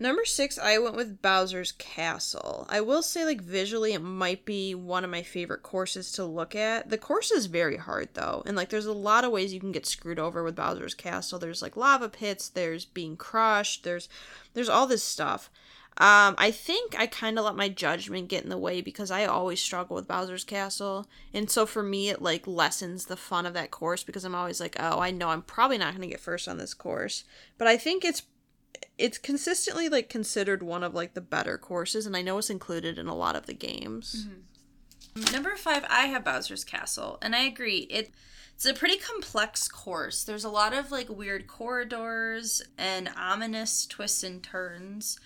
Number 0.00 0.24
six, 0.24 0.58
I 0.58 0.78
went 0.78 0.94
with 0.94 1.20
Bowser's 1.20 1.72
Castle. 1.72 2.66
I 2.68 2.80
will 2.80 3.02
say, 3.02 3.24
like, 3.24 3.40
visually, 3.40 3.94
it 3.94 4.02
might 4.02 4.44
be 4.44 4.72
one 4.74 5.02
of 5.02 5.10
my 5.10 5.22
favorite 5.22 5.64
courses 5.64 6.12
to 6.12 6.24
look 6.24 6.54
at. 6.54 6.88
The 6.88 6.98
course 6.98 7.32
is 7.32 7.46
very 7.46 7.76
hard, 7.76 8.10
though. 8.14 8.44
And, 8.46 8.56
like, 8.56 8.68
there's 8.68 8.86
a 8.86 8.92
lot 8.92 9.24
of 9.24 9.32
ways 9.32 9.52
you 9.52 9.58
can 9.58 9.72
get 9.72 9.86
screwed 9.86 10.20
over 10.20 10.44
with 10.44 10.54
Bowser's 10.54 10.94
Castle. 10.94 11.40
There's, 11.40 11.62
like, 11.62 11.76
lava 11.76 12.08
pits, 12.08 12.48
there's 12.48 12.84
being 12.84 13.16
crushed, 13.16 13.82
there's, 13.82 14.08
there's 14.54 14.68
all 14.68 14.86
this 14.86 15.02
stuff. 15.02 15.50
Um, 16.00 16.36
I 16.38 16.52
think 16.52 16.94
I 16.96 17.08
kind 17.08 17.36
of 17.36 17.44
let 17.44 17.56
my 17.56 17.68
judgment 17.68 18.28
get 18.28 18.44
in 18.44 18.50
the 18.50 18.56
way 18.56 18.80
because 18.80 19.10
I 19.10 19.24
always 19.26 19.60
struggle 19.60 19.96
with 19.96 20.06
Bowser's 20.06 20.44
Castle. 20.44 21.08
And 21.34 21.50
so 21.50 21.66
for 21.66 21.82
me, 21.82 22.08
it, 22.08 22.22
like, 22.22 22.46
lessens 22.46 23.06
the 23.06 23.16
fun 23.16 23.46
of 23.46 23.54
that 23.54 23.72
course 23.72 24.04
because 24.04 24.24
I'm 24.24 24.36
always 24.36 24.60
like, 24.60 24.76
oh, 24.78 25.00
I 25.00 25.10
know 25.10 25.30
I'm 25.30 25.42
probably 25.42 25.76
not 25.76 25.90
going 25.90 26.02
to 26.02 26.14
get 26.14 26.20
first 26.20 26.46
on 26.46 26.56
this 26.56 26.72
course. 26.72 27.24
But 27.58 27.66
I 27.66 27.76
think 27.76 28.04
it's 28.04 28.22
it's 28.96 29.18
consistently 29.18 29.88
like 29.88 30.08
considered 30.08 30.62
one 30.62 30.82
of 30.82 30.94
like 30.94 31.14
the 31.14 31.20
better 31.20 31.58
courses 31.58 32.06
and 32.06 32.16
i 32.16 32.22
know 32.22 32.38
it's 32.38 32.50
included 32.50 32.98
in 32.98 33.06
a 33.06 33.14
lot 33.14 33.36
of 33.36 33.46
the 33.46 33.54
games 33.54 34.26
mm-hmm. 34.26 34.40
Number 35.32 35.56
five, 35.56 35.84
I 35.88 36.06
have 36.06 36.24
Bowser's 36.24 36.64
Castle, 36.64 37.18
and 37.20 37.34
I 37.34 37.40
agree. 37.40 37.86
It 37.90 38.12
it's 38.54 38.66
a 38.66 38.74
pretty 38.74 38.98
complex 38.98 39.68
course. 39.68 40.24
There's 40.24 40.44
a 40.44 40.50
lot 40.50 40.74
of 40.74 40.90
like 40.90 41.08
weird 41.08 41.46
corridors 41.46 42.62
and 42.76 43.08
ominous 43.16 43.86
twists 43.86 44.22
and 44.22 44.42
turns. 44.42 45.18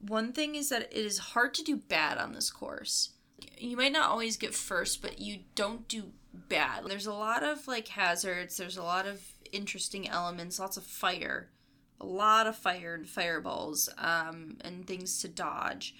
One 0.00 0.32
thing 0.32 0.54
is 0.56 0.68
that 0.70 0.82
it 0.82 0.92
is 0.92 1.18
hard 1.18 1.54
to 1.54 1.62
do 1.62 1.76
bad 1.76 2.18
on 2.18 2.32
this 2.32 2.50
course. 2.50 3.10
You 3.58 3.76
might 3.76 3.92
not 3.92 4.10
always 4.10 4.36
get 4.36 4.54
first, 4.54 5.00
but 5.00 5.20
you 5.20 5.40
don't 5.54 5.86
do 5.86 6.12
bad. 6.34 6.84
There's 6.86 7.06
a 7.06 7.12
lot 7.12 7.42
of 7.42 7.68
like 7.68 7.88
hazards. 7.88 8.56
There's 8.56 8.76
a 8.76 8.82
lot 8.82 9.06
of 9.06 9.22
interesting 9.52 10.08
elements. 10.08 10.58
Lots 10.58 10.76
of 10.76 10.84
fire, 10.84 11.50
a 12.00 12.06
lot 12.06 12.46
of 12.46 12.56
fire 12.56 12.94
and 12.94 13.08
fireballs, 13.08 13.88
um, 13.98 14.56
and 14.62 14.86
things 14.86 15.18
to 15.18 15.28
dodge. 15.28 15.94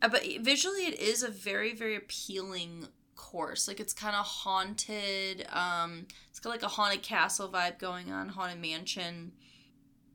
Uh, 0.00 0.08
but 0.08 0.22
visually 0.40 0.86
it 0.86 0.98
is 0.98 1.22
a 1.22 1.28
very 1.28 1.74
very 1.74 1.96
appealing 1.96 2.88
course. 3.16 3.68
Like 3.68 3.80
it's 3.80 3.92
kind 3.92 4.16
of 4.16 4.24
haunted 4.24 5.46
um 5.52 6.06
it's 6.30 6.40
got 6.40 6.50
like 6.50 6.62
a 6.62 6.68
haunted 6.68 7.02
castle 7.02 7.48
vibe 7.48 7.78
going 7.78 8.10
on 8.10 8.30
haunted 8.30 8.60
mansion. 8.60 9.32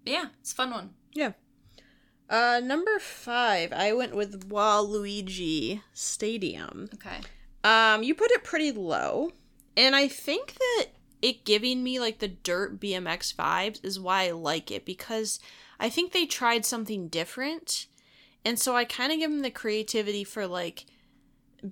Yeah 0.06 0.28
it's 0.40 0.52
a 0.54 0.56
fun 0.56 0.72
one. 0.72 0.92
Yeah. 1.14 1.34
Uh 2.30 2.62
number 2.64 2.98
five 3.00 3.74
i 3.74 3.92
went 3.94 4.16
with 4.16 4.50
waluigi 4.50 5.82
stadium. 5.94 6.90
Okay. 6.94 7.20
Um 7.64 8.04
you 8.04 8.16
put 8.16 8.32
it 8.32 8.44
pretty 8.44 8.72
low 8.72 9.32
and 9.76 9.96
i 9.96 10.08
think 10.08 10.54
that 10.54 10.88
it 11.24 11.44
giving 11.44 11.84
me 11.84 12.00
like 12.00 12.20
the 12.20 12.28
dirt 12.28 12.80
bmx 12.80 13.34
vibes 13.36 13.84
is 13.84 14.00
why 14.00 14.28
i 14.28 14.32
like 14.32 14.70
it 14.70 14.86
because 14.86 15.40
i 15.80 15.90
think 15.90 16.12
they 16.12 16.26
tried 16.28 16.64
something 16.66 17.08
different 17.08 17.88
and 18.46 18.60
so 18.60 18.76
I 18.76 18.84
kind 18.86 19.12
of 19.12 19.20
give 19.20 19.32
them 19.32 19.42
the 19.42 19.50
creativity 19.50 20.24
for 20.24 20.46
like 20.48 20.86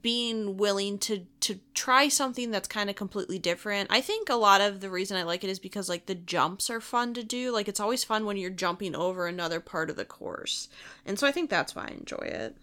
being 0.02 0.56
willing 0.56 0.98
to 1.00 1.26
to 1.42 1.60
try 1.74 2.08
something 2.08 2.50
that's 2.50 2.68
kind 2.68 2.90
of 2.90 2.96
completely 2.96 3.38
different. 3.40 3.92
I 3.92 4.00
think 4.00 4.30
a 4.30 4.36
lot 4.36 4.62
of 4.62 4.80
the 4.80 4.90
reason 4.90 5.18
I 5.18 5.24
like 5.24 5.44
it 5.44 5.50
is 5.50 5.60
because 5.60 5.90
like 5.90 6.06
the 6.06 6.16
jumps 6.16 6.70
are 6.70 6.80
fun 6.80 7.14
to 7.16 7.24
do. 7.24 7.52
Like 7.52 7.68
it's 7.68 7.80
always 7.82 8.06
fun 8.06 8.26
when 8.26 8.38
you're 8.38 8.50
jumping 8.50 8.96
over 8.96 9.28
another 9.28 9.60
part 9.60 9.90
of 9.90 9.98
the 9.98 10.06
course. 10.06 10.70
And 11.06 11.20
so 11.20 11.28
I 11.28 11.34
think 11.34 11.50
that's 11.50 11.76
why 11.76 11.88
I 11.90 11.92
enjoy 11.92 12.24
it. 12.24 12.56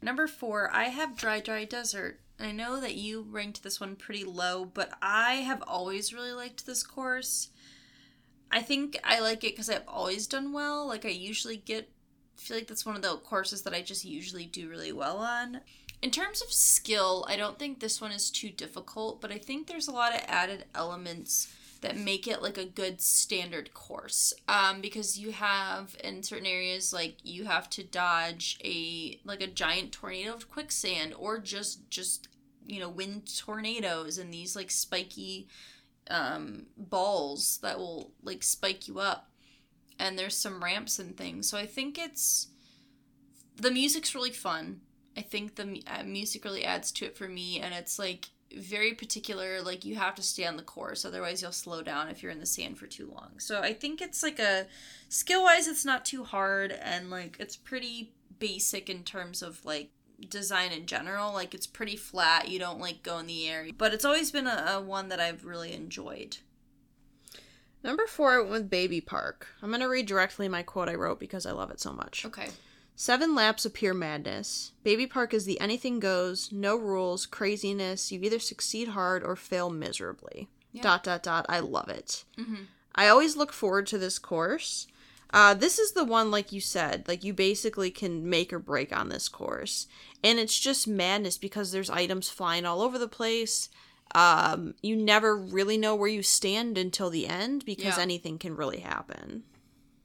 number 0.00 0.26
four 0.26 0.70
i 0.72 0.84
have 0.84 1.16
dry 1.16 1.40
dry 1.40 1.64
desert 1.64 2.20
i 2.38 2.52
know 2.52 2.80
that 2.80 2.94
you 2.94 3.26
ranked 3.30 3.62
this 3.62 3.80
one 3.80 3.96
pretty 3.96 4.24
low 4.24 4.64
but 4.64 4.90
i 5.02 5.34
have 5.34 5.62
always 5.66 6.14
really 6.14 6.32
liked 6.32 6.66
this 6.66 6.82
course 6.82 7.48
i 8.50 8.60
think 8.60 8.98
i 9.04 9.20
like 9.20 9.44
it 9.44 9.52
because 9.52 9.70
i've 9.70 9.88
always 9.88 10.26
done 10.26 10.52
well 10.52 10.86
like 10.86 11.04
i 11.04 11.10
usually 11.10 11.56
get 11.56 11.88
feel 12.38 12.56
like 12.56 12.66
that's 12.66 12.86
one 12.86 12.96
of 12.96 13.02
the 13.02 13.16
courses 13.16 13.62
that 13.62 13.74
I 13.74 13.82
just 13.82 14.04
usually 14.04 14.46
do 14.46 14.68
really 14.68 14.92
well 14.92 15.18
on. 15.18 15.60
In 16.00 16.10
terms 16.10 16.40
of 16.40 16.52
skill, 16.52 17.26
I 17.28 17.36
don't 17.36 17.58
think 17.58 17.80
this 17.80 18.00
one 18.00 18.12
is 18.12 18.30
too 18.30 18.50
difficult, 18.50 19.20
but 19.20 19.32
I 19.32 19.38
think 19.38 19.66
there's 19.66 19.88
a 19.88 19.92
lot 19.92 20.14
of 20.14 20.22
added 20.28 20.64
elements 20.74 21.52
that 21.80 21.96
make 21.96 22.26
it 22.26 22.42
like 22.42 22.58
a 22.58 22.64
good 22.64 23.00
standard 23.00 23.72
course. 23.74 24.32
Um, 24.48 24.80
because 24.80 25.18
you 25.18 25.32
have 25.32 25.96
in 26.02 26.22
certain 26.22 26.46
areas 26.46 26.92
like 26.92 27.16
you 27.22 27.44
have 27.44 27.70
to 27.70 27.84
dodge 27.84 28.58
a 28.64 29.20
like 29.24 29.40
a 29.40 29.46
giant 29.46 29.92
tornado 29.92 30.34
of 30.34 30.50
quicksand 30.50 31.14
or 31.18 31.38
just 31.38 31.88
just 31.90 32.28
you 32.66 32.80
know 32.80 32.88
wind 32.88 33.28
tornadoes 33.38 34.18
and 34.18 34.32
these 34.32 34.56
like 34.56 34.70
spiky 34.70 35.48
um, 36.10 36.66
balls 36.76 37.58
that 37.62 37.78
will 37.78 38.12
like 38.22 38.42
spike 38.42 38.88
you 38.88 38.98
up 38.98 39.28
and 39.98 40.18
there's 40.18 40.36
some 40.36 40.62
ramps 40.62 40.98
and 40.98 41.16
things. 41.16 41.48
So 41.48 41.58
I 41.58 41.66
think 41.66 41.98
it's 41.98 42.48
the 43.56 43.70
music's 43.70 44.14
really 44.14 44.30
fun. 44.30 44.80
I 45.16 45.22
think 45.22 45.56
the 45.56 45.82
uh, 45.86 46.04
music 46.04 46.44
really 46.44 46.64
adds 46.64 46.92
to 46.92 47.06
it 47.06 47.16
for 47.16 47.28
me, 47.28 47.60
and 47.60 47.74
it's 47.74 47.98
like 47.98 48.26
very 48.56 48.94
particular. 48.94 49.60
Like 49.60 49.84
you 49.84 49.96
have 49.96 50.14
to 50.16 50.22
stay 50.22 50.46
on 50.46 50.56
the 50.56 50.62
course, 50.62 51.04
otherwise 51.04 51.42
you'll 51.42 51.52
slow 51.52 51.82
down 51.82 52.08
if 52.08 52.22
you're 52.22 52.32
in 52.32 52.40
the 52.40 52.46
sand 52.46 52.78
for 52.78 52.86
too 52.86 53.10
long. 53.12 53.32
So 53.38 53.60
I 53.60 53.72
think 53.72 54.00
it's 54.00 54.22
like 54.22 54.38
a 54.38 54.66
skill 55.08 55.44
wise, 55.44 55.68
it's 55.68 55.84
not 55.84 56.04
too 56.04 56.24
hard, 56.24 56.72
and 56.72 57.10
like 57.10 57.36
it's 57.38 57.56
pretty 57.56 58.12
basic 58.38 58.88
in 58.88 59.02
terms 59.02 59.42
of 59.42 59.64
like 59.64 59.90
design 60.28 60.72
in 60.72 60.86
general. 60.86 61.32
Like 61.32 61.54
it's 61.54 61.66
pretty 61.66 61.96
flat. 61.96 62.48
You 62.48 62.58
don't 62.58 62.80
like 62.80 63.02
go 63.02 63.18
in 63.18 63.26
the 63.26 63.48
air, 63.48 63.66
but 63.76 63.92
it's 63.92 64.04
always 64.04 64.30
been 64.30 64.46
a, 64.46 64.74
a 64.76 64.80
one 64.80 65.08
that 65.08 65.20
I've 65.20 65.44
really 65.44 65.72
enjoyed. 65.72 66.38
Number 67.84 68.06
four, 68.06 68.34
I 68.34 68.38
went 68.38 68.50
with 68.50 68.70
Baby 68.70 69.00
Park. 69.00 69.46
I'm 69.62 69.70
going 69.70 69.80
to 69.80 69.88
read 69.88 70.06
directly 70.06 70.48
my 70.48 70.64
quote 70.64 70.88
I 70.88 70.96
wrote 70.96 71.20
because 71.20 71.46
I 71.46 71.52
love 71.52 71.70
it 71.70 71.80
so 71.80 71.92
much. 71.92 72.24
Okay. 72.26 72.48
Seven 73.00 73.32
laps 73.32 73.64
of 73.64 73.72
pure 73.74 73.94
madness. 73.94 74.72
Baby 74.82 75.06
Park 75.06 75.32
is 75.32 75.44
the 75.44 75.60
anything 75.60 76.00
goes, 76.00 76.50
no 76.50 76.74
rules, 76.74 77.26
craziness. 77.26 78.10
You 78.10 78.20
either 78.22 78.40
succeed 78.40 78.88
hard 78.88 79.22
or 79.22 79.36
fail 79.36 79.70
miserably. 79.70 80.48
Yeah. 80.72 80.82
Dot, 80.82 81.04
dot, 81.04 81.22
dot. 81.22 81.46
I 81.48 81.60
love 81.60 81.88
it. 81.88 82.24
Mm-hmm. 82.36 82.64
I 82.96 83.06
always 83.06 83.36
look 83.36 83.52
forward 83.52 83.86
to 83.86 83.98
this 83.98 84.18
course. 84.18 84.88
Uh, 85.32 85.54
this 85.54 85.78
is 85.78 85.92
the 85.92 86.04
one, 86.04 86.32
like 86.32 86.50
you 86.50 86.60
said, 86.60 87.06
like 87.06 87.22
you 87.22 87.32
basically 87.32 87.92
can 87.92 88.28
make 88.28 88.52
or 88.52 88.58
break 88.58 88.92
on 88.94 89.10
this 89.10 89.28
course. 89.28 89.86
And 90.24 90.40
it's 90.40 90.58
just 90.58 90.88
madness 90.88 91.38
because 91.38 91.70
there's 91.70 91.90
items 91.90 92.28
flying 92.28 92.66
all 92.66 92.82
over 92.82 92.98
the 92.98 93.06
place. 93.06 93.68
Um, 94.12 94.74
you 94.82 94.96
never 94.96 95.36
really 95.36 95.78
know 95.78 95.94
where 95.94 96.08
you 96.08 96.24
stand 96.24 96.76
until 96.76 97.10
the 97.10 97.28
end 97.28 97.64
because 97.64 97.96
Yeah. 97.96 98.02
anything 98.02 98.38
can 98.38 98.56
really 98.56 98.80
happen. 98.80 99.44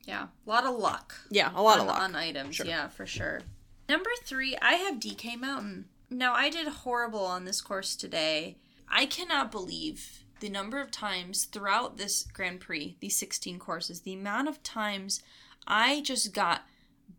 Yeah, 0.05 0.27
a 0.45 0.49
lot 0.49 0.65
of 0.65 0.77
luck. 0.77 1.15
Yeah, 1.29 1.51
a 1.55 1.61
lot 1.61 1.79
on, 1.79 1.81
of 1.81 1.87
luck. 1.87 2.01
on 2.01 2.15
items. 2.15 2.55
Sure. 2.55 2.65
Yeah, 2.65 2.87
for 2.87 3.05
sure. 3.05 3.41
Number 3.87 4.09
three, 4.23 4.57
I 4.61 4.73
have 4.73 4.99
DK 4.99 5.39
Mountain. 5.39 5.85
Now, 6.09 6.33
I 6.33 6.49
did 6.49 6.67
horrible 6.67 7.25
on 7.25 7.45
this 7.45 7.61
course 7.61 7.95
today. 7.95 8.57
I 8.87 9.05
cannot 9.05 9.51
believe 9.51 10.23
the 10.39 10.49
number 10.49 10.81
of 10.81 10.91
times 10.91 11.45
throughout 11.45 11.97
this 11.97 12.23
Grand 12.23 12.59
Prix, 12.59 12.97
these 12.99 13.17
16 13.17 13.59
courses, 13.59 14.01
the 14.01 14.13
amount 14.13 14.49
of 14.49 14.61
times 14.61 15.21
I 15.65 16.01
just 16.01 16.33
got 16.33 16.63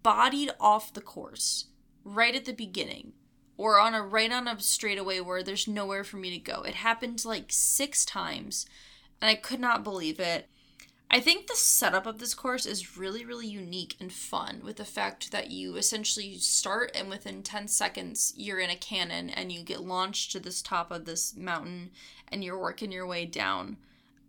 bodied 0.02 0.50
off 0.60 0.92
the 0.92 1.00
course 1.00 1.66
right 2.04 2.34
at 2.34 2.44
the 2.44 2.52
beginning 2.52 3.12
or 3.56 3.78
on 3.78 3.94
a 3.94 4.02
right 4.02 4.30
on 4.30 4.46
a 4.46 4.60
straightaway 4.60 5.20
where 5.20 5.42
there's 5.42 5.66
nowhere 5.66 6.04
for 6.04 6.16
me 6.18 6.30
to 6.30 6.38
go. 6.38 6.62
It 6.62 6.74
happened 6.74 7.24
like 7.24 7.46
six 7.48 8.04
times 8.04 8.66
and 9.20 9.30
I 9.30 9.34
could 9.34 9.60
not 9.60 9.84
believe 9.84 10.20
it. 10.20 10.48
I 11.10 11.20
think 11.20 11.46
the 11.46 11.54
setup 11.54 12.06
of 12.06 12.18
this 12.18 12.34
course 12.34 12.66
is 12.66 12.96
really, 12.96 13.24
really 13.24 13.46
unique 13.46 13.96
and 14.00 14.12
fun 14.12 14.62
with 14.64 14.76
the 14.76 14.84
fact 14.84 15.30
that 15.30 15.50
you 15.50 15.76
essentially 15.76 16.38
start 16.38 16.90
and 16.94 17.08
within 17.08 17.42
10 17.42 17.68
seconds 17.68 18.32
you're 18.36 18.58
in 18.58 18.70
a 18.70 18.76
cannon 18.76 19.30
and 19.30 19.52
you 19.52 19.62
get 19.62 19.84
launched 19.84 20.32
to 20.32 20.40
this 20.40 20.60
top 20.60 20.90
of 20.90 21.04
this 21.04 21.36
mountain 21.36 21.90
and 22.28 22.42
you're 22.42 22.58
working 22.58 22.90
your 22.90 23.06
way 23.06 23.26
down. 23.26 23.76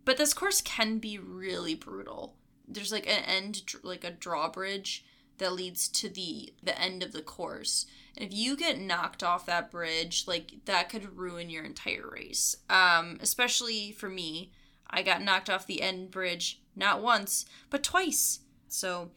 But 0.04 0.16
this 0.16 0.32
course 0.32 0.60
can 0.60 0.98
be 0.98 1.18
really 1.18 1.74
brutal. 1.74 2.36
there's 2.68 2.92
like 2.92 3.06
an 3.06 3.24
end 3.24 3.62
like 3.82 4.04
a 4.04 4.10
drawbridge 4.10 5.04
that 5.38 5.52
leads 5.52 5.88
to 5.88 6.08
the 6.08 6.52
the 6.62 6.80
end 6.80 7.02
of 7.02 7.12
the 7.12 7.22
course. 7.22 7.86
And 8.16 8.24
if 8.24 8.32
you 8.32 8.56
get 8.56 8.78
knocked 8.78 9.22
off 9.22 9.46
that 9.46 9.70
bridge, 9.70 10.24
like 10.26 10.52
that 10.64 10.88
could 10.88 11.18
ruin 11.18 11.50
your 11.50 11.64
entire 11.64 12.08
race. 12.08 12.56
Um, 12.70 13.18
especially 13.20 13.92
for 13.92 14.08
me, 14.08 14.52
I 14.88 15.02
got 15.02 15.22
knocked 15.22 15.50
off 15.50 15.66
the 15.66 15.82
end 15.82 16.10
bridge 16.10 16.60
not 16.76 17.02
once, 17.02 17.46
but 17.70 17.82
twice. 17.82 18.40
So 18.68 19.10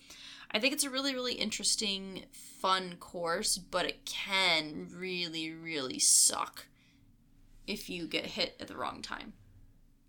I 0.52 0.60
think 0.60 0.74
it's 0.74 0.84
a 0.84 0.90
really, 0.90 1.14
really 1.14 1.34
interesting, 1.34 2.24
fun 2.32 2.96
course, 3.00 3.58
but 3.58 3.86
it 3.86 4.06
can 4.06 4.88
really, 4.92 5.52
really 5.52 6.00
suck 6.00 6.66
if 7.68 7.90
you 7.90 8.08
get 8.08 8.26
hit 8.26 8.56
at 8.60 8.68
the 8.68 8.78
wrong 8.78 9.02
time. 9.02 9.34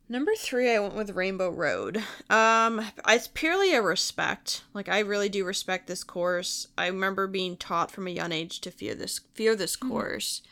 Number 0.08 0.32
three, 0.36 0.74
I 0.74 0.80
went 0.80 0.96
with 0.96 1.14
Rainbow 1.14 1.50
Road. 1.50 2.02
Um, 2.28 2.84
it's 3.06 3.28
purely 3.28 3.74
a 3.74 3.80
respect. 3.80 4.64
Like 4.74 4.88
I 4.88 4.98
really 5.00 5.28
do 5.28 5.44
respect 5.44 5.86
this 5.86 6.02
course. 6.02 6.66
I 6.76 6.88
remember 6.88 7.28
being 7.28 7.56
taught 7.56 7.92
from 7.92 8.08
a 8.08 8.10
young 8.10 8.32
age 8.32 8.60
to 8.62 8.72
fear 8.72 8.96
this 8.96 9.20
fear 9.34 9.54
this 9.54 9.76
course. 9.76 10.42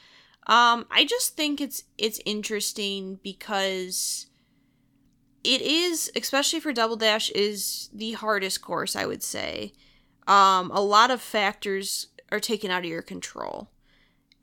Um, 0.46 0.86
I 0.92 1.04
just 1.04 1.36
think 1.36 1.60
it's 1.60 1.82
it's 1.98 2.20
interesting 2.24 3.18
because 3.22 4.26
it 5.44 5.60
is, 5.60 6.10
especially 6.16 6.60
for 6.60 6.72
Double 6.72 6.96
Dash, 6.96 7.30
is 7.30 7.90
the 7.92 8.12
hardest 8.12 8.62
course. 8.62 8.96
I 8.96 9.06
would 9.06 9.22
say. 9.22 9.72
Um, 10.26 10.70
a 10.72 10.80
lot 10.82 11.10
of 11.10 11.22
factors 11.22 12.08
are 12.30 12.40
taken 12.40 12.70
out 12.70 12.84
of 12.84 12.90
your 12.90 13.02
control. 13.02 13.70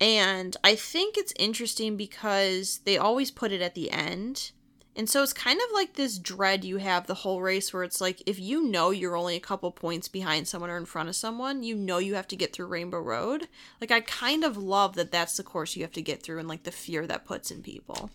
And 0.01 0.57
I 0.63 0.75
think 0.75 1.17
it's 1.17 1.33
interesting 1.37 1.95
because 1.95 2.79
they 2.85 2.97
always 2.97 3.31
put 3.31 3.51
it 3.51 3.61
at 3.61 3.75
the 3.75 3.91
end. 3.91 4.51
And 4.97 5.09
so 5.09 5.21
it's 5.23 5.33
kind 5.33 5.59
of 5.59 5.73
like 5.73 5.93
this 5.93 6.17
dread 6.17 6.63
you 6.63 6.77
have 6.77 7.05
the 7.05 7.15
whole 7.15 7.41
race 7.41 7.73
where 7.73 7.83
it's 7.83 7.99
like 7.99 8.21
if 8.25 8.39
you 8.39 8.63
know 8.63 8.91
you're 8.91 9.17
only 9.17 9.35
a 9.35 9.41
couple 9.41 9.69
points 9.71 10.07
behind 10.07 10.47
someone 10.47 10.69
or 10.69 10.77
in 10.77 10.85
front 10.85 11.09
of 11.09 11.15
someone, 11.15 11.63
you 11.63 11.75
know 11.75 11.97
you 11.97 12.15
have 12.15 12.27
to 12.29 12.35
get 12.37 12.53
through 12.53 12.67
Rainbow 12.67 12.99
Road. 12.99 13.47
Like 13.81 13.91
I 13.91 13.99
kind 14.01 14.43
of 14.43 14.57
love 14.57 14.95
that 14.95 15.11
that's 15.11 15.35
the 15.35 15.43
course 15.43 15.75
you 15.75 15.83
have 15.83 15.91
to 15.93 16.01
get 16.01 16.23
through 16.23 16.39
and 16.39 16.47
like 16.47 16.63
the 16.63 16.71
fear 16.71 17.05
that 17.07 17.25
puts 17.25 17.51
in 17.51 17.61
people. 17.61 18.09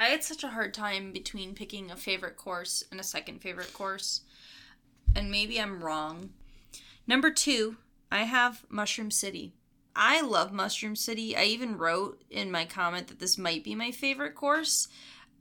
I 0.00 0.06
had 0.06 0.24
such 0.24 0.42
a 0.42 0.48
hard 0.48 0.72
time 0.72 1.12
between 1.12 1.54
picking 1.54 1.90
a 1.90 1.96
favorite 1.96 2.38
course 2.38 2.82
and 2.90 2.98
a 2.98 3.04
second 3.04 3.42
favorite 3.42 3.74
course. 3.74 4.22
And 5.14 5.30
maybe 5.30 5.60
I'm 5.60 5.84
wrong. 5.84 6.30
Number 7.06 7.30
two, 7.30 7.76
I 8.10 8.22
have 8.22 8.64
Mushroom 8.70 9.10
City. 9.10 9.52
I 9.94 10.22
love 10.22 10.54
Mushroom 10.54 10.96
City. 10.96 11.36
I 11.36 11.44
even 11.44 11.76
wrote 11.76 12.22
in 12.30 12.50
my 12.50 12.64
comment 12.64 13.08
that 13.08 13.18
this 13.18 13.36
might 13.36 13.62
be 13.62 13.74
my 13.74 13.90
favorite 13.90 14.34
course. 14.34 14.88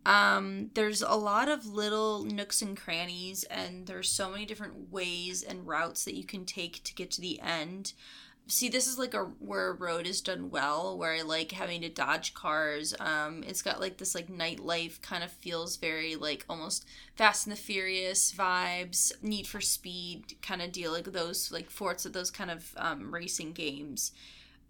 Um, 0.05 0.71
there's 0.73 1.01
a 1.01 1.15
lot 1.15 1.47
of 1.47 1.65
little 1.65 2.25
nooks 2.25 2.61
and 2.61 2.75
crannies, 2.75 3.45
and 3.45 3.87
there's 3.87 4.09
so 4.09 4.29
many 4.29 4.45
different 4.45 4.91
ways 4.91 5.41
and 5.41 5.67
routes 5.67 6.03
that 6.03 6.17
you 6.17 6.25
can 6.25 6.43
take 6.45 6.83
to 6.83 6.93
get 6.93 7.11
to 7.11 7.21
the 7.21 7.39
end. 7.39 7.93
See, 8.51 8.67
this 8.67 8.87
is 8.87 8.97
like 8.97 9.13
a 9.13 9.25
where 9.37 9.69
a 9.69 9.73
road 9.73 10.07
is 10.07 10.21
done 10.21 10.49
well, 10.49 10.97
where 10.97 11.13
I 11.13 11.21
like 11.21 11.51
having 11.51 11.81
to 11.81 11.89
dodge 11.89 12.33
cars. 12.33 12.95
Um, 12.99 13.43
it's 13.45 13.61
got 13.61 13.79
like 13.79 13.97
this 13.97 14.15
like 14.15 14.27
nightlife 14.27 14.99
kind 15.03 15.23
of 15.23 15.31
feels 15.31 15.77
very 15.77 16.15
like 16.15 16.45
almost 16.49 16.87
Fast 17.15 17.45
and 17.45 17.55
the 17.55 17.61
Furious 17.61 18.33
vibes, 18.33 19.11
Need 19.21 19.45
for 19.45 19.61
Speed 19.61 20.41
kind 20.41 20.63
of 20.63 20.71
deal, 20.71 20.91
like 20.91 21.05
those 21.05 21.51
like 21.51 21.69
forts 21.69 22.07
of 22.07 22.13
those 22.13 22.31
kind 22.31 22.49
of 22.49 22.73
um, 22.77 23.13
racing 23.13 23.53
games. 23.53 24.13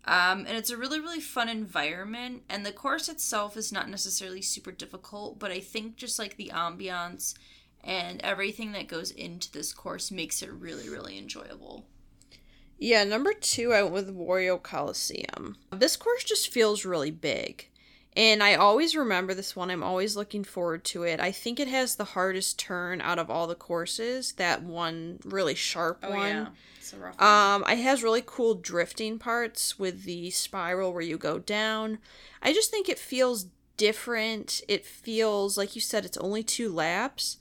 Um, 0.04 0.40
and 0.40 0.58
it's 0.58 0.72
a 0.72 0.78
really, 0.78 1.00
really 1.00 1.22
fun 1.22 1.48
environment. 1.48 2.44
And 2.50 2.66
the 2.66 2.74
course 2.74 3.08
itself 3.08 3.56
is 3.56 3.72
not 3.72 3.90
necessarily 3.90 4.42
super 4.42 4.74
difficult, 4.74 5.40
but 5.40 5.52
I 5.52 5.62
think 5.62 5.96
just 5.96 6.20
like 6.20 6.36
the 6.36 6.52
ambiance 6.54 7.34
and 7.82 8.20
everything 8.24 8.74
that 8.74 8.90
goes 8.90 9.12
into 9.12 9.50
this 9.54 9.72
course 9.72 10.12
makes 10.12 10.42
it 10.42 10.52
really, 10.52 10.90
really 10.90 11.18
enjoyable. 11.18 11.86
Yeah, 12.80 13.04
number 13.04 13.34
two, 13.34 13.74
I 13.74 13.84
went 13.84 13.94
with 13.94 14.16
Wario 14.18 14.62
Colosseum. 14.62 15.58
This 15.72 15.98
course 15.98 16.24
just 16.24 16.48
feels 16.48 16.86
really 16.86 17.12
big. 17.12 17.68
And 18.16 18.42
I 18.42 18.56
always 18.56 18.96
remember 18.96 19.34
this 19.34 19.56
one. 19.56 19.70
I'm 19.70 19.84
always 19.84 20.16
looking 20.16 20.44
forward 20.44 20.84
to 20.86 21.04
it. 21.04 21.20
I 21.20 21.32
think 21.32 21.60
it 21.60 21.68
has 21.68 21.96
the 21.96 22.04
hardest 22.06 22.58
turn 22.58 23.02
out 23.02 23.20
of 23.20 23.30
all 23.30 23.48
the 23.48 23.56
courses. 23.56 24.32
That 24.34 24.64
one 24.64 25.20
really 25.24 25.56
sharp 25.56 26.04
one. 26.04 26.50
It's 26.78 26.94
a 26.94 26.98
rough 26.98 27.22
Um, 27.22 27.64
it 27.70 27.78
has 27.78 28.02
really 28.02 28.24
cool 28.26 28.56
drifting 28.56 29.20
parts 29.20 29.78
with 29.78 30.04
the 30.04 30.32
spiral 30.32 30.92
where 30.92 31.02
you 31.02 31.18
go 31.18 31.38
down. 31.38 32.00
I 32.42 32.54
just 32.54 32.72
think 32.72 32.90
it 32.90 32.98
feels 32.98 33.48
different. 33.78 34.62
It 34.68 34.86
feels 34.86 35.58
like 35.58 35.76
you 35.76 35.82
said 35.82 36.04
it's 36.04 36.18
only 36.18 36.44
two 36.44 36.72
laps, 36.72 37.38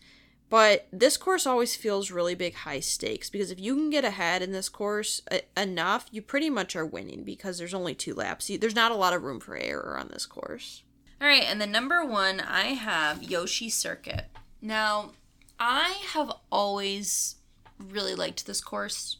but 0.50 0.86
this 0.92 1.16
course 1.16 1.46
always 1.46 1.76
feels 1.76 2.10
really 2.10 2.34
big 2.34 2.54
high 2.54 2.80
stakes 2.80 3.28
because 3.28 3.50
if 3.50 3.60
you 3.60 3.74
can 3.74 3.90
get 3.90 4.04
ahead 4.04 4.40
in 4.42 4.52
this 4.52 4.68
course 4.68 5.20
uh, 5.30 5.38
enough, 5.56 6.06
you 6.10 6.22
pretty 6.22 6.48
much 6.48 6.74
are 6.74 6.86
winning 6.86 7.22
because 7.22 7.58
there's 7.58 7.74
only 7.74 7.94
two 7.94 8.14
laps. 8.14 8.50
There's 8.60 8.74
not 8.74 8.92
a 8.92 8.96
lot 8.96 9.12
of 9.12 9.22
room 9.22 9.40
for 9.40 9.56
error 9.56 9.98
on 9.98 10.08
this 10.08 10.26
course. 10.26 10.82
All 11.20 11.26
right, 11.26 11.44
and 11.44 11.60
the 11.60 11.66
number 11.66 12.04
one, 12.04 12.40
I 12.40 12.74
have 12.74 13.22
Yoshi 13.22 13.68
Circuit. 13.68 14.26
Now, 14.62 15.12
I 15.58 16.00
have 16.12 16.32
always 16.50 17.36
really 17.78 18.14
liked 18.14 18.46
this 18.46 18.60
course. 18.60 19.18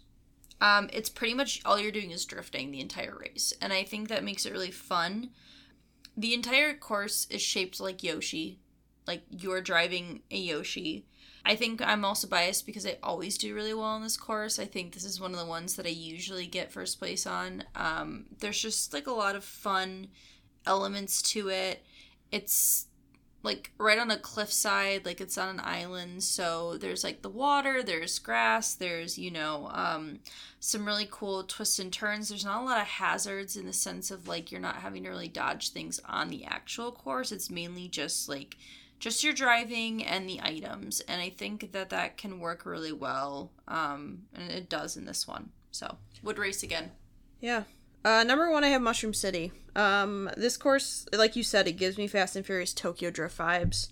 Um, 0.61 0.89
it's 0.93 1.09
pretty 1.09 1.35
much 1.35 1.61
all 1.64 1.79
you're 1.79 1.93
doing 1.93 2.11
is 2.11 2.24
drifting 2.24 2.70
the 2.70 2.81
entire 2.81 3.16
race, 3.18 3.53
and 3.61 3.72
I 3.72 3.83
think 3.83 4.09
that 4.09 4.24
makes 4.24 4.47
it 4.47 4.53
really 4.53 4.70
fun. 4.70 5.31
The 6.16 6.35
entire 6.35 6.74
course 6.74 7.26
is 7.31 7.43
shaped 7.43 7.81
like 7.81 8.03
Yoshi, 8.03 8.59
like 9.07 9.22
you're 9.31 9.61
driving 9.61 10.22
a 10.31 10.37
Yoshi. 10.37 11.05
I 11.49 11.57
think 11.57 11.80
I'm 11.80 12.05
also 12.05 12.28
biased 12.28 12.66
because 12.66 12.84
I 12.84 12.99
always 13.03 13.38
do 13.38 13.55
really 13.55 13.72
well 13.72 13.84
on 13.84 14.03
this 14.03 14.18
course. 14.18 14.59
I 14.59 14.66
think 14.66 14.92
this 14.92 15.05
is 15.05 15.18
one 15.18 15.32
of 15.32 15.38
the 15.38 15.46
ones 15.46 15.76
that 15.76 15.86
I 15.86 15.88
usually 15.88 16.46
get 16.46 16.70
first 16.70 16.99
place 16.99 17.26
on. 17.26 17.64
Um, 17.74 18.26
there's 18.40 18.61
just 18.61 18.92
like 18.92 19.07
a 19.07 19.12
lot 19.12 19.34
of 19.34 19.44
fun 19.44 20.09
elements 20.66 21.22
to 21.32 21.49
it. 21.49 21.82
It's 22.30 22.88
like 23.42 23.72
right 23.78 23.99
on 23.99 24.11
a 24.11 24.18
cliffside, 24.18 25.07
like 25.07 25.22
it's 25.22 25.38
on 25.38 25.49
an 25.49 25.61
island. 25.64 26.22
So 26.22 26.76
there's 26.76 27.03
like 27.03 27.22
the 27.22 27.30
water, 27.30 27.82
there's 27.82 28.18
grass, 28.18 28.74
there's, 28.74 29.16
you 29.16 29.30
know, 29.30 29.70
um, 29.72 30.18
some 30.61 30.84
really 30.84 31.09
cool 31.11 31.44
twists 31.44 31.78
and 31.78 31.90
turns. 31.90 32.28
There's 32.28 32.44
not 32.44 32.61
a 32.61 32.66
lot 32.66 32.82
of 32.82 32.86
hazards 32.86 33.57
in 33.57 33.64
the 33.64 33.72
sense 33.72 34.11
of 34.11 34.28
like 34.28 34.53
you're 34.53 34.61
not 34.61 34.76
having 34.76 35.05
to 35.05 35.09
really 35.09 35.28
dodge 35.28 35.70
things 35.70 35.99
on 36.05 36.28
the 36.28 36.44
actual 36.44 36.92
course. 36.92 37.32
It's 37.32 37.49
mainly 37.49 37.88
just 37.88 38.28
like 38.28 38.59
just 38.99 39.22
your 39.22 39.32
driving 39.32 40.05
and 40.05 40.28
the 40.28 40.40
items. 40.42 41.01
And 41.01 41.20
I 41.20 41.30
think 41.30 41.72
that 41.72 41.90
that 41.90 42.16
can 42.16 42.40
work 42.40 42.66
really 42.66 42.92
well. 42.92 43.53
Um, 43.66 44.22
and 44.34 44.51
it 44.51 44.68
does 44.68 44.96
in 44.96 45.05
this 45.05 45.26
one. 45.26 45.51
So 45.70 45.96
would 46.22 46.38
race 46.38 46.62
again. 46.62 46.92
Yeah. 47.40 47.64
Uh, 48.05 48.24
number 48.24 48.51
one, 48.51 48.64
I 48.64 48.68
have 48.68 48.82
Mushroom 48.82 49.14
City. 49.14 49.53
Um, 49.76 50.30
this 50.36 50.57
course, 50.57 51.07
like 51.12 51.36
you 51.36 51.42
said, 51.42 51.68
it 51.68 51.72
gives 51.72 51.99
me 51.99 52.07
Fast 52.07 52.36
and 52.36 52.46
Furious 52.46 52.72
Tokyo 52.72 53.11
Drift 53.11 53.38
vibes. 53.38 53.88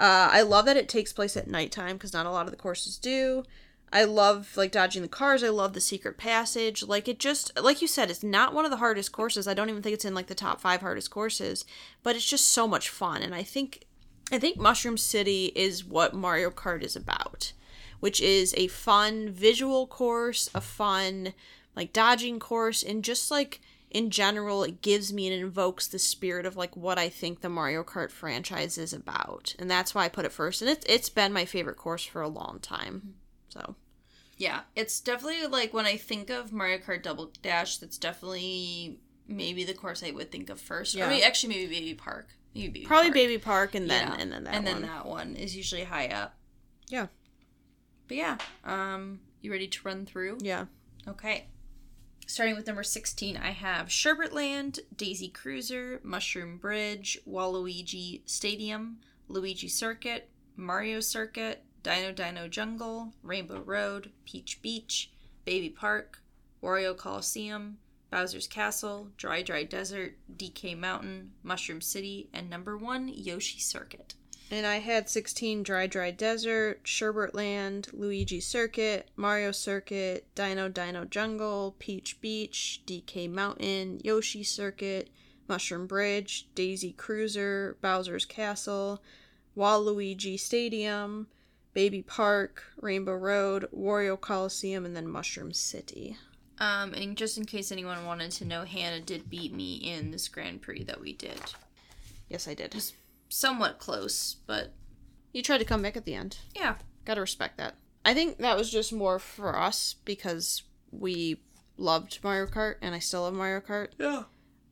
Uh, 0.00 0.30
I 0.32 0.42
love 0.42 0.64
that 0.64 0.76
it 0.76 0.88
takes 0.88 1.12
place 1.12 1.36
at 1.36 1.46
nighttime 1.46 1.96
because 1.96 2.12
not 2.12 2.26
a 2.26 2.30
lot 2.30 2.46
of 2.46 2.50
the 2.50 2.56
courses 2.56 2.98
do. 2.98 3.44
I 3.92 4.04
love 4.04 4.56
like 4.56 4.72
dodging 4.72 5.02
the 5.02 5.08
cars. 5.08 5.44
I 5.44 5.50
love 5.50 5.74
the 5.74 5.80
secret 5.80 6.16
passage. 6.16 6.82
Like 6.82 7.08
it 7.08 7.18
just, 7.18 7.52
like 7.60 7.82
you 7.82 7.88
said, 7.88 8.10
it's 8.10 8.22
not 8.22 8.54
one 8.54 8.64
of 8.64 8.70
the 8.70 8.78
hardest 8.78 9.12
courses. 9.12 9.46
I 9.46 9.54
don't 9.54 9.68
even 9.68 9.82
think 9.82 9.94
it's 9.94 10.06
in 10.06 10.14
like 10.14 10.28
the 10.28 10.34
top 10.34 10.60
five 10.60 10.80
hardest 10.80 11.10
courses, 11.10 11.66
but 12.02 12.16
it's 12.16 12.28
just 12.28 12.48
so 12.48 12.66
much 12.66 12.88
fun. 12.88 13.22
And 13.22 13.34
I 13.34 13.42
think, 13.42 13.84
I 14.32 14.38
think 14.38 14.56
Mushroom 14.56 14.96
City 14.96 15.52
is 15.54 15.84
what 15.84 16.14
Mario 16.14 16.50
Kart 16.50 16.82
is 16.82 16.96
about, 16.96 17.52
which 18.00 18.20
is 18.20 18.54
a 18.56 18.66
fun 18.68 19.28
visual 19.28 19.86
course, 19.86 20.48
a 20.54 20.60
fun 20.60 21.34
like 21.76 21.92
dodging 21.92 22.38
course 22.38 22.82
and 22.82 23.04
just 23.04 23.30
like 23.30 23.60
in 23.90 24.10
general 24.10 24.62
it 24.62 24.82
gives 24.82 25.12
me 25.12 25.30
and 25.30 25.42
invokes 25.42 25.86
the 25.86 25.98
spirit 25.98 26.46
of 26.46 26.56
like 26.56 26.76
what 26.76 26.98
I 26.98 27.08
think 27.08 27.40
the 27.40 27.48
Mario 27.48 27.84
Kart 27.84 28.10
franchise 28.10 28.78
is 28.78 28.92
about. 28.92 29.54
And 29.58 29.70
that's 29.70 29.94
why 29.94 30.04
I 30.04 30.08
put 30.08 30.24
it 30.24 30.32
first. 30.32 30.62
And 30.62 30.70
it's 30.70 30.84
it's 30.88 31.08
been 31.10 31.32
my 31.32 31.44
favorite 31.44 31.76
course 31.76 32.04
for 32.04 32.22
a 32.22 32.28
long 32.28 32.58
time. 32.60 33.14
So 33.50 33.76
Yeah, 34.38 34.62
it's 34.74 34.98
definitely 35.00 35.46
like 35.46 35.74
when 35.74 35.86
I 35.86 35.96
think 35.98 36.30
of 36.30 36.52
Mario 36.52 36.78
Kart 36.78 37.02
Double 37.02 37.32
Dash, 37.42 37.76
that's 37.76 37.98
definitely 37.98 38.98
maybe 39.28 39.64
the 39.64 39.74
course 39.74 40.02
I 40.02 40.10
would 40.10 40.30
think 40.30 40.50
of 40.50 40.60
first. 40.60 40.94
Yeah. 40.94 41.06
Or 41.06 41.08
maybe, 41.08 41.22
actually, 41.22 41.54
maybe 41.54 41.78
Baby 41.78 41.94
Park. 41.94 42.28
Baby 42.54 42.84
probably 42.86 43.08
Park. 43.10 43.14
Baby 43.14 43.38
Park 43.38 43.74
and 43.74 43.88
then 43.90 44.08
Yeah. 44.08 44.16
and 44.18 44.32
then 44.32 44.44
that 44.44 44.54
and 44.54 44.66
then 44.66 44.74
one. 44.74 44.82
that 44.82 45.06
one 45.06 45.36
is 45.36 45.56
usually 45.56 45.84
high 45.84 46.08
up. 46.08 46.34
Yeah. 46.88 47.06
But 48.08 48.16
yeah, 48.16 48.38
um, 48.64 49.20
you 49.40 49.50
ready 49.50 49.68
to 49.68 49.78
run 49.84 50.04
through? 50.06 50.38
Yeah. 50.40 50.66
Okay. 51.08 51.46
Starting 52.26 52.54
with 52.56 52.66
number 52.66 52.82
16, 52.82 53.36
I 53.36 53.50
have 53.50 53.88
Sherbet 53.90 54.32
Land, 54.32 54.80
Daisy 54.96 55.28
Cruiser, 55.28 56.00
Mushroom 56.02 56.56
Bridge, 56.58 57.18
Waluigi 57.28 58.22
Stadium, 58.26 58.98
Luigi 59.28 59.68
Circuit, 59.68 60.28
Mario 60.56 61.00
Circuit, 61.00 61.64
Dino 61.82 62.12
Dino 62.12 62.48
Jungle, 62.48 63.12
Rainbow 63.22 63.60
Road, 63.60 64.12
Peach 64.24 64.60
Beach, 64.62 65.10
Baby 65.44 65.68
Park, 65.70 66.22
Wario 66.62 66.96
Colosseum, 66.96 67.78
Bowser's 68.12 68.46
Castle, 68.46 69.08
Dry 69.16 69.40
Dry 69.40 69.64
Desert, 69.64 70.16
DK 70.36 70.78
Mountain, 70.78 71.32
Mushroom 71.42 71.80
City, 71.80 72.28
and 72.34 72.50
number 72.50 72.76
one, 72.76 73.08
Yoshi 73.08 73.58
Circuit. 73.58 74.14
And 74.50 74.66
I 74.66 74.80
had 74.80 75.08
16 75.08 75.62
Dry 75.62 75.86
Dry 75.86 76.10
Desert, 76.10 76.84
Sherbert 76.84 77.32
Land, 77.32 77.88
Luigi 77.94 78.38
Circuit, 78.38 79.08
Mario 79.16 79.50
Circuit, 79.50 80.26
Dino 80.34 80.68
Dino 80.68 81.06
Jungle, 81.06 81.74
Peach 81.78 82.20
Beach, 82.20 82.82
DK 82.86 83.30
Mountain, 83.30 84.02
Yoshi 84.04 84.44
Circuit, 84.44 85.08
Mushroom 85.48 85.86
Bridge, 85.86 86.48
Daisy 86.54 86.92
Cruiser, 86.92 87.78
Bowser's 87.80 88.26
Castle, 88.26 89.02
Waluigi 89.56 90.38
Stadium, 90.38 91.28
Baby 91.72 92.02
Park, 92.02 92.62
Rainbow 92.78 93.14
Road, 93.14 93.68
Wario 93.74 94.20
Colosseum, 94.20 94.84
and 94.84 94.94
then 94.94 95.08
Mushroom 95.08 95.54
City. 95.54 96.18
Um, 96.58 96.94
and 96.94 97.16
just 97.16 97.38
in 97.38 97.44
case 97.44 97.72
anyone 97.72 98.04
wanted 98.06 98.30
to 98.32 98.44
know, 98.44 98.64
Hannah 98.64 99.00
did 99.00 99.28
beat 99.30 99.52
me 99.52 99.74
in 99.76 100.10
this 100.10 100.28
Grand 100.28 100.62
Prix 100.62 100.84
that 100.84 101.00
we 101.00 101.12
did. 101.12 101.40
Yes, 102.28 102.46
I 102.46 102.54
did. 102.54 102.74
Somewhat 103.28 103.78
close, 103.78 104.36
but 104.46 104.72
You 105.32 105.42
tried 105.42 105.58
to 105.58 105.64
come 105.64 105.82
back 105.82 105.96
at 105.96 106.04
the 106.04 106.14
end. 106.14 106.38
yeah. 106.54 106.76
Gotta 107.04 107.20
respect 107.20 107.56
that. 107.58 107.74
I 108.04 108.14
think 108.14 108.38
that 108.38 108.56
was 108.56 108.70
just 108.70 108.92
more 108.92 109.18
for 109.18 109.58
us 109.58 109.96
because 110.04 110.62
we 110.92 111.40
loved 111.76 112.20
Mario 112.22 112.46
Kart, 112.46 112.76
and 112.80 112.94
I 112.94 113.00
still 113.00 113.22
love 113.22 113.34
Mario 113.34 113.60
Kart. 113.60 113.88
Yeah. 113.98 114.22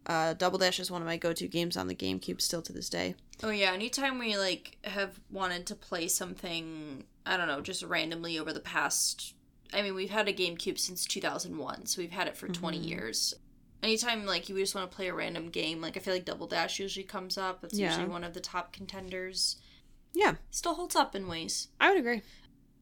Uh, 0.07 0.35
Double 0.35 0.59
Dash 0.59 0.79
is 0.79 0.91
one 0.93 1.03
of 1.03 1.07
my 1.07 1.17
go-to 1.17 1.49
games 1.49 1.77
on 1.77 1.89
the 1.89 1.95
GameCube 1.95 2.41
still 2.41 2.63
to 2.63 2.73
this 2.73 2.89
day. 2.89 3.17
Oh 3.43 3.51
yeah, 3.51 3.73
anytime 3.73 4.19
we 4.19 4.37
like 4.37 4.77
have 4.85 5.19
wanted 5.31 5.67
to 5.67 5.75
play 5.75 6.07
something, 6.09 7.05
I 7.27 7.37
don't 7.37 7.49
know, 7.49 7.61
just 7.61 7.83
randomly 7.83 8.39
over 8.39 8.53
the 8.53 8.61
past 8.61 9.35
I 9.73 9.83
mean, 9.83 9.95
we've 9.95 10.11
had 10.11 10.29
a 10.29 10.33
GameCube 10.33 10.79
since 10.79 11.05
2001, 11.05 11.87
so 11.87 12.01
we've 12.03 12.11
had 12.11 12.27
it 12.29 12.37
for 12.37 12.49
20 12.49 12.77
years. 12.79 13.35
Anytime 13.83 14.27
like 14.27 14.49
you 14.49 14.57
just 14.59 14.75
want 14.75 14.91
to 14.91 14.95
play 14.97 15.09
a 15.09 15.15
random 15.15 15.49
game, 15.49 15.81
like 15.81 15.97
I 15.97 16.01
feel 16.01 16.13
like 16.13 16.25
Double 16.25 16.47
Dash 16.47 16.79
usually 16.79 17.05
comes 17.05 17.39
up. 17.39 17.65
It's 17.65 17.79
Yeah. 17.79 17.89
usually 17.91 18.09
one 18.11 18.25
of 18.25 18.35
the 18.35 18.41
top 18.41 18.73
contenders. 18.73 19.57
Yeah, 20.13 20.35
Still 20.51 20.75
holds 20.75 20.97
up 20.97 21.15
in 21.15 21.29
ways. 21.29 21.69
I 21.81 21.89
would 21.91 21.99
agree. 21.99 22.23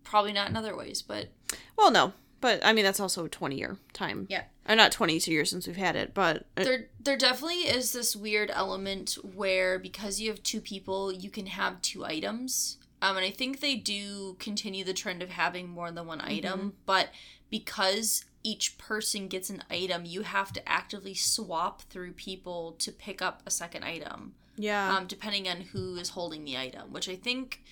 Probably 0.02 0.32
not 0.32 0.48
in 0.48 0.56
other 0.56 0.74
ways, 0.76 1.02
but 1.02 1.28
Well, 1.76 1.90
no, 1.90 2.14
but 2.40 2.64
I 2.64 2.72
mean 2.72 2.84
that's 2.84 2.98
also 3.00 3.24
a 3.26 3.28
twenty-year 3.28 3.76
time. 3.92 4.26
yeah. 4.30 4.44
Uh, 4.66 4.74
not 4.74 4.90
twenty-two 4.92 5.30
years 5.32 5.50
since 5.50 5.66
we've 5.66 5.76
had 5.76 5.94
it, 5.94 6.14
but 6.14 6.46
uh, 6.56 6.64
There 6.64 6.88
there 6.98 7.16
definitely 7.18 7.60
is 7.68 7.92
this 7.92 8.16
weird 8.16 8.50
element 8.50 9.18
where 9.22 9.78
because 9.78 10.20
you 10.20 10.30
have 10.30 10.42
two 10.42 10.60
people, 10.62 11.12
you 11.12 11.30
can 11.30 11.46
have 11.46 11.80
two 11.82 12.04
items. 12.04 12.78
Um, 13.00 13.16
and 13.16 13.24
I 13.24 13.30
think 13.30 13.60
they 13.60 13.76
do 13.76 14.36
continue 14.38 14.84
the 14.84 14.92
trend 14.92 15.22
of 15.22 15.30
having 15.30 15.68
more 15.68 15.90
than 15.90 16.06
one 16.06 16.20
item, 16.20 16.74
but 16.84 17.10
because 17.48 18.24
each 18.42 18.76
person 18.78 19.28
gets 19.28 19.50
an 19.50 19.62
item, 19.70 20.04
you 20.04 20.22
have 20.22 20.52
to 20.54 20.68
actively 20.68 21.14
swap 21.14 21.82
through 21.82 22.12
people 22.12 22.72
to 22.78 22.90
pick 22.90 23.22
up 23.22 23.42
a 23.46 23.50
second 23.50 23.84
item, 23.84 24.34
yeah, 24.56 24.96
um, 24.96 25.06
depending 25.06 25.48
on 25.48 25.60
who 25.60 25.96
is 25.96 26.10
holding 26.10 26.44
the 26.44 26.56
item. 26.56 26.92
Which 26.92 27.08
I 27.08 27.16
think, 27.16 27.62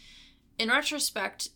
in 0.58 0.68
retrospect, 0.68 1.48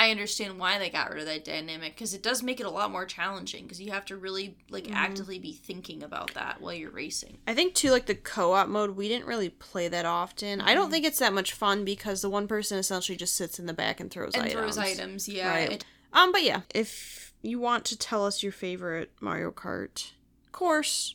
I 0.00 0.10
understand 0.10 0.58
why 0.58 0.78
they 0.78 0.88
got 0.88 1.10
rid 1.10 1.20
of 1.20 1.26
that 1.26 1.44
dynamic 1.44 1.94
because 1.94 2.14
it 2.14 2.22
does 2.22 2.42
make 2.42 2.58
it 2.58 2.64
a 2.64 2.70
lot 2.70 2.90
more 2.90 3.04
challenging 3.04 3.64
because 3.64 3.80
you 3.82 3.92
have 3.92 4.06
to 4.06 4.16
really 4.16 4.56
like 4.70 4.90
actively 4.92 5.38
be 5.38 5.52
thinking 5.52 6.02
about 6.02 6.32
that 6.34 6.60
while 6.62 6.72
you're 6.72 6.90
racing. 6.90 7.36
I 7.46 7.54
think 7.54 7.74
too 7.74 7.90
like 7.90 8.06
the 8.06 8.14
co-op 8.14 8.68
mode 8.68 8.96
we 8.96 9.08
didn't 9.08 9.26
really 9.26 9.50
play 9.50 9.88
that 9.88 10.06
often. 10.06 10.60
I 10.60 10.64
Mm-hmm. 10.68 10.74
don't 10.74 10.90
think 10.90 11.04
it's 11.04 11.18
that 11.18 11.34
much 11.34 11.52
fun 11.52 11.84
because 11.84 12.22
the 12.22 12.30
one 12.30 12.48
person 12.48 12.78
essentially 12.78 13.16
just 13.18 13.36
sits 13.36 13.58
in 13.58 13.66
the 13.66 13.74
back 13.74 14.00
and 14.00 14.10
throws 14.10 14.32
and 14.34 14.44
items. 14.44 14.54
throws 14.54 14.78
items. 14.78 15.28
Yeah, 15.28 15.48
Right. 15.50 15.72
it- 15.72 15.84
Um, 16.14 16.32
but 16.32 16.42
yeah, 16.44 16.62
if 16.74 17.34
you 17.42 17.58
want 17.60 17.84
to 17.86 17.96
tell 17.98 18.24
us 18.24 18.42
your 18.42 18.52
favorite 18.52 19.12
Mario 19.20 19.50
Kart 19.50 20.12
course 20.50 21.14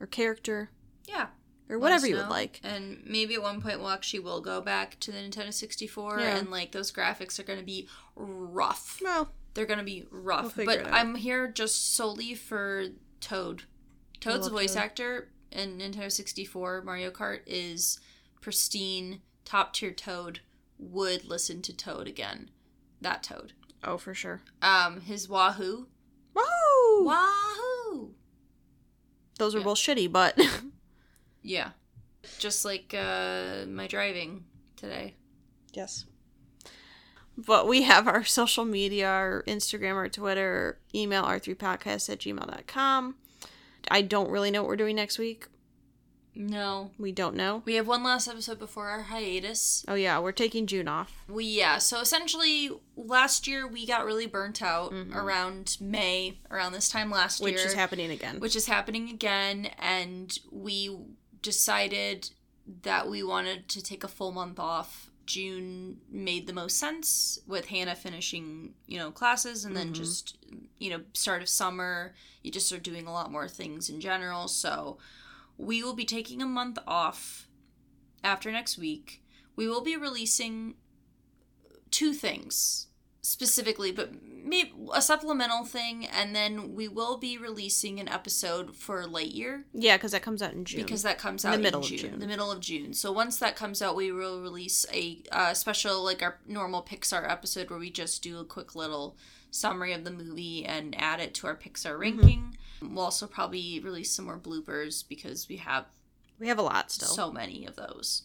or 0.00 0.06
character 0.08 0.70
yeah. 1.06 1.28
Or 1.68 1.78
whatever 1.78 2.06
you 2.06 2.16
would 2.16 2.28
like, 2.28 2.60
And 2.64 3.02
maybe 3.04 3.34
at 3.34 3.42
one 3.42 3.60
point 3.60 3.78
we'll 3.80 3.90
actually 3.90 4.20
will 4.20 4.40
go 4.40 4.60
back 4.60 4.98
to 5.00 5.12
the 5.12 5.18
Nintendo 5.18 5.52
64 5.52 6.20
Yeah. 6.20 6.36
and 6.36 6.50
like 6.50 6.72
those 6.72 6.90
graphics 6.92 7.38
are 7.38 7.42
going 7.44 7.58
to 7.58 7.64
be 7.64 7.88
rough. 8.16 8.98
well, 9.02 9.32
They're 9.54 9.66
going 9.66 9.78
to 9.78 9.84
be 9.84 10.06
rough. 10.10 10.54
figure 10.54 10.82
but. 10.84 10.92
I'm 10.92 11.14
here 11.16 11.48
just 11.48 11.94
solely 11.94 12.34
for 12.34 12.84
Toad. 13.20 13.64
Toad's 14.20 14.48
voice 14.48 14.74
Toad. 14.74 14.82
actor 14.82 15.28
in 15.52 15.78
Nintendo 15.78 16.10
64 16.10 16.82
Mario 16.82 17.10
Kart 17.10 17.40
is 17.46 17.98
pristine, 18.40 19.20
top 19.44 19.72
tier 19.74 19.92
Toad. 19.92 20.40
Would 20.78 21.24
listen 21.24 21.60
to 21.62 21.76
Toad 21.76 22.06
again. 22.06 22.50
That 23.00 23.22
Toad. 23.22 23.52
oh 23.84 23.96
for 23.98 24.14
sure. 24.14 24.42
Um, 24.62 25.00
his 25.02 25.28
Wahoo. 25.28 25.88
Wahoo! 26.34 27.04
Wahoo! 27.04 28.14
Those 29.38 29.54
were 29.54 29.60
Yeah. 29.60 29.64
both 29.64 29.78
shitty, 29.78 30.10
but 30.10 30.38
Yeah. 31.48 31.70
Just 32.38 32.64
like 32.64 32.94
uh, 32.96 33.64
my 33.66 33.86
driving 33.86 34.44
today. 34.76 35.14
yes. 35.72 36.04
But 37.36 37.68
we 37.68 37.82
have 37.82 38.08
our 38.08 38.24
social 38.24 38.64
media, 38.64 39.08
our 39.08 39.44
Instagram, 39.46 39.94
our 39.94 40.08
Twitter, 40.08 40.80
email 40.94 41.22
r3podcast 41.24 42.10
at 42.10 42.18
gmail.com. 42.18 43.14
I 43.90 44.02
don't 44.02 44.28
really 44.30 44.50
know 44.50 44.62
what 44.62 44.68
we're 44.68 44.76
doing 44.76 44.96
next 44.96 45.18
week. 45.18 45.46
No. 46.34 46.90
We 46.98 47.10
don't 47.12 47.34
know. 47.36 47.62
We 47.64 47.74
have 47.76 47.86
one 47.88 48.02
last 48.04 48.28
episode 48.28 48.58
before 48.58 48.88
our 48.88 49.02
hiatus. 49.02 49.84
Oh 49.88 49.94
yeah, 49.94 50.18
we're 50.20 50.32
taking 50.32 50.66
June 50.66 50.86
off. 50.88 51.12
We 51.28 51.44
yeah, 51.44 51.78
so 51.78 52.00
essentially 52.00 52.70
last 52.96 53.46
year 53.48 53.66
we 53.66 53.86
got 53.86 54.04
really 54.04 54.26
burnt 54.26 54.60
out 54.62 54.92
around 55.12 55.76
May, 55.80 56.38
around 56.50 56.72
this 56.72 56.88
time 56.88 57.10
last 57.10 57.36
Mm-hmm. 57.38 57.44
Which 57.44 57.64
is 57.64 57.74
happening 57.74 58.10
again. 58.10 58.38
which 58.40 58.54
is 58.56 58.66
happening 58.66 59.08
again 59.10 59.70
and 59.78 60.36
we 60.52 60.96
decided 61.42 62.30
that 62.82 63.08
we 63.08 63.22
wanted 63.22 63.68
to 63.68 63.82
take 63.82 64.04
a 64.04 64.08
full 64.08 64.32
month 64.32 64.58
off. 64.58 65.10
June 65.26 65.98
made 66.10 66.46
the 66.46 66.52
most 66.54 66.78
sense 66.78 67.38
with 67.46 67.66
Hannah 67.66 67.94
finishing, 67.94 68.74
you 68.86 68.98
know, 68.98 69.10
classes 69.10 69.64
and 69.64 69.76
then 69.76 69.88
mm-hmm. 69.88 70.02
just 70.02 70.38
you 70.78 70.90
know, 70.90 71.00
start 71.12 71.42
of 71.42 71.48
summer, 71.48 72.14
you 72.42 72.50
just 72.50 72.72
are 72.72 72.78
doing 72.78 73.06
a 73.06 73.12
lot 73.12 73.32
more 73.32 73.48
things 73.48 73.90
in 73.90 74.00
general. 74.00 74.48
So 74.48 74.98
we 75.56 75.82
will 75.82 75.94
be 75.94 76.04
taking 76.04 76.40
a 76.40 76.46
month 76.46 76.78
off 76.86 77.48
after 78.22 78.50
next 78.50 78.78
week. 78.78 79.22
We 79.56 79.68
will 79.68 79.82
be 79.82 79.96
releasing 79.96 80.74
two 81.90 82.12
things 82.12 82.87
specifically, 83.20 83.92
but 83.92 84.10
maybe 84.22 84.72
a 84.94 85.02
supplemental 85.02 85.64
thing, 85.64 86.06
and 86.06 86.34
then 86.34 86.74
we 86.74 86.88
will 86.88 87.18
be 87.18 87.36
releasing 87.36 88.00
an 88.00 88.08
episode 88.08 88.74
for 88.74 89.04
Lightyear 89.04 89.64
yeah, 89.74 89.96
because 89.96 90.12
that 90.12 90.22
comes 90.22 90.40
out 90.42 90.52
in 90.54 90.64
June. 90.64 90.82
because 90.82 91.02
that 91.02 91.18
comes 91.18 91.44
out 91.44 91.54
In 91.54 91.60
the 91.60 91.64
middle 91.64 91.80
in 91.80 91.84
of 91.84 91.90
June, 91.90 92.10
June. 92.10 92.18
the 92.20 92.26
middle 92.26 92.50
of 92.50 92.60
June. 92.60 92.92
So 92.94 93.12
once 93.12 93.36
that 93.38 93.56
comes 93.56 93.82
out, 93.82 93.96
we 93.96 94.10
will 94.12 94.40
release 94.40 94.86
a 94.92 95.22
uh, 95.32 95.54
special, 95.54 96.02
like 96.02 96.22
our 96.22 96.38
normal 96.46 96.82
Pixar 96.82 97.30
episode, 97.30 97.70
where 97.70 97.78
we 97.78 97.90
just 97.90 98.22
do 98.22 98.38
a 98.38 98.44
quick 98.44 98.74
little 98.74 99.16
summary 99.50 99.92
of 99.92 100.04
the 100.04 100.10
movie 100.10 100.64
and 100.64 100.94
add 100.98 101.20
it 101.20 101.34
to 101.34 101.46
our 101.46 101.56
Pixar 101.56 101.92
Mm-hmm. 101.92 102.00
ranking. 102.00 102.58
We'll 102.80 103.04
also 103.04 103.26
probably 103.26 103.80
release 103.80 104.12
some 104.12 104.26
more 104.26 104.38
bloopers 104.38 105.06
because 105.06 105.48
we 105.48 105.56
have 105.56 105.86
we 106.38 106.46
have 106.46 106.58
a 106.58 106.62
lot 106.62 106.92
still. 106.92 107.08
so 107.08 107.32
many 107.32 107.66
of 107.66 107.74
those. 107.74 108.22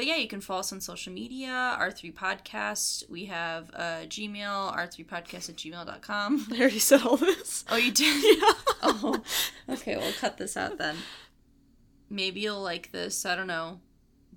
But 0.00 0.06
yeah, 0.06 0.16
you 0.16 0.28
can 0.28 0.40
follow 0.40 0.60
us 0.60 0.72
on 0.72 0.80
social 0.80 1.12
media, 1.12 1.76
R3 1.78 2.14
Podcast. 2.14 3.10
We 3.10 3.26
have 3.26 3.68
uh, 3.74 4.06
Gmail, 4.06 4.74
R3Podcast 4.74 5.50
at 5.50 5.56
gmail.com. 5.56 6.46
I 6.52 6.58
already 6.58 6.78
said 6.78 7.02
all 7.02 7.18
this. 7.18 7.66
Oh, 7.68 7.76
you 7.76 7.92
did? 7.92 8.38
Yeah. 8.40 8.52
Oh, 8.82 9.22
okay, 9.68 9.98
we'll 9.98 10.14
cut 10.14 10.38
this 10.38 10.56
out 10.56 10.78
then. 10.78 10.96
Maybe 12.08 12.40
you'll 12.40 12.62
like 12.62 12.92
this. 12.92 13.26
I 13.26 13.36
don't 13.36 13.46
know. 13.46 13.80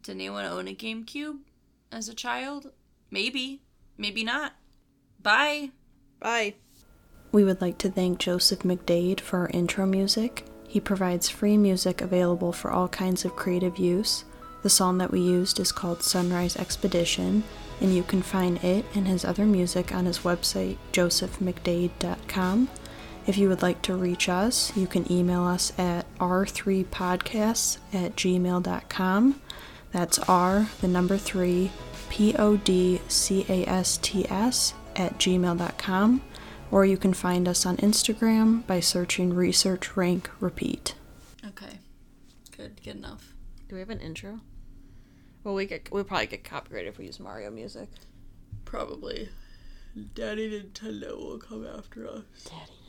Did 0.01 0.15
anyone 0.15 0.43
own 0.43 0.67
a 0.67 0.75
GameCube 0.75 1.37
as 1.93 2.09
a 2.09 2.13
child? 2.13 2.73
Maybe. 3.09 3.61
Maybe 3.97 4.25
not. 4.25 4.55
Bye. 5.21 5.69
Bye. 6.19 6.55
We 7.31 7.45
would 7.45 7.61
like 7.61 7.77
to 7.77 7.89
thank 7.89 8.19
Joseph 8.19 8.63
McDade 8.63 9.21
for 9.21 9.39
our 9.39 9.49
intro 9.53 9.85
music. 9.85 10.45
He 10.67 10.81
provides 10.81 11.29
free 11.29 11.55
music 11.55 12.01
available 12.01 12.51
for 12.51 12.69
all 12.69 12.89
kinds 12.89 13.23
of 13.23 13.37
creative 13.37 13.77
use. 13.77 14.25
The 14.63 14.69
song 14.69 14.97
that 14.99 15.11
we 15.11 15.19
used 15.19 15.59
is 15.59 15.73
called 15.73 16.01
Sunrise 16.01 16.55
Expedition, 16.55 17.43
and 17.81 17.93
you 17.93 18.01
can 18.01 18.21
find 18.21 18.63
it 18.63 18.85
and 18.95 19.05
his 19.05 19.25
other 19.25 19.45
music 19.45 19.93
on 19.93 20.05
his 20.05 20.19
website, 20.19 20.77
josephmcdade.com. 20.93 22.69
If 23.27 23.37
you 23.37 23.49
would 23.49 23.61
like 23.61 23.81
to 23.81 23.95
reach 23.95 24.29
us, 24.29 24.75
you 24.77 24.87
can 24.87 25.11
email 25.11 25.43
us 25.43 25.77
at 25.77 26.05
r3podcasts 26.17 27.79
at 27.93 28.15
gmail.com. 28.15 29.41
That's 29.91 30.19
R, 30.19 30.69
the 30.79 30.87
number 30.87 31.17
3, 31.17 31.69
P 32.09 32.33
O 32.35 32.55
D 32.55 33.01
C 33.09 33.45
A 33.49 33.65
S 33.65 33.97
T 34.01 34.25
S 34.29 34.73
at 34.95 35.17
gmail.com. 35.19 36.21
Or 36.71 36.85
you 36.85 36.97
can 36.97 37.13
find 37.13 37.49
us 37.49 37.65
on 37.65 37.75
Instagram 37.77 38.65
by 38.65 38.79
searching 38.79 39.33
Research 39.33 39.97
Rank 39.97 40.29
Repeat. 40.39 40.95
Okay. 41.45 41.79
Good. 42.55 42.81
Good 42.81 42.95
enough. 42.95 43.33
Do 43.67 43.75
we 43.75 43.81
have 43.81 43.89
an 43.89 43.99
intro? 43.99 44.39
Well, 45.43 45.55
we 45.55 45.65
get 45.65 45.91
we'll 45.91 46.03
probably 46.03 46.27
get 46.27 46.43
copyrighted 46.43 46.89
if 46.89 46.97
we 46.97 47.05
use 47.05 47.19
Mario 47.19 47.51
music. 47.51 47.89
Probably. 48.65 49.29
Daddy 50.15 50.49
Nintendo 50.49 51.17
will 51.17 51.37
come 51.37 51.67
after 51.67 52.07
us. 52.07 52.23
Daddy. 52.45 52.82